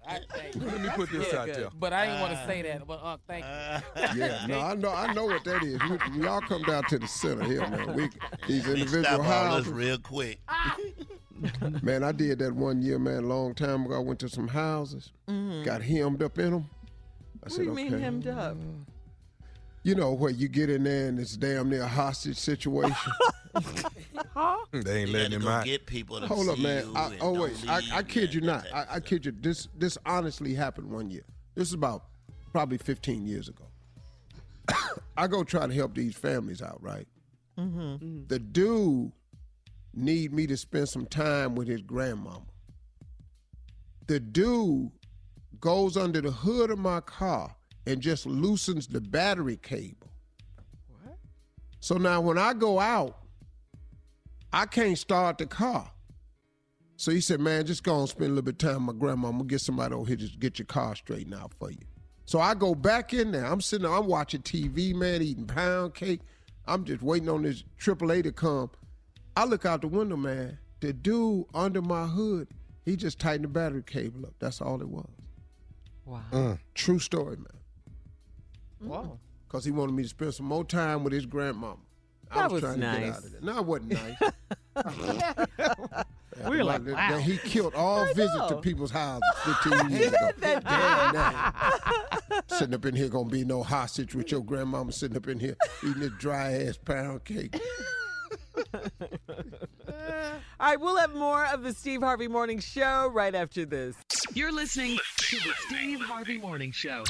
[0.09, 0.61] So I thank you.
[0.61, 1.55] Let me put this Yeah, out good.
[1.55, 1.69] there.
[1.79, 2.47] But I didn't want to uh.
[2.47, 2.87] say that.
[2.87, 3.51] But Ugg, thank you.
[3.51, 4.13] Uh.
[4.15, 5.79] Yeah, no, I know, I know what that is.
[5.89, 7.93] We, we all come down to the center here, man.
[7.93, 8.09] We
[8.47, 9.71] these individual stop all this houses.
[9.73, 10.39] real quick.
[11.83, 13.95] Man, I did that one year, man, a long time ago.
[13.95, 15.63] I went to some houses, mm-hmm.
[15.63, 16.69] got hemmed up in them.
[17.41, 18.03] I What said, do you mean okay.
[18.03, 18.57] hemmed up?
[19.83, 22.95] You know where you get in there and it's damn near a hostage situation.
[24.71, 25.65] They ain't letting him out.
[25.65, 26.85] get people to Hold up, man.
[26.85, 28.65] you I, oh wait, I, I kid you and not.
[28.73, 29.33] I, I kid you.
[29.37, 31.25] This this honestly happened one year.
[31.55, 32.05] This is about
[32.51, 33.65] probably 15 years ago.
[35.17, 37.07] I go try to help these families out, right?
[37.57, 38.27] Mm-hmm.
[38.27, 39.11] The dude
[39.93, 42.43] need me to spend some time with his grandmama.
[44.07, 44.91] The dude
[45.59, 47.55] goes under the hood of my car
[47.89, 50.11] and just loosens the battery cable.
[51.03, 51.17] What?
[51.79, 53.17] So now when I go out,
[54.53, 55.89] I can't start the car.
[56.97, 58.99] So he said, man, just go and spend a little bit of time with my
[58.99, 59.29] grandma.
[59.29, 61.79] I'm gonna get somebody over here to get your car straightened out for you.
[62.25, 63.45] So I go back in there.
[63.45, 66.21] I'm sitting there, I'm watching TV, man, eating pound cake.
[66.67, 68.69] I'm just waiting on this AAA to come.
[69.35, 70.59] I look out the window, man.
[70.81, 72.49] The dude under my hood,
[72.85, 74.33] he just tightened the battery cable up.
[74.37, 75.09] That's all it was.
[76.05, 76.21] Wow.
[76.31, 76.59] Mm.
[76.75, 77.58] True story, man.
[78.81, 79.01] Wow.
[79.01, 79.13] Mm-hmm.
[79.47, 81.77] Because he wanted me to spend some more time with his grandmama.
[82.31, 83.17] I That was, was trying to get nice.
[83.17, 83.41] out of there.
[83.41, 84.17] No, it wasn't nice.
[86.47, 87.09] We were like, that- wow.
[87.11, 89.21] that he killed all visits to people's houses
[89.63, 90.29] 15 years ago.
[90.39, 92.45] Damn that.
[92.47, 95.57] sitting up in here gonna be no hostage with your grandmama sitting up in here
[95.83, 97.59] eating this dry ass pound cake.
[98.55, 98.63] All
[100.59, 103.95] right, we'll have more of the Steve Harvey Morning Show right after this.
[104.33, 107.03] You're listening to the Steve Harvey Morning Show.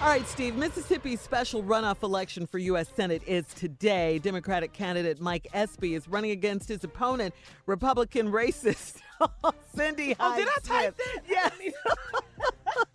[0.00, 2.88] All right, Steve, Mississippi's special runoff election for U.S.
[2.94, 4.18] Senate is today.
[4.18, 7.34] Democratic candidate Mike Espy is running against his opponent,
[7.66, 9.00] Republican racist
[9.74, 11.22] Cindy Oh, did I type that?
[11.28, 11.52] Yes.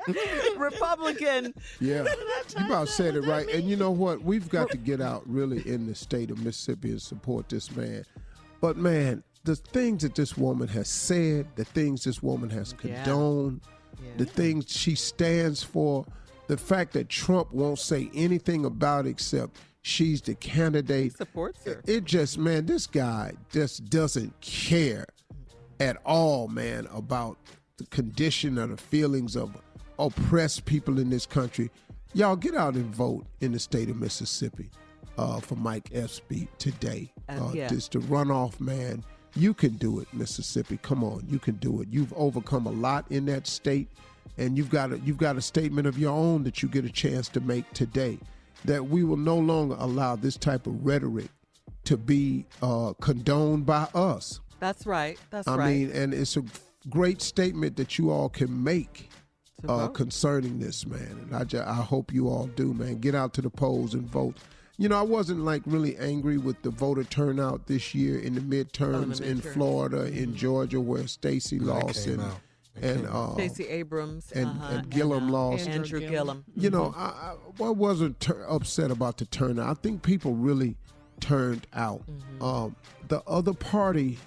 [0.57, 1.53] Republican.
[1.79, 2.05] Yeah,
[2.57, 3.47] you about said it right.
[3.49, 4.21] And you know what?
[4.23, 8.05] We've got to get out really in the state of Mississippi and support this man.
[8.61, 13.03] But man, the things that this woman has said, the things this woman has Yeah.
[13.03, 13.61] condoned,
[14.17, 16.05] the things she stands for,
[16.47, 21.15] the fact that Trump won't say anything about it except she's the candidate.
[21.17, 21.81] supports her.
[21.85, 25.05] It just, man, this guy just doesn't care
[25.79, 27.37] at all, man, about
[27.77, 29.55] the condition or the feelings of
[29.99, 31.71] oppressed people in this country.
[32.13, 34.69] Y'all get out and vote in the state of Mississippi
[35.17, 37.11] uh, for Mike Espy today.
[37.29, 37.67] Uh, yeah.
[37.67, 39.03] This the runoff, man.
[39.35, 40.79] You can do it, Mississippi.
[40.81, 41.89] Come on, you can do it.
[41.91, 43.89] You've overcome a lot in that state,
[44.37, 46.89] and you've got a, you've got a statement of your own that you get a
[46.89, 48.17] chance to make today.
[48.63, 51.27] That we will no longer allow this type of rhetoric
[51.83, 54.39] to be uh, condoned by us.
[54.59, 55.19] That's right.
[55.29, 55.65] That's I right.
[55.65, 56.43] I mean, and it's a
[56.89, 59.09] great statement that you all can make
[59.63, 59.93] uh, vote.
[59.93, 61.19] concerning this, man.
[61.23, 62.99] And I, ju- I hope you all do, man.
[62.99, 64.37] Get out to the polls and vote.
[64.77, 68.41] You know, I wasn't like really angry with the voter turnout this year in the
[68.41, 69.53] midterms in midterms.
[69.53, 72.41] Florida, in Georgia, where Stacey lost, and out.
[72.81, 75.69] and uh, Stacey Abrams and, uh-huh, and Gillum uh, lost.
[75.69, 76.43] Andrew Gillum.
[76.57, 77.05] You know, I,
[77.61, 79.69] I, I wasn't tur upset about the turnout.
[79.69, 80.75] I think people really
[81.21, 82.03] turned out.
[82.41, 82.75] Um,
[83.07, 84.17] the other party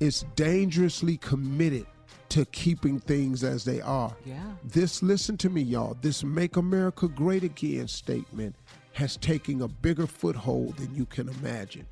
[0.00, 1.86] is dangerously committed
[2.34, 4.12] to keeping things as they are.
[4.26, 4.42] Yeah.
[4.64, 5.96] This, listen to me, y'all.
[6.00, 8.56] This "Make America Great Again" statement
[8.94, 11.86] has taken a bigger foothold than you can imagine.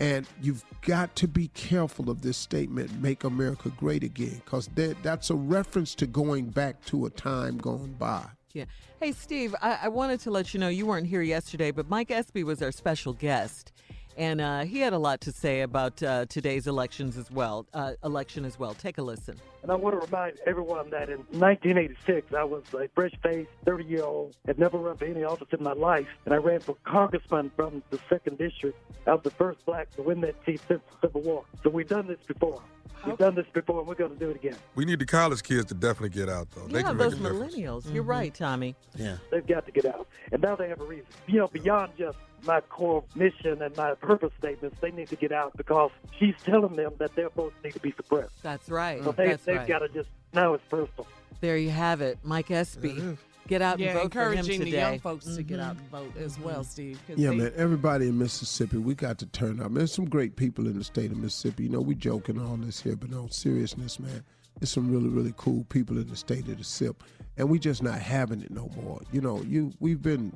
[0.00, 5.30] And you've got to be careful of this statement, make America great again, because that's
[5.30, 8.26] a reference to going back to a time gone by.
[8.52, 8.64] Yeah.
[9.00, 12.10] Hey, Steve, I, I wanted to let you know you weren't here yesterday, but Mike
[12.10, 13.70] Espy was our special guest.
[14.16, 17.66] And uh, he had a lot to say about uh, today's elections as well.
[17.74, 18.74] Uh, election as well.
[18.74, 19.36] Take a listen.
[19.62, 23.84] And I want to remind everyone that in 1986, I was a fresh faced 30
[23.84, 26.76] year old, had never run for any office in my life, and I ran for
[26.84, 28.78] congressman from the 2nd District.
[29.06, 31.44] I was the first black to win that seat since the Civil War.
[31.62, 32.62] So we've done this before.
[33.06, 34.56] We've done this before, and we're going to do it again.
[34.74, 36.66] We need the college kids to definitely get out, though.
[36.66, 37.54] They yeah, can those a difference.
[37.54, 37.92] millennials.
[37.92, 38.74] You're right, Tommy.
[38.96, 39.16] Yeah.
[39.30, 40.08] They've got to get out.
[40.32, 41.06] And now they have a reason.
[41.26, 45.32] You know, beyond just my core mission and my purpose statements, they need to get
[45.32, 48.42] out because she's telling them that their votes need to be suppressed.
[48.42, 49.02] That's right.
[49.02, 49.68] So they, That's they've right.
[49.68, 51.06] got to just, now it's personal.
[51.40, 52.18] There you have it.
[52.22, 52.92] Mike Espy.
[52.94, 53.14] Mm-hmm.
[53.46, 54.70] Get out yeah, and vote for him encouraging today.
[54.70, 55.96] the young folks to get out and mm-hmm.
[55.96, 56.70] vote as well, mm-hmm.
[56.70, 57.00] Steve.
[57.06, 57.52] 'cause Yeah, they- man.
[57.56, 59.70] Everybody in Mississippi, we got to turn out.
[59.70, 61.64] Man, there's some great people in the state of Mississippi.
[61.64, 64.24] You know, we're joking all this here, but on seriousness, man,
[64.58, 67.02] there's some really, really cool people in the state of the SIP,
[67.36, 69.00] and we just not having it no more.
[69.12, 70.32] You know, you we've been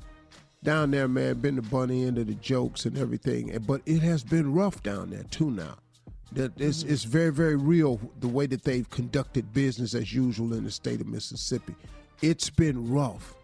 [0.62, 4.24] down there, man, been the bunny end of the jokes and everything, but it has
[4.24, 5.76] been rough down there too now.
[6.32, 6.92] That it's, mm-hmm.
[6.92, 11.00] it's very, very real the way that they've conducted business as usual in the state
[11.00, 11.74] of Mississippi.
[12.20, 13.34] It's been rough.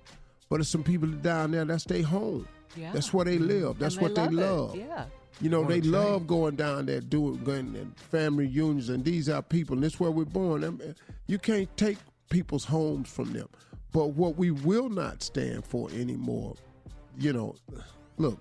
[0.51, 2.47] But there's some people down there that stay home.
[2.77, 2.93] Yeah.
[2.93, 3.67] That's where they mm-hmm.
[3.67, 3.79] live.
[3.79, 4.81] That's And what they love it.
[4.81, 5.07] Yeah.
[5.41, 9.43] You know, they love going down there, doing going and family reunions, and these are
[9.43, 10.63] people, and this is where we're born.
[10.63, 10.95] I mean,
[11.27, 11.99] You can't take
[12.31, 13.49] people's homes from them.
[13.93, 16.55] But what we will not stand for anymore,
[17.19, 17.55] you know,
[18.19, 18.39] look,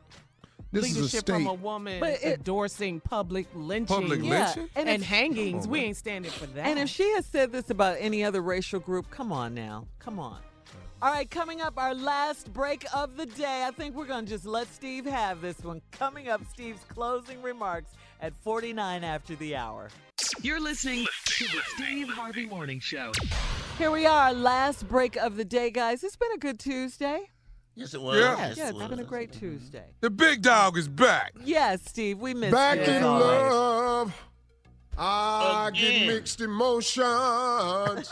[0.72, 1.34] this is a leadership state.
[1.34, 4.70] from a woman But it- endorsing public lynching Public Yeah, lynching?
[4.76, 5.66] and and, if- hangings.
[5.66, 6.66] On, we ain't standing for that.
[6.66, 9.88] And if she has said this about any other racial group, come on now.
[10.00, 10.40] Come on.
[11.02, 13.66] All right, coming up, our last break of the day.
[13.68, 15.82] I think we're going to just let Steve have this one.
[15.92, 17.92] Coming up, Steve's closing remarks
[18.22, 19.90] at 49 after the hour.
[20.42, 23.12] You're listening to the Steve Harvey Morning Show.
[23.78, 26.06] Here we are, last break of the day, guys.
[26.06, 27.30] It's been a good Tuesday.
[27.76, 28.20] Yes, it was.
[28.20, 28.38] Yeah.
[28.38, 29.86] Yes, Yeah, it it's been a great Tuesday.
[30.02, 31.34] The big dog is back.
[31.44, 32.52] Yes, Steve, we missed you.
[32.52, 32.94] Back you.
[32.94, 33.26] in always.
[33.26, 34.24] love.
[34.96, 36.08] I Again.
[36.08, 38.12] get mixed emotions.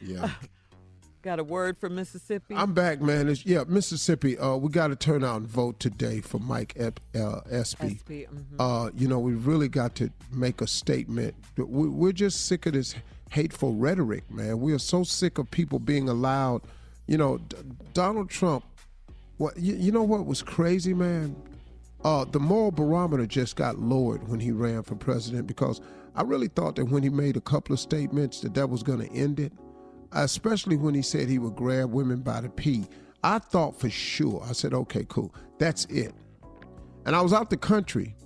[0.00, 0.30] yeah.
[1.22, 2.54] Got a word from Mississippi?
[2.56, 3.28] I'm back, man.
[3.28, 4.36] It's, yeah, Mississippi.
[4.36, 8.00] Uh, we got to turn out and vote today for Mike Ep, uh, Espy.
[8.02, 8.56] SP, mhm.
[8.58, 11.36] Uh, you know, we really got to make a statement.
[11.56, 12.96] We, we're just sick of this
[13.30, 14.60] hateful rhetoric, man.
[14.60, 16.62] We are so sick of people being allowed.
[17.12, 17.58] You know, D-
[17.92, 18.64] Donald Trump.
[19.36, 20.02] What you, you know?
[20.02, 21.36] What was crazy, man?
[22.02, 25.82] Uh, the moral barometer just got lowered when he ran for president because
[26.14, 29.06] I really thought that when he made a couple of statements that that was going
[29.06, 29.52] to end it,
[30.12, 32.86] especially when he said he would grab women by the pee.
[33.22, 34.42] I thought for sure.
[34.48, 36.14] I said, okay, cool, that's it.
[37.04, 38.16] And I was out the country,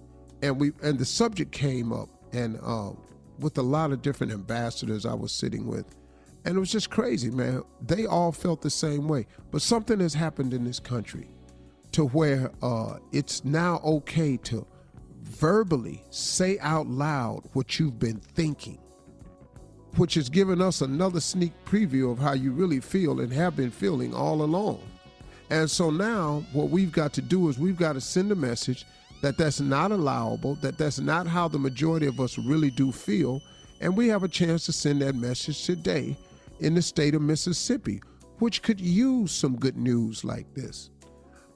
[0.43, 2.93] and we and the subject came up, and uh,
[3.41, 5.87] with a lot of different ambassadors I was sitting with,
[6.47, 7.64] and it was just crazy, man.
[7.85, 9.27] They all felt the same way.
[9.51, 11.28] But something has happened in this country
[11.90, 14.64] to where uh, it's now okay to
[15.23, 18.78] verbally say out loud what you've been thinking,
[19.97, 23.73] which has given us another sneak preview of how you really feel and have been
[23.73, 24.81] feeling all along.
[25.51, 28.86] And so now what we've got to do is we've got to send a message
[29.20, 33.43] that that's not allowable, that that's not how the majority of us really do feel,
[33.81, 36.16] and we have a chance to send that message today
[36.61, 38.01] in the state of Mississippi,
[38.39, 40.91] which could use some good news like this.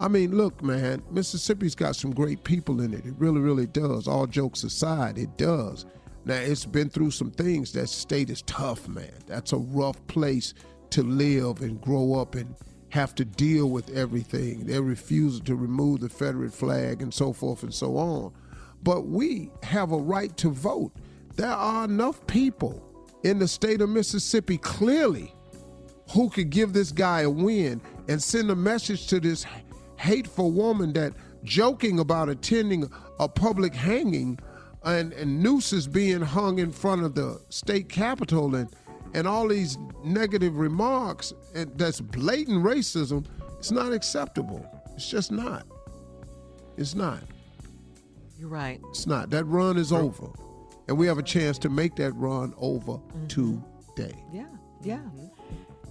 [0.01, 3.05] I mean, look, man, Mississippi's got some great people in it.
[3.05, 4.09] It really, really does.
[4.09, 5.85] All jokes aside, it does.
[6.24, 7.72] Now, it's been through some things.
[7.72, 9.12] That state is tough, man.
[9.27, 10.55] That's a rough place
[10.90, 12.55] to live and grow up and
[12.90, 14.64] have to deal with everything.
[14.66, 18.32] Their refusal to remove the Confederate flag and so forth and so on.
[18.82, 20.93] But we have a right to vote.
[21.36, 22.89] There are enough people
[23.22, 25.34] in the state of Mississippi clearly
[26.12, 29.47] who could give this guy a win and send a message to this
[29.97, 31.12] hateful woman that
[31.44, 34.38] joking about attending a public hanging
[34.84, 38.74] and, and nooses being hung in front of the state capitol and
[39.12, 43.24] and all these negative remarks and that's blatant racism
[43.59, 44.64] it's not acceptable
[45.01, 45.66] It's just not.
[46.76, 47.20] It's not.
[48.38, 48.80] You're right.
[48.90, 49.30] It's not.
[49.30, 50.30] That run is over.
[50.90, 52.98] And we have a chance to make that run over
[53.28, 54.24] today.
[54.32, 54.48] Yeah,
[54.82, 54.98] yeah.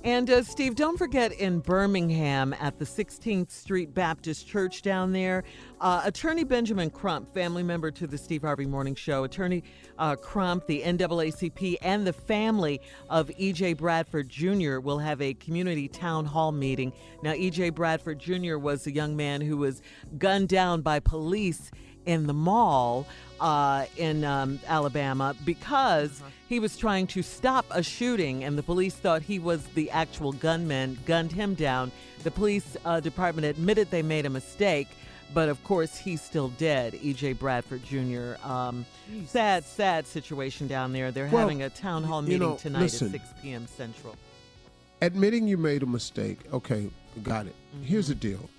[0.03, 5.45] And uh, Steve, don't forget in Birmingham at the 16th Street Baptist Church down there,
[5.79, 9.63] uh, Attorney Benjamin Crump, family member to the Steve Harvey Morning Show, Attorney
[9.97, 13.73] uh, Crump, the NAACP, and the family of E.J.
[13.73, 14.79] Bradford Jr.
[14.79, 16.91] will have a community town hall meeting.
[17.23, 17.69] Now, E.J.
[17.69, 18.57] Bradford Jr.
[18.57, 19.81] was a young man who was
[20.17, 21.71] gunned down by police
[22.09, 23.05] in the mall
[23.39, 28.95] uh, in um, Alabama because he was trying to stop a shooting, and the police
[28.95, 31.91] thought he was the actual gunman, gunned him down.
[32.23, 34.87] The police uh, department admitted they made a mistake,
[35.35, 36.97] but of course he's still dead.
[36.99, 37.33] E.J.
[37.33, 38.33] Bradford Jr.
[38.43, 38.83] Um,
[39.27, 41.11] sad, sad situation down there.
[41.11, 43.13] They're Well, having a town hall you meeting know, tonight listen.
[43.13, 43.67] at 6 p.m.
[43.67, 44.15] Central.
[45.03, 46.89] Admitting you made a mistake, okay,
[47.21, 47.55] got it.
[47.83, 48.49] Here's the deal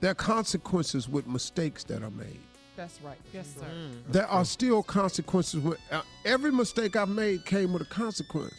[0.00, 2.40] there are consequences with mistakes that are made.
[2.76, 3.18] That's right.
[3.32, 3.60] Yes, mm-hmm.
[3.60, 3.66] sir.
[3.66, 4.12] Mm-hmm.
[4.12, 5.60] There are still consequences.
[5.60, 8.54] With, uh, every mistake I've made came with a consequence.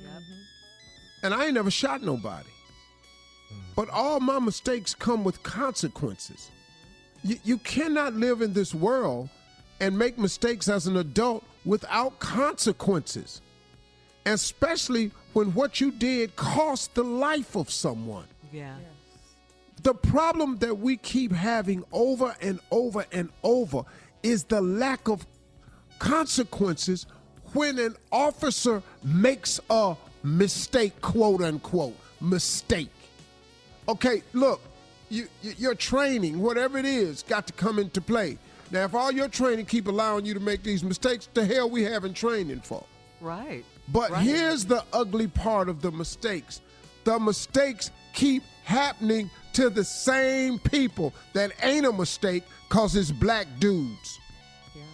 [0.00, 0.40] Mm-hmm.
[1.22, 2.48] And I ain't never shot nobody.
[3.52, 3.60] Mm.
[3.76, 6.50] But all my mistakes come with consequences.
[7.22, 9.28] You, you cannot live in this world
[9.80, 13.40] and make mistakes as an adult without consequences.
[14.26, 18.26] Especially when what you did cost the life of someone.
[18.52, 18.74] Yeah.
[19.82, 23.84] The problem that we keep having over and over and over
[24.22, 25.26] is the lack of
[25.98, 27.06] consequences
[27.52, 32.90] when an officer makes a mistake, quote unquote, mistake.
[33.88, 34.60] Okay, look,
[35.08, 38.38] you, you, your training, whatever it is, got to come into play.
[38.70, 41.82] Now, if all your training keep allowing you to make these mistakes, the hell we
[41.82, 42.84] having training for?
[43.20, 43.64] Right.
[43.88, 44.22] But Right.
[44.22, 46.60] here's the ugly part of the mistakes
[47.04, 53.46] the mistakes keep happening to the same people that ain't a mistake because it's black
[53.58, 54.18] dudes.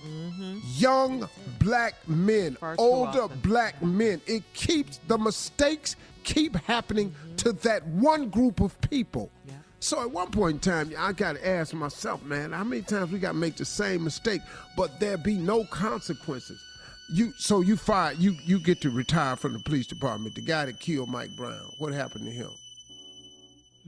[0.06, 0.58] Mm-hmm.
[0.76, 1.28] Young
[1.58, 4.20] black men, Far older black men.
[4.26, 7.36] It keeps the mistakes keep happening mm-hmm.
[7.36, 9.30] to that one group of people.
[9.78, 13.12] So at one point in time, I got to ask myself, man, how many times
[13.12, 14.40] we got to make the same mistake,
[14.76, 16.60] but there be no consequences?
[17.12, 20.34] You so you fire you you get to retire from the police department.
[20.34, 22.50] The guy that killed Mike Brown, what happened to him?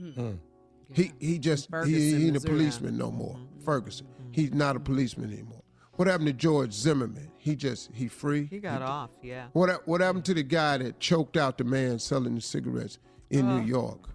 [0.01, 0.37] Mm.
[0.93, 2.51] He he just he, Ferguson, he ain't a Missouri.
[2.53, 3.35] policeman no more.
[3.35, 3.63] Mm-hmm.
[3.63, 4.31] Ferguson, mm-hmm.
[4.31, 5.61] he's not a policeman anymore.
[5.93, 7.29] What happened to George Zimmerman?
[7.37, 8.47] He just he free.
[8.49, 9.47] He got off, yeah.
[9.53, 12.99] What what happened to the guy that choked out the man selling the cigarettes
[13.29, 13.55] in Uh.
[13.55, 13.67] New uh-huh.
[13.67, 14.09] York?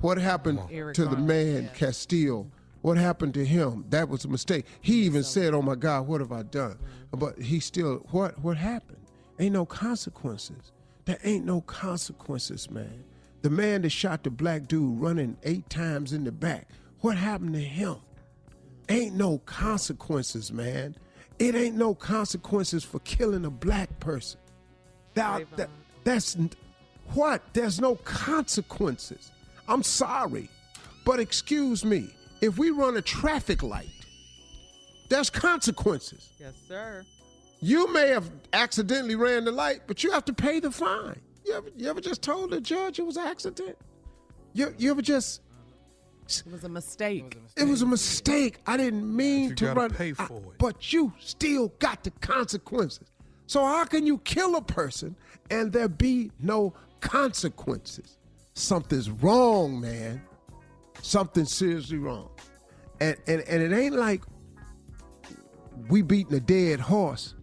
[0.00, 1.68] What happened Eric to the man yeah.
[1.70, 2.50] Castile?
[2.80, 3.84] What happened to him?
[3.90, 4.64] That was a mistake.
[4.80, 6.72] He even said, "Oh my God, what have I done?"
[7.12, 7.18] Mm-hmm.
[7.18, 8.98] But he still what what happened?
[9.38, 10.72] Ain't no consequences.
[11.04, 13.04] There ain't no consequences, man.
[13.42, 16.68] The man that shot the black dude running eight times in the back.
[17.00, 17.96] What happened to him?
[18.88, 20.96] Ain't no consequences, man.
[21.38, 24.40] It ain't no consequences for killing a black person.
[25.14, 25.70] That, that,
[26.04, 26.36] that's
[27.14, 27.42] what?
[27.54, 29.30] There's no consequences.
[29.68, 30.50] I'm sorry,
[31.04, 32.10] but excuse me.
[32.40, 33.88] If we run a traffic light,
[35.08, 36.30] there's consequences.
[36.38, 37.04] Yes, sir.
[37.60, 41.20] You may have accidentally ran the light, but you have to pay the fine.
[41.44, 43.76] You ever, you ever just told the judge it was an accident?
[44.52, 45.40] You, you ever just
[46.28, 47.38] It was a mistake.
[47.56, 48.58] it was a mistake.
[48.66, 49.90] I didn't mean to run.
[49.90, 50.58] pay I- it.
[50.58, 53.08] but you still got the consequences.
[53.46, 55.16] So how can you kill a person
[55.50, 58.18] and there be no consequences?
[58.54, 60.22] Something's wrong, man.
[61.02, 62.28] Something's seriously wrong.
[63.00, 64.22] And and, and it ain't like
[65.88, 67.34] we beating a dead horse.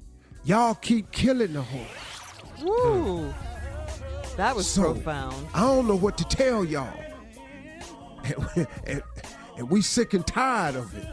[0.45, 2.61] Y'all keep killing the horse.
[2.63, 3.33] Woo.
[4.37, 5.47] That was So, profound.
[5.53, 6.93] I don't know what to tell y'all.
[8.23, 9.01] And, and,
[9.57, 11.07] and we sick and tired of it.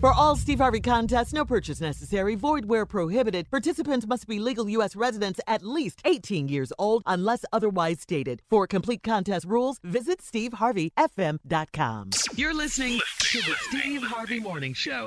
[0.00, 3.50] For all Steve Harvey contests, no purchase necessary, void where prohibited.
[3.50, 4.94] Participants must be legal U.S.
[4.94, 8.42] residents at least 18 years old unless otherwise stated.
[8.48, 12.10] For complete contest rules, visit SteveHarveyFM.com.
[12.34, 15.06] You're listening to the Steve Harvey Morning Show.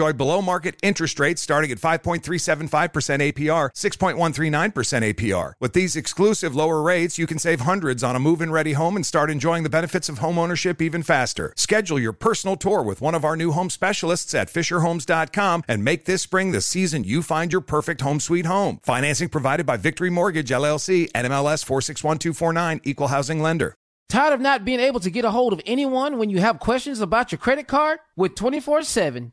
[0.00, 5.52] below market interest rates starting at 5.375% APR, 6.139% APR.
[5.60, 9.06] With these exclusive lower rates, you can save hundreds on a move-in ready home and
[9.06, 11.52] start enjoying the benefits of home ownership even faster.
[11.56, 16.06] Schedule your personal tour with one of our new home specialists at fisherhomes.com and make
[16.06, 18.80] this spring the season you find your perfect home sweet home.
[18.82, 23.74] Financing provided by Victory Mortgage LLC, NMLS 461249, Equal Housing Lender.
[24.10, 27.00] Tired of not being able to get a hold of anyone when you have questions
[27.00, 28.00] about your credit card?
[28.16, 29.32] With 24 7